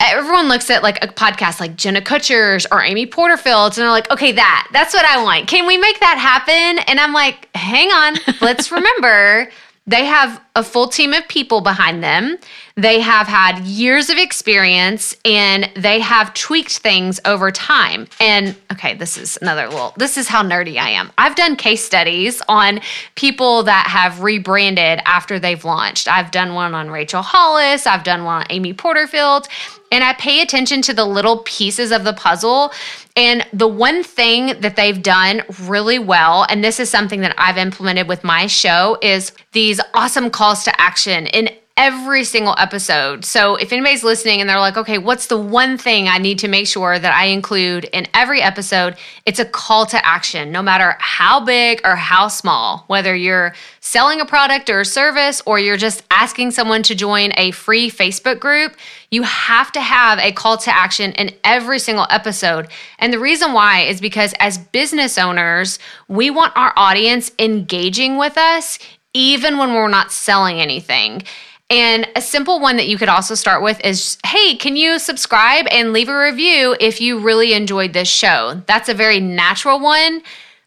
everyone 0.00 0.48
looks 0.48 0.70
at 0.70 0.82
like 0.82 1.04
a 1.04 1.08
podcast 1.08 1.60
like 1.60 1.76
Jenna 1.76 2.00
Kutcher's 2.00 2.66
or 2.72 2.82
Amy 2.82 3.06
Porterfield's 3.06 3.76
and 3.76 3.84
they're 3.84 3.92
like, 3.92 4.10
okay, 4.10 4.32
that, 4.32 4.68
that's 4.72 4.94
what 4.94 5.04
I 5.04 5.22
want. 5.22 5.46
Can 5.46 5.66
we 5.66 5.76
make 5.76 6.00
that 6.00 6.16
happen? 6.16 6.82
And 6.88 6.98
I'm 6.98 7.12
like, 7.12 7.54
hang 7.54 7.90
on, 7.90 8.16
let's 8.40 8.72
remember 8.72 9.50
they 9.90 10.04
have 10.04 10.40
a 10.54 10.62
full 10.62 10.86
team 10.86 11.12
of 11.12 11.26
people 11.26 11.60
behind 11.60 12.00
them. 12.00 12.38
They 12.76 13.00
have 13.00 13.26
had 13.26 13.58
years 13.64 14.08
of 14.08 14.18
experience 14.18 15.16
and 15.24 15.68
they 15.74 15.98
have 15.98 16.32
tweaked 16.32 16.78
things 16.78 17.18
over 17.24 17.50
time. 17.50 18.06
And 18.20 18.54
okay, 18.72 18.94
this 18.94 19.18
is 19.18 19.36
another 19.42 19.66
little, 19.66 19.92
this 19.96 20.16
is 20.16 20.28
how 20.28 20.44
nerdy 20.44 20.78
I 20.78 20.90
am. 20.90 21.10
I've 21.18 21.34
done 21.34 21.56
case 21.56 21.84
studies 21.84 22.40
on 22.48 22.80
people 23.16 23.64
that 23.64 23.88
have 23.88 24.22
rebranded 24.22 25.00
after 25.06 25.40
they've 25.40 25.64
launched. 25.64 26.06
I've 26.06 26.30
done 26.30 26.54
one 26.54 26.72
on 26.72 26.88
Rachel 26.88 27.22
Hollis, 27.22 27.84
I've 27.84 28.04
done 28.04 28.22
one 28.22 28.42
on 28.42 28.46
Amy 28.48 28.72
Porterfield, 28.72 29.48
and 29.90 30.04
I 30.04 30.12
pay 30.12 30.40
attention 30.40 30.82
to 30.82 30.94
the 30.94 31.04
little 31.04 31.38
pieces 31.38 31.90
of 31.90 32.04
the 32.04 32.12
puzzle. 32.12 32.72
And 33.16 33.46
the 33.52 33.68
one 33.68 34.02
thing 34.02 34.60
that 34.60 34.76
they've 34.76 35.02
done 35.02 35.42
really 35.62 35.98
well, 35.98 36.46
and 36.48 36.62
this 36.62 36.78
is 36.80 36.88
something 36.88 37.20
that 37.20 37.34
I've 37.36 37.58
implemented 37.58 38.08
with 38.08 38.24
my 38.24 38.46
show, 38.46 38.98
is 39.02 39.32
these 39.52 39.80
awesome 39.94 40.30
calls 40.30 40.64
to 40.64 40.80
action. 40.80 41.26
In 41.26 41.50
every 41.80 42.24
single 42.24 42.54
episode. 42.58 43.24
So 43.24 43.56
if 43.56 43.72
anybody's 43.72 44.04
listening 44.04 44.42
and 44.42 44.50
they're 44.50 44.60
like, 44.60 44.76
okay, 44.76 44.98
what's 44.98 45.28
the 45.28 45.38
one 45.38 45.78
thing 45.78 46.08
I 46.08 46.18
need 46.18 46.38
to 46.40 46.48
make 46.48 46.66
sure 46.66 46.98
that 46.98 47.14
I 47.14 47.28
include 47.28 47.86
in 47.86 48.06
every 48.12 48.42
episode? 48.42 48.96
It's 49.24 49.38
a 49.38 49.46
call 49.46 49.86
to 49.86 50.06
action, 50.06 50.52
no 50.52 50.60
matter 50.60 50.94
how 50.98 51.42
big 51.42 51.80
or 51.82 51.96
how 51.96 52.28
small, 52.28 52.84
whether 52.88 53.14
you're 53.14 53.54
selling 53.80 54.20
a 54.20 54.26
product 54.26 54.68
or 54.68 54.80
a 54.80 54.84
service 54.84 55.40
or 55.46 55.58
you're 55.58 55.78
just 55.78 56.02
asking 56.10 56.50
someone 56.50 56.82
to 56.82 56.94
join 56.94 57.32
a 57.38 57.50
free 57.52 57.90
Facebook 57.90 58.40
group, 58.40 58.76
you 59.10 59.22
have 59.22 59.72
to 59.72 59.80
have 59.80 60.18
a 60.18 60.32
call 60.32 60.58
to 60.58 60.76
action 60.76 61.12
in 61.12 61.34
every 61.44 61.78
single 61.78 62.06
episode. 62.10 62.68
And 62.98 63.10
the 63.10 63.18
reason 63.18 63.54
why 63.54 63.84
is 63.84 64.02
because 64.02 64.34
as 64.38 64.58
business 64.58 65.16
owners, 65.16 65.78
we 66.08 66.28
want 66.28 66.52
our 66.58 66.74
audience 66.76 67.32
engaging 67.38 68.18
with 68.18 68.36
us 68.36 68.78
even 69.14 69.58
when 69.58 69.72
we're 69.72 69.88
not 69.88 70.12
selling 70.12 70.60
anything. 70.60 71.22
And 71.70 72.08
a 72.16 72.20
simple 72.20 72.58
one 72.60 72.76
that 72.76 72.88
you 72.88 72.98
could 72.98 73.08
also 73.08 73.34
start 73.34 73.62
with 73.62 73.80
is 73.84 74.18
hey, 74.26 74.56
can 74.56 74.76
you 74.76 74.98
subscribe 74.98 75.66
and 75.70 75.92
leave 75.92 76.08
a 76.08 76.18
review 76.18 76.76
if 76.80 77.00
you 77.00 77.20
really 77.20 77.54
enjoyed 77.54 77.92
this 77.92 78.08
show? 78.08 78.60
That's 78.66 78.88
a 78.88 78.94
very 78.94 79.20
natural 79.20 79.78
one 79.80 80.22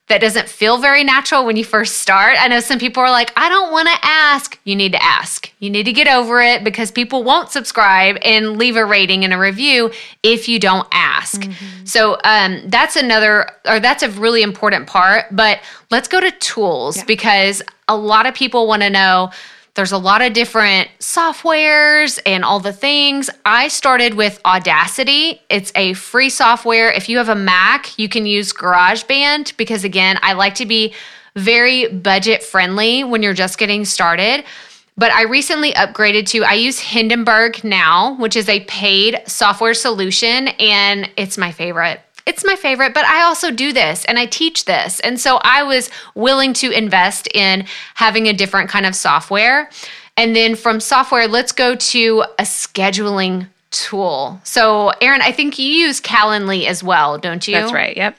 that 0.07 0.19
doesn't 0.19 0.49
feel 0.49 0.77
very 0.77 1.03
natural 1.03 1.45
when 1.45 1.55
you 1.55 1.63
first 1.63 1.99
start. 1.99 2.35
I 2.37 2.47
know 2.49 2.59
some 2.59 2.77
people 2.77 3.01
are 3.01 3.09
like, 3.09 3.31
I 3.37 3.47
don't 3.47 3.71
want 3.71 3.87
to 3.87 3.95
ask. 4.03 4.59
You 4.65 4.75
need 4.75 4.91
to 4.91 5.01
ask. 5.01 5.51
You 5.59 5.69
need 5.69 5.83
to 5.83 5.93
get 5.93 6.07
over 6.07 6.41
it 6.41 6.63
because 6.63 6.91
people 6.91 7.23
won't 7.23 7.49
subscribe 7.51 8.17
and 8.21 8.57
leave 8.57 8.75
a 8.75 8.85
rating 8.85 9.23
and 9.23 9.33
a 9.33 9.37
review 9.37 9.91
if 10.21 10.49
you 10.49 10.59
don't 10.59 10.87
ask. 10.91 11.41
Mm-hmm. 11.41 11.85
So 11.85 12.17
um, 12.25 12.63
that's 12.67 12.97
another, 12.97 13.49
or 13.65 13.79
that's 13.79 14.03
a 14.03 14.09
really 14.11 14.41
important 14.41 14.87
part. 14.87 15.25
But 15.31 15.61
let's 15.89 16.09
go 16.09 16.19
to 16.19 16.31
tools 16.31 16.97
yeah. 16.97 17.05
because 17.05 17.61
a 17.87 17.95
lot 17.95 18.25
of 18.25 18.35
people 18.35 18.67
want 18.67 18.81
to 18.81 18.89
know 18.89 19.31
there's 19.75 19.91
a 19.91 19.97
lot 19.97 20.21
of 20.21 20.33
different 20.33 20.89
softwares 20.99 22.19
and 22.25 22.45
all 22.45 22.59
the 22.59 22.73
things. 22.73 23.29
I 23.43 23.69
started 23.69 24.13
with 24.13 24.39
Audacity. 24.45 25.41
It's 25.49 25.71
a 25.75 25.93
free 25.93 26.29
software. 26.29 26.91
If 26.91 27.09
you 27.09 27.17
have 27.17 27.29
a 27.29 27.35
Mac, 27.35 27.97
you 27.97 28.07
can 28.07 28.25
use 28.25 28.53
GarageBand 28.53 29.57
because, 29.57 29.83
again, 29.83 30.19
I 30.21 30.33
like 30.33 30.55
to 30.55 30.67
be 30.67 30.93
very 31.35 31.87
budget 31.87 32.43
friendly 32.43 33.03
when 33.03 33.23
you're 33.23 33.33
just 33.33 33.57
getting 33.57 33.83
started. 33.83 34.45
But 34.95 35.11
I 35.11 35.23
recently 35.23 35.71
upgraded 35.71 36.27
to, 36.27 36.43
I 36.43 36.53
use 36.53 36.77
Hindenburg 36.77 37.63
now, 37.63 38.15
which 38.17 38.35
is 38.35 38.47
a 38.47 38.59
paid 38.65 39.23
software 39.25 39.73
solution, 39.73 40.49
and 40.49 41.09
it's 41.17 41.35
my 41.35 41.51
favorite 41.51 41.99
it's 42.25 42.45
my 42.45 42.55
favorite, 42.55 42.93
but 42.93 43.05
I 43.05 43.23
also 43.23 43.51
do 43.51 43.73
this 43.73 44.05
and 44.05 44.17
I 44.17 44.25
teach 44.25 44.65
this. 44.65 44.99
And 45.01 45.19
so 45.19 45.39
I 45.43 45.63
was 45.63 45.89
willing 46.15 46.53
to 46.53 46.71
invest 46.71 47.27
in 47.33 47.65
having 47.95 48.27
a 48.27 48.33
different 48.33 48.69
kind 48.69 48.85
of 48.85 48.95
software. 48.95 49.69
And 50.15 50.35
then 50.35 50.55
from 50.55 50.79
software, 50.79 51.27
let's 51.27 51.51
go 51.51 51.75
to 51.75 52.23
a 52.39 52.43
scheduling 52.43 53.47
tool. 53.71 54.39
So, 54.43 54.89
Erin, 55.01 55.21
I 55.21 55.31
think 55.31 55.57
you 55.57 55.67
use 55.67 55.99
Calendly 55.99 56.65
as 56.65 56.83
well, 56.83 57.17
don't 57.17 57.45
you? 57.47 57.55
That's 57.55 57.73
right. 57.73 57.97
Yep. 57.97 58.17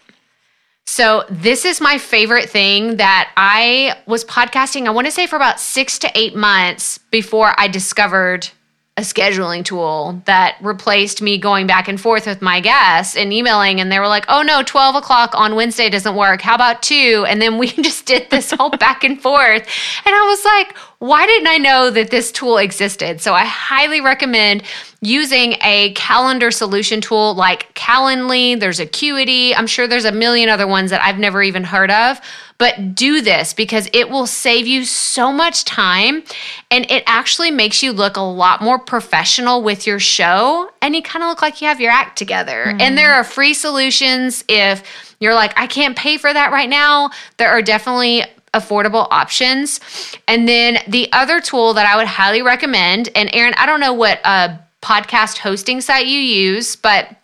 So, 0.87 1.25
this 1.31 1.65
is 1.65 1.81
my 1.81 1.97
favorite 1.97 2.51
thing 2.51 2.97
that 2.97 3.31
I 3.37 3.97
was 4.07 4.25
podcasting, 4.25 4.87
I 4.87 4.91
want 4.91 5.07
to 5.07 5.13
say 5.13 5.27
for 5.27 5.37
about 5.37 5.61
six 5.61 5.99
to 6.01 6.11
eight 6.15 6.35
months 6.37 6.99
before 7.11 7.55
I 7.57 7.69
discovered 7.69 8.51
a 8.97 9.01
scheduling 9.01 9.65
tool 9.65 10.23
that 10.25 10.57
replaced 10.61 11.21
me 11.21 11.37
going 11.37 11.67
back 11.67 11.89
and 11.89 12.01
forth 12.01 12.27
with 12.27 12.41
my 12.41 12.61
guests 12.61 13.17
and 13.17 13.33
emailing. 13.33 13.81
And 13.81 13.91
they 13.91 13.99
were 13.99 14.07
like, 14.07 14.25
oh 14.29 14.43
no, 14.43 14.63
12 14.63 14.95
o'clock 14.95 15.33
on 15.35 15.57
Wednesday 15.57 15.91
doesn't 15.91 16.15
work. 16.15 16.41
How 16.41 16.55
about 16.55 16.81
two? 16.81 17.25
And 17.29 17.43
then 17.43 17.59
we 17.59 17.67
just 17.83 18.07
did 18.07 18.31
this 18.31 18.53
whole 18.53 18.71
back 18.71 19.03
and 19.03 19.21
forth. 19.21 19.69
And 20.07 20.15
I 20.15 20.27
was 20.29 20.45
like, 20.45 20.77
why 21.05 21.27
didn't 21.27 21.49
I 21.49 21.59
know 21.59 21.91
that 21.91 22.11
this 22.11 22.33
tool 22.33 22.57
existed? 22.57 23.21
So 23.21 23.35
I 23.35 23.45
highly 23.45 24.01
recommend 24.01 24.63
using 25.03 25.57
a 25.63 25.93
calendar 25.93 26.51
solution 26.51 27.03
tool 27.03 27.35
like 27.35 27.75
Calendly. 27.75 28.59
There's 28.59 28.81
Acuity. 28.81 29.55
I'm 29.55 29.67
sure 29.67 29.87
there's 29.87 30.07
a 30.07 30.13
million 30.13 30.49
other 30.49 30.67
ones 30.67 30.91
that 30.93 31.03
I've 31.03 31.19
never 31.19 31.43
even 31.43 31.63
heard 31.63 31.91
of. 31.91 32.19
But 32.57 32.95
do 32.95 33.21
this 33.21 33.53
because 33.53 33.87
it 33.93 34.09
will 34.09 34.27
save 34.27 34.67
you 34.67 34.87
so 34.87 35.31
much 35.31 35.67
time 35.67 36.23
and 36.71 36.91
it 36.91 37.03
actually 37.07 37.51
makes 37.51 37.83
you 37.83 37.93
look 37.93 38.17
a 38.17 38.23
lot 38.23 38.63
more 38.63 38.79
professional 38.79 39.63
with 39.63 39.87
your 39.87 40.01
show 40.01 40.71
and 40.81 40.97
you 40.97 41.03
kind 41.03 41.23
of 41.23 41.29
look 41.29 41.43
like 41.43 41.61
you 41.61 41.69
have 41.69 41.83
your 41.83 41.93
act 41.93 42.17
together. 42.17 42.65
Mm-hmm. 42.69 42.81
And 42.81 42.97
there 42.97 43.13
are 43.13 43.25
free 43.25 43.53
solutions 43.53 44.43
if 44.49 44.83
you're 45.21 45.35
like, 45.35 45.53
I 45.59 45.67
can't 45.67 45.99
pay 45.99 46.17
for 46.17 46.33
that 46.33 46.51
right 46.51 46.71
now. 46.71 47.11
There 47.37 47.51
are 47.51 47.61
definitely 47.61 48.25
affordable 48.55 49.07
options. 49.11 49.81
And 50.27 50.49
then 50.49 50.79
the 50.89 51.13
other 51.13 51.41
tool 51.41 51.75
that 51.75 51.87
I 51.87 51.97
would 51.97 52.07
highly 52.07 52.43
recommend, 52.43 53.11
and 53.15 53.29
Erin, 53.35 53.55
I 53.59 53.67
don't 53.67 53.81
know 53.81 53.93
what 53.93 54.21
uh, 54.25 54.57
podcast 54.81 55.39
hosting 55.39 55.81
site 55.81 56.07
you 56.07 56.19
use, 56.19 56.77
but 56.77 57.15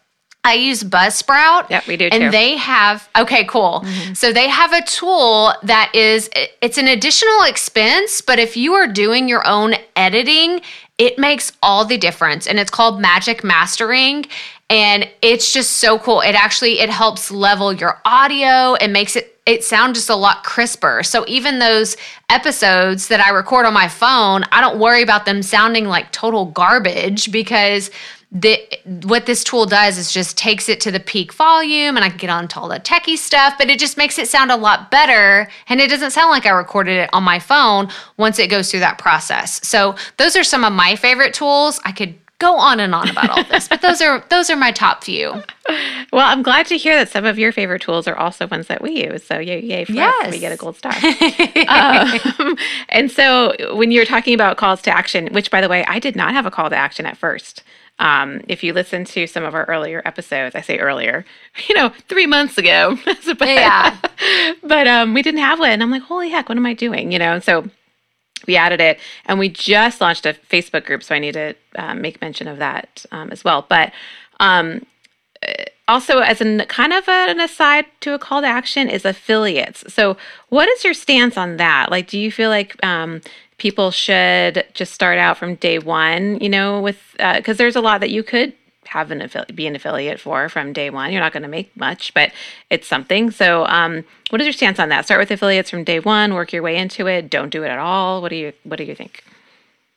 I 0.43 0.55
use 0.55 0.83
Buzzsprout. 0.83 1.69
Yep, 1.69 1.87
we 1.87 1.97
do 1.97 2.09
and 2.11 2.33
they 2.33 2.57
have 2.57 3.09
okay, 3.17 3.45
cool. 3.45 3.83
Mm-hmm. 3.85 4.15
So 4.15 4.33
they 4.33 4.49
have 4.49 4.73
a 4.73 4.83
tool 4.83 5.53
that 5.63 5.93
is 5.95 6.31
it's 6.63 6.79
an 6.79 6.89
additional 6.89 7.43
expense, 7.43 8.23
but 8.23 8.39
if 8.39 8.57
you 8.57 8.73
are 8.73 8.87
doing 8.87 9.29
your 9.29 9.47
own 9.47 9.75
editing, 9.97 10.63
it 10.97 11.19
makes 11.19 11.53
all 11.63 11.85
the 11.85 11.99
difference. 11.99 12.47
And 12.47 12.59
it's 12.59 12.71
called 12.71 13.01
Magic 13.01 13.45
Mastering 13.45 14.27
and 14.71 15.07
it's 15.21 15.53
just 15.53 15.73
so 15.73 15.99
cool. 15.99 16.21
It 16.21 16.35
actually 16.35 16.79
it 16.79 16.89
helps 16.89 17.31
level 17.31 17.73
your 17.73 18.01
audio 18.05 18.75
and 18.77 18.93
makes 18.93 19.17
it 19.17 19.37
it 19.45 19.65
sound 19.65 19.97
just 19.97 20.09
a 20.09 20.15
lot 20.15 20.45
crisper. 20.45 21.03
So 21.03 21.25
even 21.27 21.59
those 21.59 21.97
episodes 22.29 23.09
that 23.09 23.21
I 23.21 23.31
record 23.31 23.67
on 23.67 23.75
my 23.75 23.89
phone, 23.89 24.45
I 24.53 24.61
don't 24.61 24.79
worry 24.79 25.03
about 25.03 25.25
them 25.25 25.43
sounding 25.43 25.87
like 25.87 26.13
total 26.13 26.47
garbage 26.47 27.33
because 27.33 27.91
the, 28.31 28.63
what 29.03 29.27
this 29.27 29.43
tool 29.43 29.67
does 29.67 29.99
is 29.99 30.13
just 30.13 30.39
takes 30.39 30.69
it 30.69 30.81
to 30.83 30.93
the 30.93 31.01
peak 31.01 31.33
volume 31.33 31.97
and 31.97 32.05
I 32.05 32.11
can 32.11 32.19
get 32.19 32.31
onto 32.31 32.61
all 32.61 32.69
the 32.69 32.79
techie 32.79 33.17
stuff, 33.17 33.55
but 33.59 33.69
it 33.69 33.81
just 33.81 33.97
makes 33.97 34.21
it 34.21 34.29
sound 34.29 34.53
a 34.53 34.57
lot 34.57 34.89
better. 34.93 35.51
And 35.69 35.81
it 35.81 35.91
doesn't 35.91 36.13
sound 36.13 36.31
like 36.31 36.47
I 36.47 36.51
recorded 36.51 36.97
it 36.99 37.11
on 37.13 37.25
my 37.25 37.41
phone 37.41 37.89
once 38.19 38.39
it 38.39 38.51
goes 38.51 38.71
through 38.71 38.81
that 38.81 38.99
process. 38.99 39.67
So 39.67 39.97
those 40.17 40.37
are 40.37 40.45
some 40.45 40.63
of 40.63 40.73
my 40.73 40.95
favorite 40.95 41.35
tools. 41.35 41.81
I 41.85 41.91
could 41.91 42.15
go 42.41 42.57
on 42.57 42.81
and 42.81 42.95
on 42.95 43.09
about 43.09 43.31
all 43.31 43.45
this, 43.45 43.69
but 43.69 43.83
those 43.83 44.01
are 44.01 44.25
those 44.31 44.51
are 44.51 44.57
my 44.57 44.73
top 44.73 45.05
few. 45.05 45.35
Well, 46.13 46.27
I'm 46.27 46.43
glad 46.43 46.67
to 46.67 46.77
hear 46.77 46.97
that 46.97 47.09
some 47.09 47.25
of 47.25 47.39
your 47.39 47.53
favorite 47.53 47.83
tools 47.83 48.09
are 48.09 48.17
also 48.17 48.49
ones 48.49 48.67
that 48.67 48.83
we 48.83 49.07
use. 49.07 49.23
So 49.23 49.39
yay, 49.39 49.63
yay 49.63 49.85
for 49.85 49.93
yes. 49.93 50.27
us, 50.27 50.33
we 50.33 50.41
get 50.41 50.51
a 50.51 50.57
gold 50.57 50.77
star. 50.77 50.93
um, 51.69 52.57
and 52.89 53.09
so 53.09 53.55
when 53.77 53.93
you're 53.93 54.05
talking 54.05 54.35
about 54.35 54.57
calls 54.57 54.83
to 54.83 54.91
action, 54.91 55.29
which 55.29 55.53
by 55.53 55.61
the 55.61 55.69
way, 55.69 55.85
I 55.85 56.01
did 56.01 56.17
not 56.17 56.33
have 56.33 56.47
a 56.47 56.51
call 56.51 56.69
to 56.69 56.75
action 56.75 57.07
at 57.07 57.17
first. 57.17 57.63
Um, 58.01 58.41
if 58.49 58.65
you 58.65 58.73
listen 58.73 59.05
to 59.05 59.29
some 59.29 59.45
of 59.45 59.55
our 59.55 59.65
earlier 59.67 60.03
episodes, 60.05 60.57
I 60.57 60.63
say 60.63 60.79
earlier, 60.79 61.25
you 61.69 61.77
know, 61.77 61.91
three 62.09 62.27
months 62.27 62.59
ago. 62.59 62.99
but, 63.05 63.41
yeah. 63.41 63.97
But 64.65 64.89
um, 64.89 65.15
we 65.15 65.23
didn't 65.23 65.43
have 65.43 65.61
one. 65.61 65.71
And 65.71 65.85
I'm 65.85 65.93
like, 65.93 66.03
holy 66.03 66.31
heck, 66.31 66.49
what 66.49 66.59
am 66.59 66.67
I 66.67 66.75
doing? 66.75 67.13
You 67.13 67.21
know, 67.21 67.35
and 67.35 67.45
so 67.45 67.71
we 68.47 68.57
added 68.57 68.81
it 68.81 68.99
and 69.27 69.39
we 69.39 69.49
just 69.49 70.01
launched 70.01 70.27
a 70.27 70.35
Facebook 70.51 70.85
group. 70.85 71.03
So 71.03 71.15
I 71.15 71.19
need 71.19 71.35
to 71.35 71.55
um, 71.77 72.01
make 72.01 72.21
mention 72.21 72.49
of 72.49 72.59
that 72.59 73.05
um, 73.13 73.31
as 73.31 73.45
well. 73.45 73.67
But 73.69 73.93
um, 74.39 74.87
also, 75.89 76.19
as 76.19 76.41
a 76.41 76.67
kind 76.67 76.93
of 76.93 77.09
an 77.09 77.41
aside 77.41 77.87
to 78.01 78.15
a 78.15 78.19
call 78.19 78.43
to 78.43 78.47
action, 78.47 78.89
is 78.89 79.05
affiliates. 79.05 79.93
So, 79.93 80.17
what 80.49 80.69
is 80.69 80.85
your 80.85 80.95
stance 80.95 81.37
on 81.37 81.57
that? 81.57 81.91
Like, 81.91 82.07
do 82.07 82.19
you 82.19 82.31
feel 82.31 82.49
like 82.49 82.83
um, 82.85 83.21
people 83.59 83.91
should 83.91 84.65
just 84.73 84.93
start 84.93 85.19
out 85.19 85.37
from 85.37 85.57
day 85.57 85.79
one, 85.79 86.39
you 86.41 86.49
know, 86.49 86.81
with 86.81 86.99
because 87.19 87.57
uh, 87.57 87.59
there's 87.59 87.77
a 87.77 87.81
lot 87.81 88.01
that 88.01 88.11
you 88.11 88.23
could 88.23 88.53
have 88.91 89.13
an 89.13 89.23
affiliate, 89.23 89.55
be 89.55 89.69
an 89.69 89.77
affiliate 89.77 90.19
for 90.19 90.49
from 90.49 90.73
day 90.73 90.91
one. 90.91 91.13
You're 91.13 91.21
not 91.21 91.33
going 91.33 91.45
to 91.45 91.49
make 91.49 91.77
much, 91.77 92.13
but 92.13 92.33
it's 92.71 92.89
something. 92.89 93.31
So, 93.31 93.65
um, 93.67 94.05
what 94.31 94.41
is 94.41 94.47
your 94.47 94.53
stance 94.53 94.81
on 94.81 94.89
that? 94.89 95.05
Start 95.05 95.21
with 95.21 95.31
affiliates 95.31 95.71
from 95.71 95.85
day 95.85 96.01
one, 96.01 96.35
work 96.35 96.53
your 96.53 96.65
way 96.65 96.77
into 96.77 97.07
it. 97.07 97.31
Don't 97.31 97.51
do 97.51 97.63
it 97.63 97.69
at 97.69 97.79
all. 97.79 98.21
What 98.21 98.31
do 98.31 98.37
you 98.37 98.53
What 98.65 98.77
do 98.77 98.85
you 98.85 98.97
think? 98.97 99.23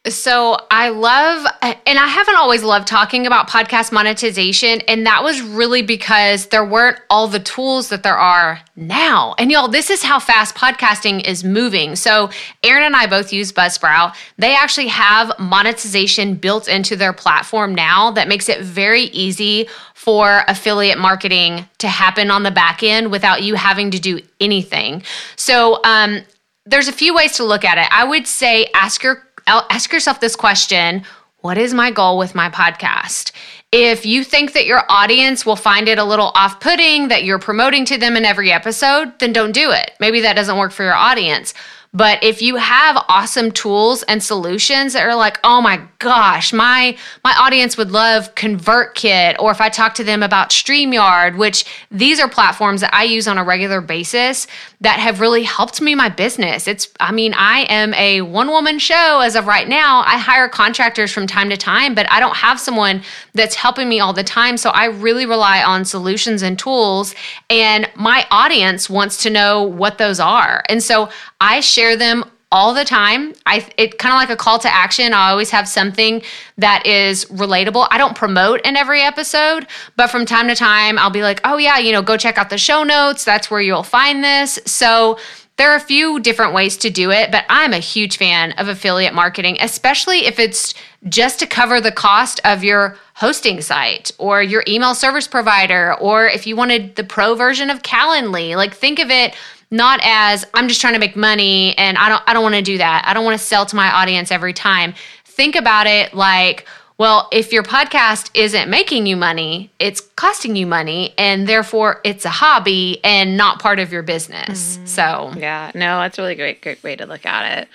So 0.10 0.58
I 0.70 0.90
love, 0.90 1.48
and 1.62 1.98
I 1.98 2.08
haven't 2.08 2.36
always 2.36 2.62
loved 2.62 2.88
talking 2.88 3.26
about 3.26 3.50
podcast 3.50 3.94
monetization. 3.94 4.82
And 4.82 5.06
that 5.06 5.24
was 5.24 5.42
really 5.42 5.82
because 5.82 6.48
there 6.48 6.66
weren't 6.66 7.00
all 7.10 7.30
the 7.30 7.40
tools 7.40 7.88
that 7.88 8.04
there 8.04 8.18
are 8.18 8.60
now. 8.76 9.34
And 9.38 9.50
y'all, 9.50 9.70
this 9.70 9.90
is 9.90 10.04
how 10.04 10.20
fast 10.20 10.56
podcasting 10.56 11.26
is 11.26 11.46
moving. 11.46 11.96
So 11.96 12.30
Erin 12.64 12.84
and 12.84 12.98
I 12.98 13.08
both 13.08 13.32
use 13.32 13.54
Buzzsprout. 13.54 14.14
They 14.38 14.54
actually 14.54 14.88
have 14.88 15.32
monetization 15.40 16.36
built 16.36 16.68
into 16.68 16.98
their 16.98 17.14
platform 17.14 17.74
now 17.74 18.12
that 18.12 18.28
makes 18.28 18.50
it 18.50 18.60
very 18.60 19.04
easy 19.04 19.70
for 19.94 20.44
affiliate 20.50 20.98
marketing 20.98 21.66
to 21.78 21.88
happen 21.88 22.30
on 22.30 22.44
the 22.44 22.52
back 22.52 22.84
end 22.84 23.10
without 23.10 23.42
you 23.42 23.56
having 23.56 23.90
to 23.92 24.00
do 24.00 24.20
anything. 24.42 25.02
So, 25.38 25.80
um, 25.86 26.24
there's 26.66 26.88
a 26.88 26.94
few 26.94 27.14
ways 27.14 27.34
to 27.34 27.44
look 27.44 27.66
at 27.66 27.78
it. 27.78 27.88
I 27.92 28.06
would 28.06 28.26
say 28.26 28.70
ask 28.74 29.04
your 29.04 29.22
ask 29.48 29.92
yourself 29.92 30.20
this 30.20 30.36
question 30.36 31.04
What 31.42 31.58
is 31.58 31.74
my 31.74 31.92
goal 31.92 32.18
with 32.18 32.36
my 32.36 32.50
podcast? 32.50 33.32
If 33.72 34.06
you 34.06 34.24
think 34.24 34.54
that 34.54 34.66
your 34.66 34.84
audience 34.90 35.46
will 35.46 35.56
find 35.56 35.88
it 35.88 35.98
a 35.98 36.04
little 36.04 36.32
off 36.36 36.60
putting 36.60 37.08
that 37.08 37.24
you're 37.24 37.40
promoting 37.40 37.86
to 37.86 37.98
them 37.98 38.16
in 38.16 38.26
every 38.26 38.52
episode, 38.52 39.18
then 39.20 39.34
don't 39.34 39.52
do 39.52 39.72
it. 39.72 39.92
Maybe 40.00 40.22
that 40.22 40.36
doesn't 40.36 40.58
work 40.58 40.72
for 40.72 40.84
your 40.84 40.94
audience. 40.94 41.54
But 41.96 42.24
if 42.24 42.42
you 42.42 42.56
have 42.56 43.06
awesome 43.08 43.52
tools 43.52 44.02
and 44.04 44.22
solutions 44.22 44.94
that 44.94 45.06
are 45.06 45.16
like, 45.16 45.40
oh 45.44 45.62
my 45.62 45.80
gosh, 46.00 46.52
my 46.52 46.98
my 47.24 47.36
audience 47.38 47.78
would 47.78 47.92
love 47.92 48.34
ConvertKit, 48.34 49.36
or 49.38 49.52
if 49.52 49.62
I 49.62 49.70
talk 49.70 49.94
to 49.96 50.04
them 50.04 50.24
about 50.24 50.50
StreamYard, 50.50 51.38
which 51.38 51.66
these 51.92 52.20
are 52.20 52.28
platforms 52.28 52.82
that 52.82 52.94
I 52.96 53.04
use 53.04 53.28
on 53.28 53.38
a 53.38 53.44
regular 53.44 53.80
basis 53.80 54.48
that 54.84 55.00
have 55.00 55.22
really 55.22 55.44
helped 55.44 55.80
me 55.82 55.96
my 55.96 56.10
business. 56.10 56.68
It's 56.68 56.90
I 57.00 57.14
mean, 57.14 57.34
I 57.34 57.62
am 57.70 57.94
a 57.94 58.22
one-woman 58.22 58.80
show 58.80 59.22
as 59.22 59.36
of 59.36 59.48
right 59.48 59.68
now. 59.68 60.04
I 60.06 60.18
hire 60.18 60.50
contractors 60.50 61.10
from 61.10 61.26
time 61.26 61.50
to 61.50 61.58
time, 61.58 61.96
but 61.96 62.06
I 62.12 62.20
don't 62.20 62.36
have 62.36 62.60
someone 62.60 63.02
that's 63.34 63.56
helping 63.56 63.88
me 63.88 64.02
all 64.02 64.12
the 64.12 64.26
time. 64.26 64.58
So 64.58 64.72
I 64.72 64.86
really 64.86 65.26
rely 65.26 65.64
on 65.64 65.86
solutions 65.86 66.42
and 66.42 66.60
tools. 66.60 67.16
And 67.50 67.90
my 67.96 68.28
audience 68.30 68.90
wants 68.90 69.24
to 69.24 69.30
know 69.30 69.64
what 69.64 69.98
those 69.98 70.20
are. 70.20 70.64
And 70.68 70.84
so 70.84 71.10
I 71.40 71.62
share 71.62 71.96
them 71.96 72.26
all 72.54 72.74
the 72.74 72.86
time. 72.86 73.34
I 73.48 73.68
it 73.78 73.98
kind 73.98 74.14
of 74.14 74.18
like 74.18 74.30
a 74.30 74.36
call 74.36 74.60
to 74.60 74.74
action. 74.74 75.12
I 75.12 75.32
always 75.32 75.50
have 75.50 75.68
something 75.68 76.22
that 76.60 76.86
is 76.86 77.26
relatable. 77.26 77.88
I 77.90 77.98
don't 77.98 78.16
promote 78.16 78.62
in 78.62 78.78
every 78.78 79.02
episode, 79.02 79.66
but 79.98 80.08
from 80.12 80.26
time 80.26 80.48
to 80.48 80.56
time 80.56 81.00
I'll 81.00 81.10
be 81.10 81.24
like, 81.24 81.42
"Oh 81.44 81.58
yeah, 81.58 81.80
you 81.80 81.92
know, 81.92 82.04
go 82.04 82.16
check 82.16 82.38
out 82.38 82.52
the 82.52 82.58
show 82.60 82.84
notes. 82.84 83.26
That's 83.26 83.50
where 83.50 83.60
you'll 83.60 83.84
find 83.84 84.24
this." 84.24 84.60
So 84.66 85.18
there 85.58 85.72
are 85.72 85.76
a 85.76 85.80
few 85.80 86.20
different 86.20 86.54
ways 86.54 86.78
to 86.78 86.90
do 86.90 87.12
it, 87.12 87.32
but 87.32 87.46
I'm 87.50 87.74
a 87.74 87.80
huge 87.80 88.18
fan 88.18 88.54
of 88.54 88.68
affiliate 88.68 89.14
marketing, 89.14 89.58
especially 89.60 90.26
if 90.26 90.40
it's 90.40 90.74
just 91.10 91.40
to 91.40 91.48
cover 91.48 91.82
the 91.82 91.92
cost 91.92 92.40
of 92.44 92.64
your 92.64 92.98
hosting 93.16 93.62
site 93.62 94.12
or 94.18 94.42
your 94.42 94.64
email 94.68 94.96
service 94.96 95.28
provider, 95.28 95.96
or 96.00 96.26
if 96.28 96.48
you 96.48 96.56
wanted 96.56 96.96
the 96.96 97.04
pro 97.04 97.36
version 97.36 97.70
of 97.70 97.84
Calendly. 97.84 98.56
Like, 98.56 98.74
think 98.74 99.00
of 99.00 99.12
it 99.12 99.36
not 99.74 100.00
as 100.04 100.46
I'm 100.54 100.68
just 100.68 100.80
trying 100.80 100.94
to 100.94 101.00
make 101.00 101.16
money 101.16 101.76
and 101.80 101.98
I 101.98 102.08
don't 102.08 102.24
I 102.28 102.34
don't 102.34 102.44
want 102.44 102.56
to 102.56 102.62
do 102.62 102.78
that. 102.78 103.04
I 103.08 103.14
don't 103.14 103.26
want 103.26 103.38
to 103.38 103.44
sell 103.44 103.66
to 103.66 103.76
my 103.76 103.92
audience 103.92 104.32
every 104.32 104.54
time. 104.54 104.94
Think 105.26 105.56
about 105.56 105.88
it 105.88 106.14
like 106.14 106.68
well, 107.00 107.28
if 107.32 107.52
your 107.52 107.64
podcast 107.64 108.30
isn't 108.36 108.70
making 108.70 109.08
you 109.08 109.18
money, 109.18 109.72
it's 109.80 110.00
costing 110.00 110.56
you 110.56 110.68
money, 110.68 111.16
and 111.18 111.48
therefore 111.48 112.00
it's 112.04 112.24
a 112.24 112.30
hobby 112.30 113.04
and 113.04 113.36
not 113.36 113.60
part 113.60 113.80
of 113.80 113.92
your 113.92 114.04
business. 114.04 114.78
Mm-hmm. 114.78 114.86
So, 114.86 115.34
yeah, 115.36 115.72
no, 115.74 116.00
that's 116.00 116.20
a 116.20 116.22
really 116.22 116.36
great, 116.36 116.62
great 116.62 116.84
way 116.84 116.96
to 116.96 117.08
look 117.08 117.26
at 117.26 117.58
it. 117.58 117.68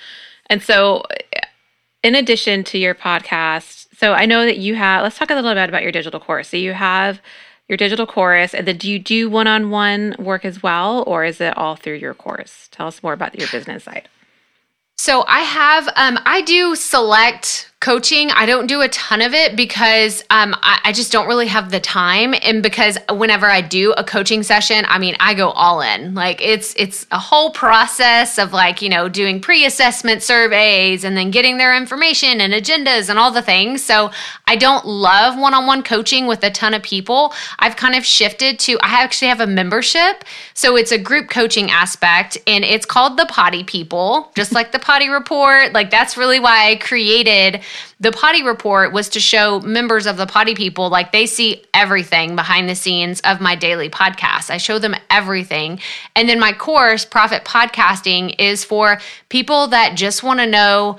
And 0.46 0.62
so, 0.62 1.02
in 2.04 2.14
addition 2.14 2.62
to 2.64 2.78
your 2.78 2.94
podcast, 2.94 3.88
so 3.96 4.14
I 4.14 4.24
know 4.24 4.44
that 4.44 4.58
you 4.58 4.76
have, 4.76 5.02
let's 5.02 5.18
talk 5.18 5.30
a 5.30 5.34
little 5.34 5.52
bit 5.52 5.68
about 5.68 5.82
your 5.82 5.92
digital 5.92 6.20
course. 6.20 6.48
So, 6.48 6.56
you 6.56 6.72
have 6.74 7.20
your 7.68 7.76
digital 7.76 8.06
course 8.06 8.54
and 8.54 8.66
then 8.66 8.76
do 8.76 8.90
you 8.90 8.98
do 8.98 9.28
one-on-one 9.28 10.16
work 10.18 10.44
as 10.44 10.62
well 10.62 11.04
or 11.06 11.24
is 11.24 11.40
it 11.40 11.56
all 11.56 11.76
through 11.76 11.94
your 11.94 12.14
course 12.14 12.68
tell 12.70 12.86
us 12.86 13.02
more 13.02 13.12
about 13.12 13.38
your 13.38 13.48
business 13.48 13.84
side 13.84 14.08
so 14.98 15.24
i 15.26 15.40
have 15.40 15.88
um, 15.96 16.18
i 16.26 16.42
do 16.42 16.74
select 16.74 17.68
coaching. 17.80 18.32
I 18.32 18.44
don't 18.44 18.66
do 18.66 18.80
a 18.80 18.88
ton 18.88 19.22
of 19.22 19.34
it 19.34 19.54
because 19.54 20.24
um, 20.30 20.56
I, 20.62 20.80
I, 20.86 20.92
just 20.92 21.12
don't 21.12 21.28
really 21.28 21.46
have 21.46 21.70
the 21.70 21.78
time. 21.78 22.34
And 22.42 22.60
because 22.60 22.98
whenever 23.08 23.46
i 23.46 23.60
do 23.60 23.92
a 23.92 24.02
coaching 24.02 24.42
session 24.42 24.84
i 24.88 24.98
mean 24.98 25.14
i 25.20 25.32
go 25.32 25.50
all 25.50 25.80
in. 25.80 26.12
Like 26.14 26.42
it's 26.42 26.74
it's 26.76 27.06
a 27.12 27.18
whole 27.20 27.50
process 27.50 28.36
of 28.36 28.52
like 28.52 28.82
you 28.82 28.88
know 28.88 29.08
doing 29.08 29.40
pre-assessment 29.40 30.24
surveys 30.24 31.04
and 31.04 31.16
then 31.16 31.30
getting 31.30 31.56
their 31.56 31.76
information 31.76 32.40
and 32.40 32.52
agendas 32.52 33.08
and 33.08 33.18
all 33.18 33.30
the 33.30 33.42
things. 33.42 33.84
So 33.84 34.10
i 34.48 34.56
don't 34.56 34.84
love 34.84 35.38
one-on-one 35.38 35.84
coaching 35.84 36.26
with 36.26 36.42
a 36.42 36.50
ton 36.50 36.74
of 36.74 36.82
people. 36.82 37.32
I've 37.60 37.76
kind 37.76 37.94
of 37.94 38.04
shifted 38.04 38.58
to 38.60 38.76
i 38.82 39.02
actually 39.02 39.28
have 39.28 39.40
a 39.40 39.46
membership. 39.46 40.24
So 40.54 40.76
it's 40.76 40.90
a 40.90 40.98
group 40.98 41.30
coaching 41.30 41.70
aspect 41.70 42.38
and 42.48 42.64
it's 42.64 42.86
called 42.86 43.16
the 43.16 43.26
potty 43.26 43.62
people 43.62 44.32
just 44.34 44.50
like 44.50 44.72
the 44.72 44.80
potty 44.88 45.10
report 45.10 45.74
like 45.74 45.90
that's 45.90 46.16
really 46.16 46.40
why 46.40 46.70
i 46.70 46.76
created 46.76 47.60
the 48.00 48.10
potty 48.10 48.42
report 48.42 48.92
was 48.92 49.10
to 49.10 49.20
show 49.20 49.60
members 49.60 50.06
of 50.06 50.16
the 50.16 50.26
potty 50.26 50.54
people 50.54 50.88
like 50.88 51.12
they 51.12 51.26
see 51.26 51.62
everything 51.74 52.36
behind 52.36 52.68
the 52.68 52.76
scenes 52.76 53.20
of 53.20 53.40
my 53.40 53.56
daily 53.56 53.90
podcast. 53.90 54.50
I 54.50 54.58
show 54.58 54.78
them 54.78 54.94
everything. 55.10 55.80
And 56.14 56.28
then 56.28 56.38
my 56.38 56.52
course, 56.52 57.04
Profit 57.04 57.44
Podcasting, 57.44 58.36
is 58.38 58.64
for 58.64 58.98
people 59.30 59.68
that 59.68 59.96
just 59.96 60.22
want 60.22 60.38
to 60.38 60.46
know 60.46 60.98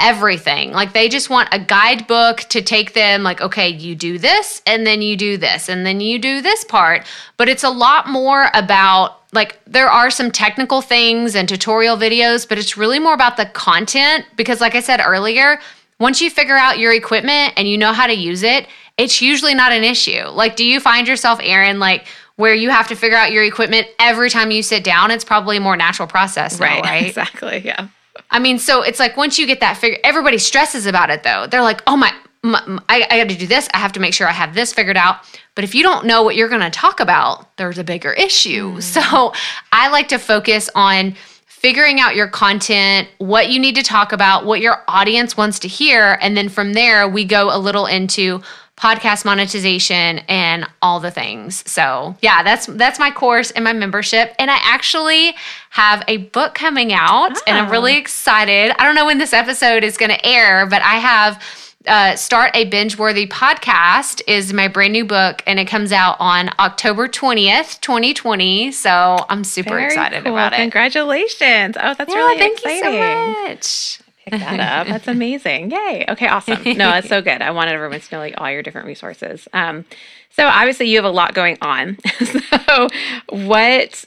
everything. 0.00 0.72
Like 0.72 0.92
they 0.92 1.08
just 1.08 1.30
want 1.30 1.48
a 1.52 1.58
guidebook 1.58 2.40
to 2.50 2.62
take 2.62 2.94
them 2.94 3.22
like 3.22 3.40
okay, 3.40 3.68
you 3.68 3.94
do 3.94 4.18
this 4.18 4.62
and 4.66 4.86
then 4.86 5.02
you 5.02 5.16
do 5.16 5.36
this 5.36 5.68
and 5.68 5.86
then 5.86 6.00
you 6.00 6.18
do 6.18 6.40
this 6.40 6.64
part, 6.64 7.06
but 7.36 7.48
it's 7.48 7.64
a 7.64 7.70
lot 7.70 8.08
more 8.08 8.48
about 8.54 9.20
like 9.32 9.60
there 9.64 9.88
are 9.88 10.10
some 10.10 10.30
technical 10.30 10.82
things 10.82 11.34
and 11.34 11.48
tutorial 11.48 11.96
videos, 11.96 12.48
but 12.48 12.58
it's 12.58 12.76
really 12.76 12.98
more 12.98 13.14
about 13.14 13.36
the 13.36 13.46
content 13.46 14.24
because 14.36 14.60
like 14.60 14.74
I 14.74 14.80
said 14.80 15.00
earlier, 15.04 15.60
once 16.00 16.20
you 16.20 16.30
figure 16.30 16.56
out 16.56 16.78
your 16.78 16.92
equipment 16.92 17.52
and 17.56 17.68
you 17.68 17.78
know 17.78 17.92
how 17.92 18.06
to 18.06 18.14
use 18.14 18.42
it, 18.42 18.66
it's 18.96 19.22
usually 19.22 19.54
not 19.54 19.70
an 19.70 19.84
issue. 19.84 20.24
Like, 20.28 20.56
do 20.56 20.64
you 20.64 20.80
find 20.80 21.06
yourself, 21.06 21.38
Erin, 21.42 21.78
like 21.78 22.06
where 22.36 22.54
you 22.54 22.70
have 22.70 22.88
to 22.88 22.96
figure 22.96 23.16
out 23.16 23.32
your 23.32 23.44
equipment 23.44 23.86
every 23.98 24.30
time 24.30 24.50
you 24.50 24.62
sit 24.62 24.82
down? 24.82 25.10
It's 25.10 25.24
probably 25.24 25.58
a 25.58 25.60
more 25.60 25.76
natural 25.76 26.08
process, 26.08 26.58
now, 26.58 26.66
right? 26.66 26.82
right? 26.84 27.06
Exactly. 27.06 27.62
Yeah. 27.64 27.88
I 28.30 28.38
mean, 28.38 28.58
so 28.58 28.82
it's 28.82 28.98
like 28.98 29.16
once 29.16 29.38
you 29.38 29.46
get 29.46 29.60
that 29.60 29.76
figure, 29.76 29.98
everybody 30.04 30.38
stresses 30.38 30.86
about 30.86 31.10
it 31.10 31.22
though. 31.22 31.46
They're 31.46 31.62
like, 31.62 31.82
oh 31.86 31.96
my, 31.96 32.12
my, 32.42 32.64
my 32.66 32.82
I, 32.88 33.06
I 33.10 33.18
got 33.18 33.28
to 33.28 33.36
do 33.36 33.46
this. 33.46 33.68
I 33.74 33.78
have 33.78 33.92
to 33.92 34.00
make 34.00 34.14
sure 34.14 34.28
I 34.28 34.32
have 34.32 34.54
this 34.54 34.72
figured 34.72 34.96
out. 34.96 35.16
But 35.54 35.64
if 35.64 35.74
you 35.74 35.82
don't 35.82 36.06
know 36.06 36.22
what 36.22 36.36
you're 36.36 36.48
going 36.48 36.60
to 36.60 36.70
talk 36.70 37.00
about, 37.00 37.56
there's 37.56 37.78
a 37.78 37.84
bigger 37.84 38.12
issue. 38.12 38.76
Mm. 38.76 38.82
So 38.82 39.32
I 39.72 39.88
like 39.88 40.08
to 40.08 40.18
focus 40.18 40.70
on 40.74 41.16
figuring 41.46 42.00
out 42.00 42.16
your 42.16 42.28
content, 42.28 43.08
what 43.18 43.50
you 43.50 43.58
need 43.58 43.74
to 43.74 43.82
talk 43.82 44.12
about, 44.12 44.46
what 44.46 44.60
your 44.60 44.82
audience 44.88 45.36
wants 45.36 45.58
to 45.58 45.68
hear. 45.68 46.16
And 46.22 46.36
then 46.36 46.48
from 46.48 46.72
there, 46.72 47.06
we 47.06 47.24
go 47.24 47.54
a 47.54 47.58
little 47.58 47.84
into 47.84 48.40
podcast 48.80 49.24
monetization 49.24 50.20
and 50.28 50.66
all 50.80 51.00
the 51.00 51.10
things. 51.10 51.62
So, 51.70 52.16
yeah, 52.22 52.42
that's 52.42 52.66
that's 52.66 52.98
my 52.98 53.10
course 53.10 53.50
and 53.50 53.62
my 53.62 53.72
membership 53.72 54.34
and 54.38 54.50
I 54.50 54.58
actually 54.62 55.34
have 55.70 56.02
a 56.08 56.16
book 56.18 56.54
coming 56.54 56.92
out 56.92 57.36
oh. 57.36 57.42
and 57.46 57.58
I'm 57.58 57.70
really 57.70 57.94
ah. 57.94 57.98
excited. 57.98 58.72
I 58.80 58.84
don't 58.84 58.94
know 58.94 59.06
when 59.06 59.18
this 59.18 59.32
episode 59.32 59.84
is 59.84 59.96
going 59.96 60.10
to 60.10 60.26
air, 60.26 60.66
but 60.66 60.82
I 60.82 60.94
have 60.94 61.42
uh, 61.86 62.14
Start 62.14 62.50
a 62.54 62.66
Binge 62.66 62.98
Worthy 62.98 63.26
Podcast 63.26 64.20
is 64.26 64.52
my 64.52 64.68
brand 64.68 64.92
new 64.92 65.04
book, 65.04 65.42
and 65.46 65.58
it 65.58 65.66
comes 65.66 65.92
out 65.92 66.16
on 66.20 66.50
October 66.58 67.08
20th, 67.08 67.80
2020. 67.80 68.70
So 68.72 69.24
I'm 69.28 69.44
super 69.44 69.70
Very 69.70 69.86
excited 69.86 70.24
cool. 70.24 70.34
about 70.34 70.52
it. 70.52 70.56
Congratulations. 70.56 71.76
Oh, 71.80 71.94
that's 71.94 72.12
Yeah, 72.12 72.16
really 72.16 72.38
thank 72.38 72.58
exciting. 72.58 72.92
you 72.92 73.00
so 73.00 73.48
much. 73.48 73.99
That 74.30 74.60
up. 74.60 74.86
That's 74.86 75.08
amazing. 75.08 75.70
Yay. 75.70 76.04
Okay, 76.08 76.28
awesome. 76.28 76.62
No, 76.64 76.90
that's 76.90 77.08
so 77.08 77.20
good. 77.20 77.42
I 77.42 77.50
wanted 77.50 77.74
everyone 77.74 78.00
to 78.00 78.14
know 78.14 78.18
like 78.18 78.34
all 78.38 78.50
your 78.50 78.62
different 78.62 78.86
resources. 78.86 79.48
Um, 79.52 79.84
so 80.30 80.46
obviously 80.46 80.88
you 80.88 80.96
have 80.96 81.04
a 81.04 81.10
lot 81.10 81.34
going 81.34 81.58
on. 81.60 81.98
so 82.66 82.88
what 83.28 84.04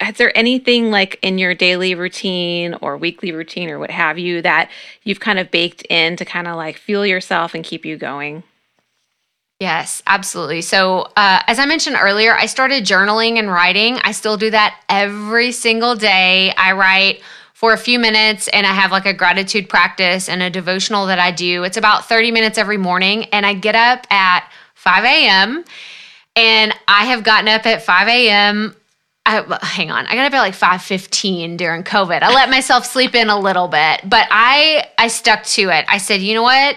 is 0.00 0.16
there 0.16 0.36
anything 0.36 0.90
like 0.90 1.18
in 1.22 1.38
your 1.38 1.54
daily 1.54 1.94
routine 1.94 2.74
or 2.80 2.96
weekly 2.96 3.32
routine 3.32 3.70
or 3.70 3.78
what 3.78 3.90
have 3.90 4.18
you 4.18 4.42
that 4.42 4.70
you've 5.04 5.20
kind 5.20 5.38
of 5.38 5.50
baked 5.50 5.82
in 5.88 6.16
to 6.16 6.24
kind 6.24 6.46
of 6.46 6.56
like 6.56 6.76
fuel 6.76 7.06
yourself 7.06 7.54
and 7.54 7.64
keep 7.64 7.84
you 7.84 7.96
going? 7.96 8.42
Yes, 9.58 10.02
absolutely. 10.06 10.60
So, 10.60 11.08
uh, 11.16 11.40
as 11.46 11.58
I 11.58 11.64
mentioned 11.64 11.96
earlier, 11.98 12.34
I 12.34 12.44
started 12.44 12.84
journaling 12.84 13.38
and 13.38 13.50
writing. 13.50 13.98
I 14.02 14.12
still 14.12 14.36
do 14.36 14.50
that 14.50 14.78
every 14.90 15.50
single 15.50 15.96
day. 15.96 16.52
I 16.58 16.72
write 16.72 17.22
for 17.56 17.72
a 17.72 17.78
few 17.78 17.98
minutes 17.98 18.48
and 18.48 18.66
I 18.66 18.72
have 18.74 18.92
like 18.92 19.06
a 19.06 19.14
gratitude 19.14 19.70
practice 19.70 20.28
and 20.28 20.42
a 20.42 20.50
devotional 20.50 21.06
that 21.06 21.18
I 21.18 21.30
do. 21.30 21.64
It's 21.64 21.78
about 21.78 22.06
30 22.06 22.30
minutes 22.30 22.58
every 22.58 22.76
morning. 22.76 23.24
And 23.32 23.46
I 23.46 23.54
get 23.54 23.74
up 23.74 24.06
at 24.12 24.46
5 24.74 25.04
a.m. 25.04 25.64
And 26.36 26.74
I 26.86 27.06
have 27.06 27.24
gotten 27.24 27.48
up 27.48 27.64
at 27.64 27.82
5 27.82 28.08
a.m. 28.08 28.76
I, 29.24 29.58
hang 29.62 29.90
on, 29.90 30.06
I 30.06 30.16
got 30.16 30.26
up 30.26 30.34
at 30.34 30.40
like 30.40 30.52
5:15 30.52 31.56
during 31.56 31.82
COVID. 31.82 32.22
I 32.22 32.34
let 32.34 32.50
myself 32.50 32.84
sleep 32.84 33.14
in 33.14 33.30
a 33.30 33.38
little 33.38 33.68
bit, 33.68 34.02
but 34.04 34.28
I 34.30 34.88
I 34.98 35.08
stuck 35.08 35.42
to 35.44 35.70
it. 35.70 35.86
I 35.88 35.96
said, 35.96 36.20
you 36.20 36.34
know 36.34 36.42
what? 36.42 36.76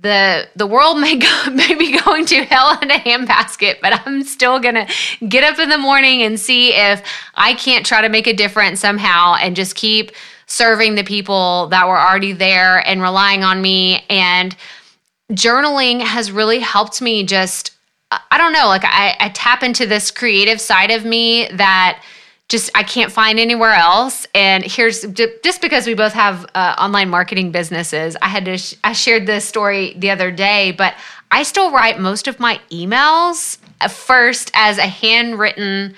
The 0.00 0.48
the 0.56 0.66
world 0.66 0.98
may 0.98 1.16
go 1.16 1.44
may 1.52 1.74
be 1.74 1.98
going 1.98 2.24
to 2.26 2.44
hell 2.44 2.78
in 2.80 2.90
a 2.90 2.98
handbasket, 2.98 3.80
but 3.80 4.06
I'm 4.06 4.22
still 4.24 4.58
gonna 4.58 4.86
get 5.28 5.44
up 5.44 5.58
in 5.58 5.68
the 5.68 5.78
morning 5.78 6.22
and 6.22 6.38
see 6.38 6.72
if 6.72 7.02
I 7.34 7.54
can't 7.54 7.86
try 7.86 8.00
to 8.00 8.08
make 8.08 8.26
a 8.26 8.32
difference 8.32 8.80
somehow 8.80 9.34
and 9.34 9.54
just 9.54 9.74
keep 9.76 10.12
serving 10.46 10.94
the 10.94 11.04
people 11.04 11.68
that 11.68 11.86
were 11.86 11.98
already 11.98 12.32
there 12.32 12.86
and 12.86 13.00
relying 13.00 13.44
on 13.44 13.62
me. 13.62 14.04
And 14.10 14.54
journaling 15.32 16.00
has 16.00 16.30
really 16.30 16.60
helped 16.60 17.00
me 17.00 17.24
just 17.24 17.70
I 18.30 18.38
don't 18.38 18.52
know, 18.52 18.66
like 18.68 18.84
I, 18.84 19.16
I 19.18 19.28
tap 19.30 19.62
into 19.62 19.86
this 19.86 20.10
creative 20.10 20.60
side 20.60 20.90
of 20.90 21.04
me 21.04 21.48
that 21.52 22.02
just 22.48 22.70
I 22.74 22.82
can't 22.82 23.10
find 23.10 23.38
anywhere 23.38 23.72
else. 23.72 24.26
And 24.34 24.64
here's 24.64 25.02
just 25.02 25.60
because 25.62 25.86
we 25.86 25.94
both 25.94 26.12
have 26.12 26.46
uh, 26.54 26.74
online 26.78 27.08
marketing 27.08 27.50
businesses. 27.52 28.16
I 28.20 28.28
had 28.28 28.44
to 28.44 28.58
sh- 28.58 28.74
I 28.84 28.92
shared 28.92 29.26
this 29.26 29.44
story 29.44 29.94
the 29.96 30.10
other 30.10 30.30
day, 30.30 30.72
but 30.72 30.94
I 31.30 31.42
still 31.42 31.70
write 31.70 31.98
most 31.98 32.28
of 32.28 32.38
my 32.38 32.60
emails 32.70 33.58
first 33.88 34.50
as 34.54 34.78
a 34.78 34.86
handwritten 34.86 35.94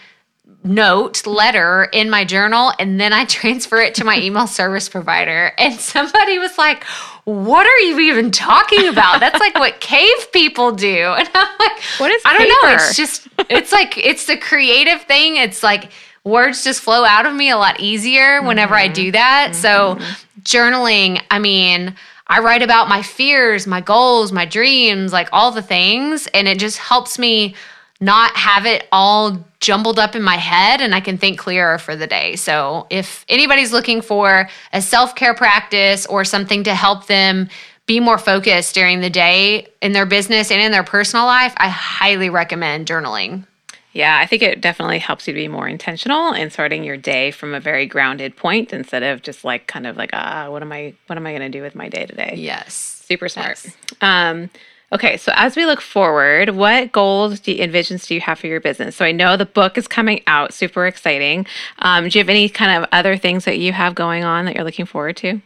note 0.65 1.27
letter 1.27 1.89
in 1.93 2.11
my 2.11 2.25
journal 2.25 2.73
and 2.81 3.01
then 3.01 3.13
I 3.13 3.25
transfer 3.27 3.77
it 3.77 3.95
to 3.97 4.05
my 4.05 4.19
email 4.19 4.47
service 4.47 4.89
provider. 4.89 5.53
And 5.59 5.75
somebody 5.75 6.39
was 6.39 6.57
like 6.59 6.85
what 7.25 7.67
are 7.67 7.79
you 7.81 7.99
even 7.99 8.31
talking 8.31 8.87
about? 8.87 9.19
That's 9.19 9.41
like 9.41 9.57
what 9.57 9.81
cave 9.81 10.33
people 10.33 10.71
do. 10.73 11.15
And 11.19 11.29
I'm 11.35 11.59
like 11.59 11.83
What 11.99 12.11
is 12.13 12.23
I 12.25 12.39
don't 12.39 12.49
know. 12.49 12.75
It's 12.75 12.97
just 12.97 13.29
it's 13.51 13.73
like 13.73 13.99
it's 13.99 14.27
the 14.27 14.37
creative 14.37 15.03
thing. 15.03 15.37
It's 15.37 15.63
like 15.63 15.91
words 16.27 16.65
just 16.65 16.81
flow 16.81 17.05
out 17.05 17.25
of 17.25 17.35
me 17.35 17.51
a 17.51 17.57
lot 17.57 17.81
easier 17.81 18.43
whenever 18.43 18.75
I 18.75 18.89
do 18.89 19.13
that. 19.13 19.53
Mm-hmm. 19.53 19.61
So, 19.61 19.95
mm-hmm. 19.95 20.41
journaling, 20.43 21.23
I 21.31 21.39
mean, 21.39 21.95
I 22.27 22.41
write 22.41 22.63
about 22.63 22.89
my 22.89 23.03
fears, 23.03 23.67
my 23.67 23.81
goals, 23.81 24.33
my 24.33 24.45
dreams, 24.45 25.13
like 25.13 25.29
all 25.33 25.53
the 25.53 25.63
things, 25.63 26.27
and 26.35 26.49
it 26.49 26.59
just 26.59 26.79
helps 26.79 27.19
me 27.19 27.55
not 28.01 28.33
have 28.33 28.67
it 28.67 28.87
all 28.93 29.45
jumbled 29.61 29.99
up 29.99 30.15
in 30.15 30.23
my 30.23 30.37
head 30.37 30.83
and 30.83 30.95
I 30.95 31.01
can 31.01 31.17
think 31.17 31.39
clearer 31.39 31.79
for 31.79 31.97
the 31.97 32.07
day. 32.07 32.37
So, 32.37 32.87
if 32.91 33.25
anybody's 33.29 33.73
looking 33.73 34.03
for 34.03 34.49
a 34.73 34.83
self 34.83 35.15
care 35.15 35.35
practice 35.35 36.07
or 36.07 36.25
something 36.25 36.65
to 36.65 36.75
help 36.75 37.07
them 37.07 37.49
be 37.87 38.01
more 38.01 38.19
focused 38.19 38.75
during 38.75 39.01
the 39.01 39.11
day 39.11 39.69
in 39.81 39.93
their 39.93 40.07
business 40.07 40.51
and 40.51 40.61
in 40.61 40.73
their 40.73 40.83
personal 40.83 41.25
life, 41.25 41.55
I 41.57 41.69
highly 41.69 42.31
recommend 42.31 42.89
journaling. 42.89 43.47
Yeah, 43.97 44.19
I 44.21 44.27
think 44.27 44.43
it 44.43 44.61
definitely 44.61 44.99
helps 44.99 45.27
you 45.27 45.33
to 45.33 45.41
be 45.41 45.49
more 45.49 45.67
intentional 45.67 46.35
in 46.35 46.51
starting 46.51 46.85
your 46.85 46.99
day 46.99 47.31
from 47.31 47.55
a 47.55 47.61
very 47.61 47.87
grounded 47.87 48.37
point 48.37 48.75
instead 48.75 49.03
of 49.03 49.23
just 49.23 49.43
like 49.43 49.67
kind 49.69 49.87
of 49.87 49.97
like 49.97 50.11
ah, 50.13 50.51
what 50.51 50.61
am 50.61 50.71
I 50.71 50.93
what 51.07 51.17
am 51.17 51.27
I 51.27 51.31
going 51.31 51.51
to 51.51 51.59
do 51.59 51.63
with 51.63 51.75
my 51.75 51.89
day 51.89 52.05
today? 52.05 52.35
Yes. 52.37 52.75
Super 52.75 53.31
smart. 53.31 53.65
Yes. 53.65 53.77
Um, 54.03 54.51
okay, 54.93 55.17
so 55.17 55.33
as 55.35 55.57
we 55.57 55.65
look 55.65 55.81
forward, 55.81 56.51
what 56.51 56.93
goals 56.93 57.41
do 57.41 57.53
you, 57.53 57.63
and 57.63 57.73
visions 57.73 58.07
do 58.07 58.15
you 58.15 58.21
have 58.21 58.39
for 58.39 58.49
your 58.49 58.61
business? 58.61 58.97
So 58.97 59.07
I 59.07 59.13
know 59.13 59.39
the 59.39 59.47
book 59.47 59.79
is 59.79 59.89
coming 59.89 60.23
out, 60.27 60.53
super 60.53 60.87
exciting. 60.87 61.47
Um, 61.79 62.11
do 62.11 62.19
you 62.19 62.23
have 62.23 62.29
any 62.29 62.51
kind 62.51 62.83
of 62.83 62.87
other 62.93 63.17
things 63.17 63.47
that 63.47 63.59
you 63.59 63.73
have 63.73 63.95
going 63.95 64.25
on 64.25 64.45
that 64.45 64.57
you're 64.57 64.65
looking 64.65 64.85
forward 64.85 65.17
to? 65.19 65.41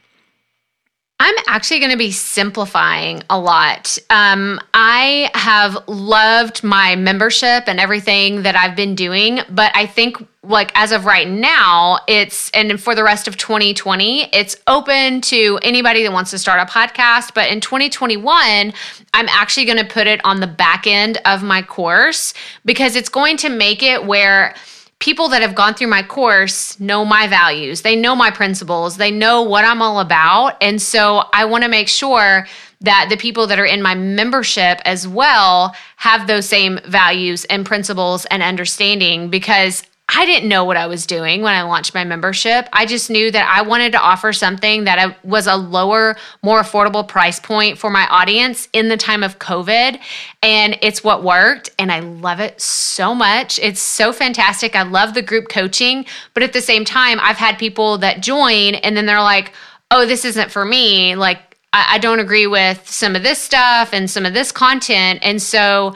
I'm 1.23 1.35
actually 1.49 1.81
going 1.81 1.91
to 1.91 1.99
be 1.99 2.13
simplifying 2.13 3.23
a 3.29 3.39
lot. 3.39 3.99
Um, 4.09 4.59
I 4.73 5.31
have 5.35 5.77
loved 5.87 6.65
my 6.65 6.97
membership 6.97 7.65
and 7.67 7.79
everything 7.79 8.43
that 8.45 8.57
I've 8.57 8.75
been 8.75 8.95
doing, 8.95 9.41
but 9.51 9.71
I 9.75 9.85
think 9.85 10.27
like 10.43 10.73
as 10.75 10.93
of 10.93 11.05
right 11.05 11.29
now, 11.29 11.99
it's 12.09 12.49
and 12.53 12.81
for 12.81 12.95
the 12.95 13.05
rest 13.05 13.29
of 13.29 13.37
2020, 13.37 14.31
it's 14.33 14.57
open 14.67 15.21
to 15.21 15.59
anybody 15.61 16.03
that 16.05 16.13
wants 16.13 16.31
to 16.31 16.39
start 16.39 16.59
a 16.59 16.73
podcast. 16.73 17.35
But 17.35 17.51
in 17.51 17.61
2021, 17.61 18.73
I'm 19.13 19.29
actually 19.29 19.67
going 19.67 19.77
to 19.77 19.85
put 19.85 20.07
it 20.07 20.25
on 20.25 20.41
the 20.41 20.47
back 20.47 20.87
end 20.87 21.19
of 21.27 21.43
my 21.43 21.61
course 21.61 22.33
because 22.65 22.97
it's 22.97 23.11
going 23.11 23.37
to 23.37 23.51
make 23.51 23.83
it 23.83 24.07
where 24.07 24.55
people 25.01 25.31
that 25.31 25.43
have 25.43 25.55
gone 25.55 25.75
through 25.75 25.89
my 25.89 26.03
course 26.03 26.79
know 26.79 27.05
my 27.05 27.27
values, 27.27 27.83
they 27.83 27.97
know 27.97 28.15
my 28.15 28.31
principles, 28.31 28.99
they 28.99 29.11
know 29.11 29.43
what 29.43 29.65
I'm 29.65 29.83
all 29.83 29.99
about. 29.99 30.57
And 30.61 30.81
so 30.81 31.25
I 31.33 31.47
want 31.47 31.65
to 31.65 31.71
make 31.71 31.89
sure 31.89 32.47
that 32.83 33.09
the 33.11 33.17
people 33.17 33.47
that 33.47 33.59
are 33.59 33.67
in 33.67 33.83
my 33.83 33.95
membership 33.95 34.81
as 34.85 35.09
well 35.09 35.75
have 35.97 36.27
those 36.27 36.47
same 36.47 36.79
values 36.87 37.45
and 37.47 37.67
principles 37.67 38.27
and 38.27 38.43
understanding 38.43 39.29
because 39.29 39.83
I 40.13 40.27
didn't 40.27 40.49
know 40.49 40.65
what 40.65 40.77
I 40.77 40.89
was 40.89 41.07
doing 41.07 41.43
when 41.43 41.55
I 41.55 41.63
launched 41.63 41.95
my 41.95 42.03
membership. 42.03 42.69
I 42.73 42.85
just 42.85 43.11
knew 43.11 43.31
that 43.31 43.49
I 43.49 43.63
wanted 43.63 43.93
to 43.93 44.01
offer 44.01 44.33
something 44.33 44.85
that 44.85 45.25
was 45.25 45.47
a 45.47 45.55
lower, 45.55 46.17
more 46.43 46.61
affordable 46.61 47.07
price 47.07 47.39
point 47.39 47.79
for 47.79 47.91
my 47.91 48.09
audience 48.09 48.69
in 48.73 48.89
the 48.89 48.97
time 48.97 49.23
of 49.23 49.39
COVID. 49.39 50.01
And 50.43 50.77
it's 50.83 51.05
what 51.05 51.23
worked. 51.23 51.71
And 51.79 51.93
I 51.93 52.01
love 52.01 52.41
it 52.41 52.61
so 52.61 53.15
much. 53.15 53.61
It's 53.61 53.81
so 53.81 54.13
fantastic. 54.13 54.75
I 54.75 54.83
love 54.83 55.15
the 55.15 55.23
group 55.23 55.49
coaching. 55.49 56.05
But 56.35 56.43
at 56.43 56.53
the 56.53 56.61
same 56.61 56.85
time, 56.85 57.19
I've 57.21 57.37
had 57.37 57.57
people 57.57 57.99
that 57.99 58.21
join 58.21 58.75
and 58.77 58.97
then 58.97 59.07
they're 59.07 59.23
like, 59.23 59.53
oh, 59.93 60.07
this 60.07 60.25
isn't 60.25 60.51
for 60.51 60.65
me. 60.65 61.15
Like, 61.15 61.39
I, 61.73 61.99
don't 61.99 62.19
agree 62.19 62.49
with 62.49 62.89
some 62.89 63.15
of 63.15 63.23
this 63.23 63.39
stuff 63.39 63.93
and 63.93 64.11
some 64.11 64.27
of 64.27 64.35
this 64.35 64.51
content. 64.51 65.21
And 65.23 65.41
so, 65.41 65.95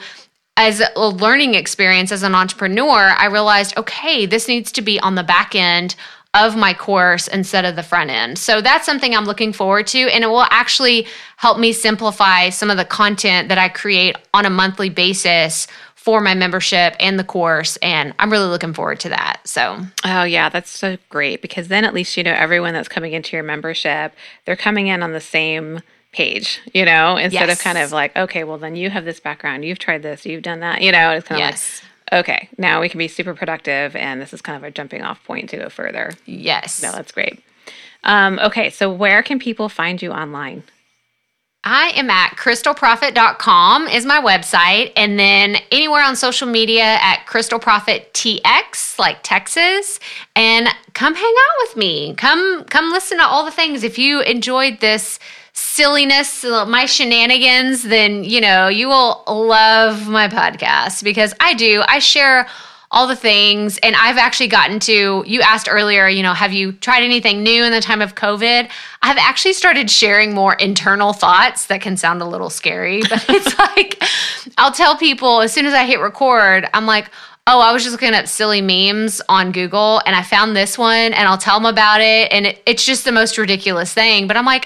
as 0.57 0.81
a 0.95 1.07
learning 1.07 1.53
experience 1.53 2.11
as 2.11 2.23
an 2.23 2.33
entrepreneur, 2.33 3.13
I 3.17 3.25
realized, 3.25 3.77
okay, 3.77 4.25
this 4.25 4.47
needs 4.47 4.71
to 4.73 4.81
be 4.81 4.99
on 4.99 5.15
the 5.15 5.23
back 5.23 5.53
end 5.53 5.95
of 6.33 6.55
my 6.55 6.73
course 6.73 7.27
instead 7.27 7.65
of 7.65 7.75
the 7.75 7.83
front 7.83 8.09
end. 8.09 8.37
So 8.37 8.61
that's 8.61 8.85
something 8.85 9.15
I'm 9.15 9.25
looking 9.25 9.53
forward 9.53 9.87
to. 9.87 9.99
And 9.99 10.23
it 10.23 10.27
will 10.27 10.45
actually 10.49 11.07
help 11.37 11.59
me 11.59 11.71
simplify 11.71 12.49
some 12.49 12.69
of 12.69 12.77
the 12.77 12.85
content 12.85 13.49
that 13.49 13.57
I 13.57 13.69
create 13.69 14.17
on 14.33 14.45
a 14.45 14.49
monthly 14.49 14.89
basis 14.89 15.67
for 15.95 16.21
my 16.21 16.35
membership 16.35 16.95
and 16.99 17.17
the 17.17 17.23
course. 17.23 17.77
And 17.77 18.13
I'm 18.19 18.31
really 18.31 18.47
looking 18.47 18.73
forward 18.73 18.99
to 19.01 19.09
that. 19.09 19.39
So, 19.45 19.79
Oh, 20.03 20.23
yeah, 20.23 20.49
that's 20.49 20.69
so 20.69 20.97
great 21.09 21.41
because 21.41 21.67
then 21.69 21.83
at 21.83 21.93
least 21.93 22.15
you 22.15 22.23
know 22.23 22.33
everyone 22.33 22.73
that's 22.73 22.89
coming 22.89 23.13
into 23.13 23.35
your 23.35 23.43
membership, 23.43 24.13
they're 24.45 24.55
coming 24.55 24.87
in 24.87 25.01
on 25.03 25.13
the 25.13 25.21
same 25.21 25.81
page, 26.15 26.61
you 26.73 26.85
know, 26.85 27.17
instead 27.17 27.49
Yes. 27.49 27.57
of 27.57 27.63
kind 27.63 27.77
of 27.77 27.91
like, 27.91 28.15
okay, 28.15 28.45
well, 28.45 28.57
then 28.57 28.75
you 28.77 28.89
have 28.89 29.03
this 29.03 29.19
background, 29.19 29.65
you've 29.65 29.79
tried 29.79 30.01
this, 30.01 30.25
you've 30.25 30.43
done 30.43 30.61
that, 30.61 30.81
you 30.81 30.91
know, 30.91 31.11
it's 31.11 31.27
kind 31.27 31.41
of 31.41 31.49
yes. 31.49 31.81
like, 32.11 32.19
okay, 32.21 32.49
now 32.57 32.79
we 32.79 32.87
can 32.87 32.97
be 32.97 33.09
super 33.09 33.33
productive 33.33 33.95
and 33.95 34.21
this 34.21 34.33
is 34.33 34.41
kind 34.41 34.55
of 34.55 34.63
a 34.63 34.71
jumping 34.71 35.01
off 35.01 35.21
point 35.25 35.49
to 35.49 35.57
go 35.57 35.67
further. 35.69 36.13
Yes. 36.25 36.81
No, 36.81 36.93
that's 36.93 37.11
great. 37.11 37.43
Um, 38.05 38.39
okay, 38.39 38.69
so 38.69 38.89
where 38.91 39.21
can 39.23 39.39
people 39.39 39.67
find 39.67 40.01
you 40.01 40.11
online? 40.11 40.63
I 41.67 41.89
am 41.95 42.11
at 42.11 42.35
krystalproffitt.com 42.37 43.87
is 43.87 44.05
my 44.05 44.21
website. 44.21 44.91
And 44.95 45.17
then 45.17 45.57
anywhere 45.71 46.03
on 46.03 46.15
social 46.15 46.47
media 46.47 46.83
at 46.83 47.25
krystalproffitttx, 47.25 48.99
like 48.99 49.17
Texas. 49.23 49.99
And 50.35 50.69
come 50.93 51.15
hang 51.15 51.33
out 51.37 51.67
with 51.67 51.75
me. 51.75 52.13
Come 52.15 52.65
come 52.65 52.91
listen 52.91 53.17
to 53.17 53.25
all 53.25 53.43
the 53.43 53.51
things. 53.51 53.83
If 53.83 53.97
you 53.97 54.21
enjoyed 54.21 54.79
this 54.79 55.17
silliness, 55.75 56.43
my 56.43 56.85
shenanigans, 56.85 57.83
then 57.83 58.23
you 58.23 58.39
know, 58.39 58.69
you 58.69 58.87
will 58.87 59.23
love 59.27 60.07
my 60.07 60.27
podcast 60.29 61.03
because 61.03 61.33
I 61.39 61.53
do. 61.53 61.83
I 61.87 61.99
share 61.99 62.47
all 62.91 63.07
the 63.07 63.15
things. 63.15 63.77
And 63.79 63.93
I've 63.95 64.17
actually 64.17 64.47
gotten 64.47 64.79
to, 64.81 65.23
you 65.27 65.41
asked 65.41 65.67
earlier, 65.69 66.07
you 66.07 66.23
know, 66.23 66.33
have 66.33 66.53
you 66.53 66.71
tried 66.71 67.03
anything 67.03 67.43
new 67.43 67.63
in 67.63 67.73
the 67.73 67.81
time 67.81 68.01
of 68.01 68.15
COVID? 68.15 68.69
I've 69.01 69.17
actually 69.17 69.53
started 69.53 69.91
sharing 69.91 70.33
more 70.33 70.53
internal 70.53 71.11
thoughts 71.11 71.65
that 71.65 71.81
can 71.81 71.97
sound 71.97 72.21
a 72.21 72.25
little 72.25 72.49
scary, 72.49 73.01
but 73.09 73.25
it's 73.27 73.59
like, 73.59 74.01
I'll 74.57 74.71
tell 74.71 74.95
people 74.95 75.41
as 75.41 75.51
soon 75.51 75.65
as 75.65 75.73
I 75.73 75.85
hit 75.85 75.99
record, 75.99 76.69
I'm 76.73 76.85
like, 76.85 77.11
oh, 77.47 77.59
I 77.59 77.73
was 77.73 77.83
just 77.83 77.91
looking 77.91 78.13
up 78.13 78.27
silly 78.27 78.61
memes 78.61 79.21
on 79.27 79.51
Google 79.51 80.01
and 80.05 80.15
I 80.15 80.23
found 80.23 80.55
this 80.55 80.77
one 80.77 81.13
and 81.13 81.27
I'll 81.27 81.37
tell 81.37 81.59
them 81.59 81.71
about 81.71 81.99
it. 81.99 82.31
And 82.31 82.47
it, 82.47 82.63
it's 82.65 82.85
just 82.85 83.03
the 83.03 83.11
most 83.11 83.37
ridiculous 83.37 83.93
thing. 83.93 84.25
But 84.25 84.37
I'm 84.37 84.45
like, 84.45 84.65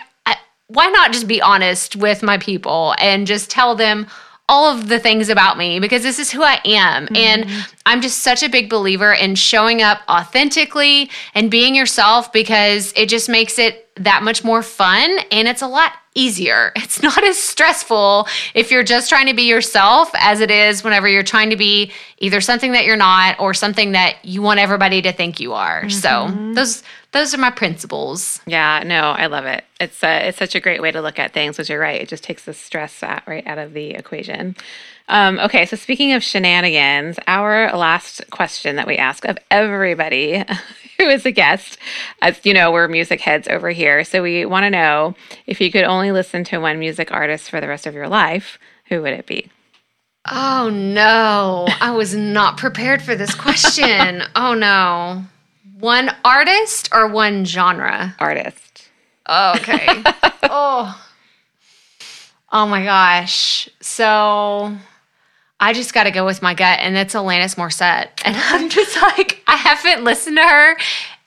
why 0.69 0.87
not 0.87 1.11
just 1.11 1.27
be 1.27 1.41
honest 1.41 1.95
with 1.95 2.23
my 2.23 2.37
people 2.37 2.95
and 2.99 3.27
just 3.27 3.49
tell 3.49 3.75
them 3.75 4.07
all 4.49 4.75
of 4.75 4.89
the 4.89 4.99
things 4.99 5.29
about 5.29 5.57
me 5.57 5.79
because 5.79 6.01
this 6.01 6.17
is 6.17 6.31
who 6.31 6.41
I 6.41 6.59
am. 6.65 7.05
Mm-hmm. 7.05 7.15
And 7.15 7.67
I'm 7.85 8.01
just 8.01 8.19
such 8.19 8.41
a 8.41 8.49
big 8.49 8.69
believer 8.69 9.13
in 9.13 9.35
showing 9.35 9.83
up 9.83 10.01
authentically 10.09 11.11
and 11.35 11.51
being 11.51 11.75
yourself 11.75 12.33
because 12.33 12.91
it 12.95 13.09
just 13.09 13.29
makes 13.29 13.59
it 13.59 13.85
that 13.95 14.23
much 14.23 14.43
more 14.43 14.63
fun 14.63 15.19
and 15.31 15.47
it's 15.47 15.61
a 15.61 15.67
lot 15.67 15.93
easier. 16.15 16.71
It's 16.89 17.03
not 17.03 17.23
as 17.23 17.37
stressful 17.37 18.27
if 18.55 18.71
you're 18.71 18.83
just 18.83 19.09
trying 19.09 19.27
to 19.27 19.35
be 19.35 19.43
yourself 19.43 20.09
as 20.15 20.41
it 20.41 20.49
is 20.49 20.83
whenever 20.83 21.07
you're 21.07 21.21
trying 21.21 21.51
to 21.51 21.55
be 21.55 21.91
either 22.17 22.41
something 22.41 22.71
that 22.71 22.85
you're 22.85 22.97
not 22.97 23.39
or 23.39 23.53
something 23.53 23.91
that 23.91 24.25
you 24.25 24.41
want 24.41 24.59
everybody 24.59 25.03
to 25.03 25.11
think 25.11 25.39
you 25.39 25.53
are. 25.53 25.83
Mm-hmm. 25.83 25.89
So, 25.89 26.53
those 26.55 26.81
those 27.11 27.33
are 27.33 27.39
my 27.39 27.49
principles. 27.49 28.39
Yeah, 28.45 28.83
no, 28.85 29.11
I 29.11 29.25
love 29.25 29.45
it. 29.45 29.63
It's 29.79 30.03
a, 30.03 30.27
it's 30.27 30.37
such 30.37 30.55
a 30.55 30.59
great 30.59 30.81
way 30.81 30.91
to 30.91 31.01
look 31.01 31.17
at 31.17 31.33
things. 31.33 31.55
Because 31.55 31.69
you're 31.69 31.79
right, 31.79 32.01
it 32.01 32.09
just 32.09 32.23
takes 32.23 32.45
the 32.45 32.53
stress 32.53 33.01
out, 33.01 33.27
right 33.27 33.45
out 33.47 33.57
of 33.57 33.73
the 33.73 33.91
equation. 33.91 34.55
Um, 35.07 35.39
okay, 35.39 35.65
so 35.65 35.75
speaking 35.75 36.13
of 36.13 36.23
shenanigans, 36.23 37.17
our 37.25 37.75
last 37.75 38.21
question 38.29 38.75
that 38.75 38.85
we 38.85 38.97
ask 38.97 39.25
of 39.25 39.39
everybody 39.49 40.43
who 40.99 41.05
is 41.05 41.25
a 41.25 41.31
guest, 41.31 41.79
as 42.21 42.39
you 42.45 42.53
know, 42.53 42.71
we're 42.71 42.87
music 42.87 43.21
heads 43.21 43.47
over 43.47 43.71
here, 43.71 44.03
so 44.03 44.21
we 44.21 44.45
want 44.45 44.65
to 44.65 44.69
know 44.69 45.15
if 45.47 45.59
you 45.59 45.71
could 45.71 45.85
only 45.85 46.11
listen 46.11 46.43
to 46.45 46.59
one 46.59 46.77
music 46.77 47.11
artist 47.11 47.49
for 47.49 47.59
the 47.59 47.67
rest 47.67 47.87
of 47.87 47.95
your 47.95 48.07
life, 48.07 48.59
who 48.85 49.01
would 49.01 49.13
it 49.13 49.25
be? 49.25 49.49
Oh 50.29 50.69
no, 50.71 51.67
I 51.81 51.91
was 51.91 52.13
not 52.13 52.57
prepared 52.57 53.01
for 53.01 53.15
this 53.15 53.33
question. 53.33 54.21
oh 54.35 54.53
no. 54.53 55.23
One 55.79 56.13
artist 56.25 56.89
or 56.91 57.07
one 57.07 57.45
genre? 57.45 58.13
Artist. 58.19 58.89
Oh, 59.25 59.53
okay. 59.55 59.87
oh. 60.43 61.05
Oh 62.51 62.65
my 62.65 62.83
gosh. 62.83 63.69
So 63.79 64.75
I 65.59 65.73
just 65.73 65.93
got 65.93 66.03
to 66.03 66.11
go 66.11 66.25
with 66.25 66.41
my 66.41 66.53
gut, 66.53 66.79
and 66.81 66.95
that's 66.95 67.13
Alanis 67.13 67.55
Morissette. 67.55 68.09
And 68.25 68.35
I'm 68.35 68.69
just 68.69 69.01
like, 69.01 69.41
I 69.47 69.55
haven't 69.55 70.03
listened 70.03 70.37
to 70.37 70.43
her 70.43 70.77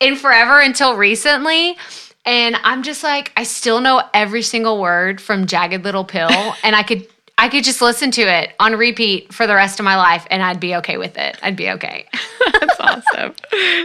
in 0.00 0.16
forever 0.16 0.60
until 0.60 0.96
recently. 0.96 1.76
And 2.24 2.56
I'm 2.62 2.82
just 2.82 3.02
like, 3.02 3.32
I 3.36 3.44
still 3.44 3.80
know 3.80 4.02
every 4.12 4.42
single 4.42 4.80
word 4.80 5.20
from 5.20 5.46
Jagged 5.46 5.82
Little 5.82 6.04
Pill, 6.04 6.30
and 6.62 6.76
I 6.76 6.82
could 6.82 7.06
I 7.42 7.48
could 7.48 7.64
just 7.64 7.82
listen 7.82 8.12
to 8.12 8.22
it 8.22 8.52
on 8.60 8.76
repeat 8.76 9.34
for 9.34 9.48
the 9.48 9.54
rest 9.56 9.80
of 9.80 9.84
my 9.84 9.96
life 9.96 10.24
and 10.30 10.44
I'd 10.44 10.60
be 10.60 10.76
okay 10.76 10.96
with 10.96 11.18
it. 11.18 11.36
I'd 11.42 11.56
be 11.56 11.70
okay. 11.70 12.06
That's 12.60 12.78
awesome. 12.78 13.34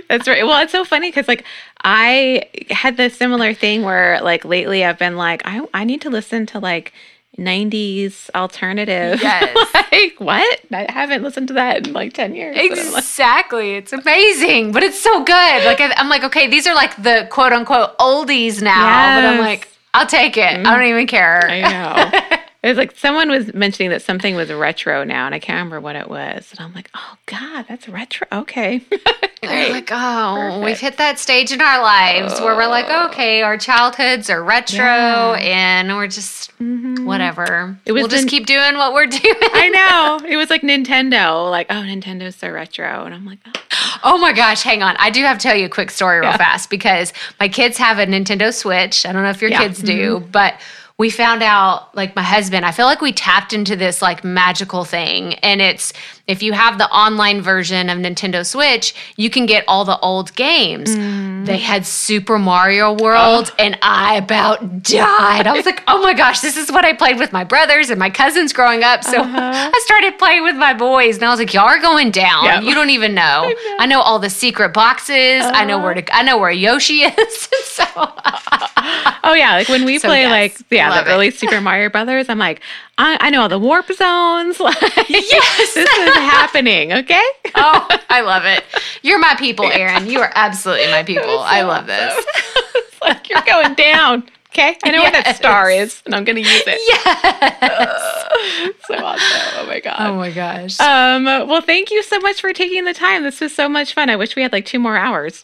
That's 0.08 0.28
right. 0.28 0.46
Well, 0.46 0.62
it's 0.62 0.72
so 0.72 0.86
funny 0.86 1.10
because 1.10 1.28
like 1.28 1.44
I 1.84 2.48
had 2.70 2.98
this 2.98 3.18
similar 3.18 3.56
thing 3.56 3.82
where 3.82 4.22
like 4.22 4.46
lately 4.46 4.86
I've 4.86 5.00
been 5.00 5.18
like, 5.18 5.42
I, 5.44 5.66
I 5.74 5.86
need 5.86 6.02
to 6.02 6.12
listen 6.12 6.46
to 6.46 6.60
like 6.60 6.94
90s 7.40 8.30
alternative. 8.36 9.24
Yes. 9.24 9.74
like, 9.92 10.14
what? 10.20 10.60
I 10.72 10.86
haven't 10.88 11.24
listened 11.24 11.48
to 11.48 11.56
that 11.56 11.88
in 11.88 11.94
like 11.94 12.14
10 12.14 12.36
years. 12.36 12.56
Exactly. 12.60 13.74
Like, 13.74 13.86
it's 13.86 13.94
amazing, 13.94 14.72
but 14.72 14.84
it's 14.84 15.02
so 15.02 15.24
good. 15.24 15.66
Like, 15.66 15.80
I'm 15.82 16.10
like, 16.10 16.24
okay, 16.26 16.48
these 16.48 16.68
are 16.68 16.76
like 16.76 16.96
the 17.02 17.28
quote 17.32 17.54
unquote 17.54 17.98
oldies 17.98 18.62
now, 18.62 18.86
yes. 18.86 19.18
but 19.18 19.34
I'm 19.34 19.40
like, 19.40 19.68
I'll 19.96 20.06
take 20.06 20.38
it. 20.38 20.44
Mm. 20.44 20.66
I 20.68 20.76
don't 20.78 20.86
even 20.86 21.08
care. 21.08 21.50
I 21.50 21.62
know. 21.62 22.38
It 22.64 22.70
was 22.70 22.78
like 22.78 22.98
someone 22.98 23.30
was 23.30 23.54
mentioning 23.54 23.92
that 23.92 24.02
something 24.02 24.36
was 24.36 24.52
retro 24.52 25.04
now, 25.04 25.28
and 25.28 25.36
I 25.36 25.40
can't 25.40 25.58
remember 25.58 25.80
what 25.80 25.96
it 25.96 26.10
was. 26.10 26.52
And 26.52 26.60
I'm 26.60 26.74
like, 26.74 26.90
oh 26.96 27.16
God, 27.28 27.66
that's 27.70 27.88
retro. 27.88 28.28
Okay. 28.32 28.80
Great. 29.44 29.72
like, 29.72 29.90
oh, 29.92 30.36
Perfect. 30.40 30.66
we've 30.66 30.80
hit 30.80 30.98
that 30.98 31.20
stage 31.20 31.52
in 31.52 31.62
our 31.62 31.82
lives 31.82 32.34
oh. 32.38 32.46
where 32.46 32.56
we're 32.56 32.68
like, 32.68 32.88
oh. 32.90 33.08
okay, 33.08 33.44
our 33.44 33.58
childhoods 33.58 34.32
are 34.32 34.44
retro, 34.44 34.86
yeah. 34.86 35.38
and 35.38 35.96
we're 35.96 36.08
just 36.08 36.52
mm-hmm. 36.58 37.06
whatever. 37.06 37.78
It 37.86 37.92
was 37.92 38.02
we'll 38.02 38.10
just 38.10 38.28
keep 38.28 38.48
doing 38.48 38.76
what 38.76 38.94
we're 38.94 39.06
doing. 39.06 39.36
I 39.40 39.70
know. 39.70 40.28
It 40.28 40.38
was 40.38 40.50
like 40.50 40.64
Nintendo, 40.64 41.50
like, 41.50 41.68
oh, 41.70 41.76
Nintendo's 41.76 42.36
so 42.36 42.50
retro, 42.50 43.06
and 43.06 43.14
I'm 43.14 43.26
like, 43.26 43.40
oh. 43.46 43.52
Oh 44.04 44.18
my 44.20 44.32
gosh, 44.32 44.62
hang 44.62 44.84
on. 44.84 44.96
I 44.98 45.10
do 45.10 45.24
have 45.24 45.40
to 45.40 45.44
tell 45.44 45.56
you 45.56 45.66
a 45.66 45.70
quick 45.70 45.90
story 45.90 46.20
real 46.20 46.30
yeah. 46.30 46.38
fast 46.38 46.70
because 46.70 47.14
my 47.40 47.50
kids 47.50 47.80
have 47.80 47.98
a 47.98 48.06
Nintendo 48.06 48.54
Switch. 48.54 49.08
I 49.08 49.12
don't 49.12 49.24
know 49.24 49.32
if 49.32 49.42
your 49.42 49.50
yeah. 49.50 49.64
kids 49.64 49.82
do, 49.82 50.20
mm-hmm. 50.20 50.32
but 50.32 50.62
we 50.98 51.12
found 51.12 51.44
out 51.44 51.94
like 51.96 52.16
my 52.16 52.24
husband 52.24 52.66
i 52.66 52.72
feel 52.72 52.86
like 52.86 53.02
we 53.02 53.12
tapped 53.12 53.54
into 53.54 53.76
this 53.76 54.02
like 54.02 54.24
magical 54.24 54.84
thing 54.84 55.36
and 55.36 55.62
it's 55.62 55.94
if 56.28 56.42
you 56.42 56.54
have 56.54 56.78
the 56.78 56.90
online 56.90 57.42
version 57.42 57.90
of 57.90 57.98
nintendo 57.98 58.46
switch 58.46 58.96
you 59.16 59.30
can 59.30 59.46
get 59.46 59.64
all 59.68 59.86
the 59.86 59.98
old 60.00 60.34
games 60.36 60.90
mm. 60.90 61.46
they 61.46 61.58
had 61.58 61.86
super 61.86 62.40
mario 62.40 62.94
world 62.94 63.52
oh. 63.52 63.56
and 63.60 63.78
i 63.82 64.16
about 64.16 64.84
died 64.84 65.48
i 65.48 65.54
was 65.54 65.66
like 65.66 65.84
oh 65.88 66.02
my 66.02 66.14
gosh 66.14 66.42
this 66.42 66.58
is 66.58 66.72
what 66.72 66.84
i 66.84 66.94
played 66.94 67.18
with 67.18 67.32
my 67.32 67.44
brothers 67.44 67.90
and 67.90 68.00
my 68.00 68.10
cousins 68.10 68.52
growing 68.52 68.84
up 68.84 69.04
so 69.04 69.22
uh-huh. 69.22 69.72
i 69.74 69.82
started 69.86 70.18
playing 70.18 70.44
with 70.44 70.56
my 70.56 70.74
boys 70.74 71.16
and 71.16 71.26
i 71.26 71.30
was 71.30 71.40
like 71.40 71.54
y'all 71.54 71.66
are 71.66 71.80
going 71.80 72.12
down 72.12 72.44
yep. 72.44 72.64
you 72.64 72.74
don't 72.74 72.90
even 72.90 73.14
know. 73.14 73.22
I 73.46 73.50
know. 73.50 73.76
I 73.80 73.86
know 73.86 74.02
all 74.02 74.20
the 74.20 74.30
secret 74.30 74.74
boxes 74.74 75.44
uh-huh. 75.44 75.52
i 75.54 75.66
know 75.66 75.80
where 75.80 75.94
to 75.94 76.16
i 76.16 76.24
know 76.24 76.38
where 76.38 76.52
yoshi 76.52 77.02
is 77.04 77.48
so 77.78 77.86
oh 79.24 79.34
yeah 79.34 79.56
like 79.56 79.70
when 79.70 79.86
we 79.86 80.00
so 80.00 80.08
play 80.08 80.22
yes. 80.22 80.32
like 80.32 80.72
yeah 80.72 81.04
the 81.04 81.10
early 81.10 81.32
Super 81.32 81.62
Mario 81.68 81.90
Brothers. 81.90 82.30
I'm 82.30 82.40
like, 82.40 82.62
I, 82.98 83.18
I 83.20 83.30
know 83.30 83.42
all 83.42 83.50
the 83.50 83.60
warp 83.60 83.88
zones. 83.88 84.60
Like, 84.68 85.10
yes, 85.10 85.74
this 85.74 85.78
is 85.78 86.14
happening. 86.16 86.92
Okay. 86.92 87.24
oh, 87.56 87.88
I 88.10 88.22
love 88.22 88.44
it. 88.46 88.64
You're 89.02 89.20
my 89.20 89.36
people, 89.36 89.66
Erin. 89.66 90.08
You 90.08 90.20
are 90.20 90.32
absolutely 90.36 90.88
my 90.88 91.04
people. 91.04 91.24
So 91.24 91.38
I 91.40 91.62
love 91.62 91.90
awesome. 91.90 92.24
this. 92.26 93.02
like 93.02 93.30
you're 93.30 93.42
going 93.44 93.74
down. 93.76 94.24
Okay, 94.50 94.78
I 94.84 94.92
know 94.92 95.02
yes. 95.02 95.14
where 95.14 95.24
that 95.24 95.36
star 95.38 95.70
is, 95.70 96.02
and 96.06 96.16
I'm 96.16 96.24
going 96.26 96.36
to 96.36 96.42
use 96.42 96.64
it. 96.66 96.80
Yes, 96.88 98.78
so 98.88 98.96
awesome! 98.96 99.60
Oh 99.60 99.66
my 99.68 99.80
god! 99.80 99.96
Oh 100.00 100.16
my 100.16 100.32
gosh! 100.32 100.80
Um, 100.80 101.26
well, 101.26 101.62
thank 101.62 101.92
you 101.92 102.02
so 102.04 102.20
much 102.20 102.42
for 102.42 102.52
taking 102.54 102.86
the 102.86 102.94
time. 102.94 103.24
This 103.24 103.40
was 103.40 103.54
so 103.54 103.70
much 103.70 103.94
fun. 103.94 104.10
I 104.10 104.16
wish 104.16 104.36
we 104.36 104.42
had 104.42 104.52
like 104.52 104.66
two 104.66 104.80
more 104.80 104.98
hours. 104.98 105.44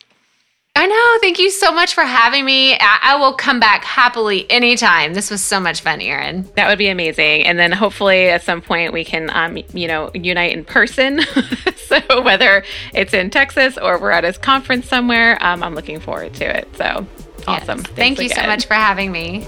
I 0.76 0.88
know. 0.88 1.20
Thank 1.22 1.38
you 1.38 1.52
so 1.52 1.72
much 1.72 1.94
for 1.94 2.04
having 2.04 2.46
me. 2.46 2.74
I, 2.74 3.00
I, 3.04 3.16
will 3.18 3.34
come 3.34 3.60
back 3.60 3.84
happily 3.84 4.50
anytime. 4.50 5.14
This 5.14 5.30
was 5.30 5.44
so 5.44 5.60
much 5.60 5.82
fun, 5.82 6.02
Erin. 6.02 6.50
That 6.56 6.68
would 6.68 6.80
be 6.80 6.88
amazing. 6.88 7.46
And 7.46 7.60
then 7.60 7.72
hopefully 7.72 8.30
at 8.30 8.42
some 8.42 8.60
point 8.60 8.92
we 8.92 9.06
can, 9.06 9.30
um, 9.30 9.58
you 9.74 9.88
know, 9.88 10.10
unite 10.16 10.52
in 10.52 10.66
person. 10.66 11.22
so 11.76 12.22
whether 12.24 12.64
it's 12.92 13.14
in 13.14 13.30
Texas 13.30 13.78
or 13.78 14.00
we're 14.00 14.10
at 14.10 14.26
a 14.26 14.34
conference 14.34 14.88
somewhere, 14.88 15.38
um, 15.44 15.62
I'm 15.62 15.76
looking 15.76 16.00
forward 16.00 16.34
to 16.36 16.58
it. 16.58 16.68
So 16.76 17.06
awesome. 17.48 17.78
Yes. 17.78 17.88
Thank 17.90 18.20
you 18.20 18.26
again. 18.26 18.44
so 18.44 18.48
much 18.48 18.66
for 18.66 18.74
having 18.74 19.12
me. 19.12 19.48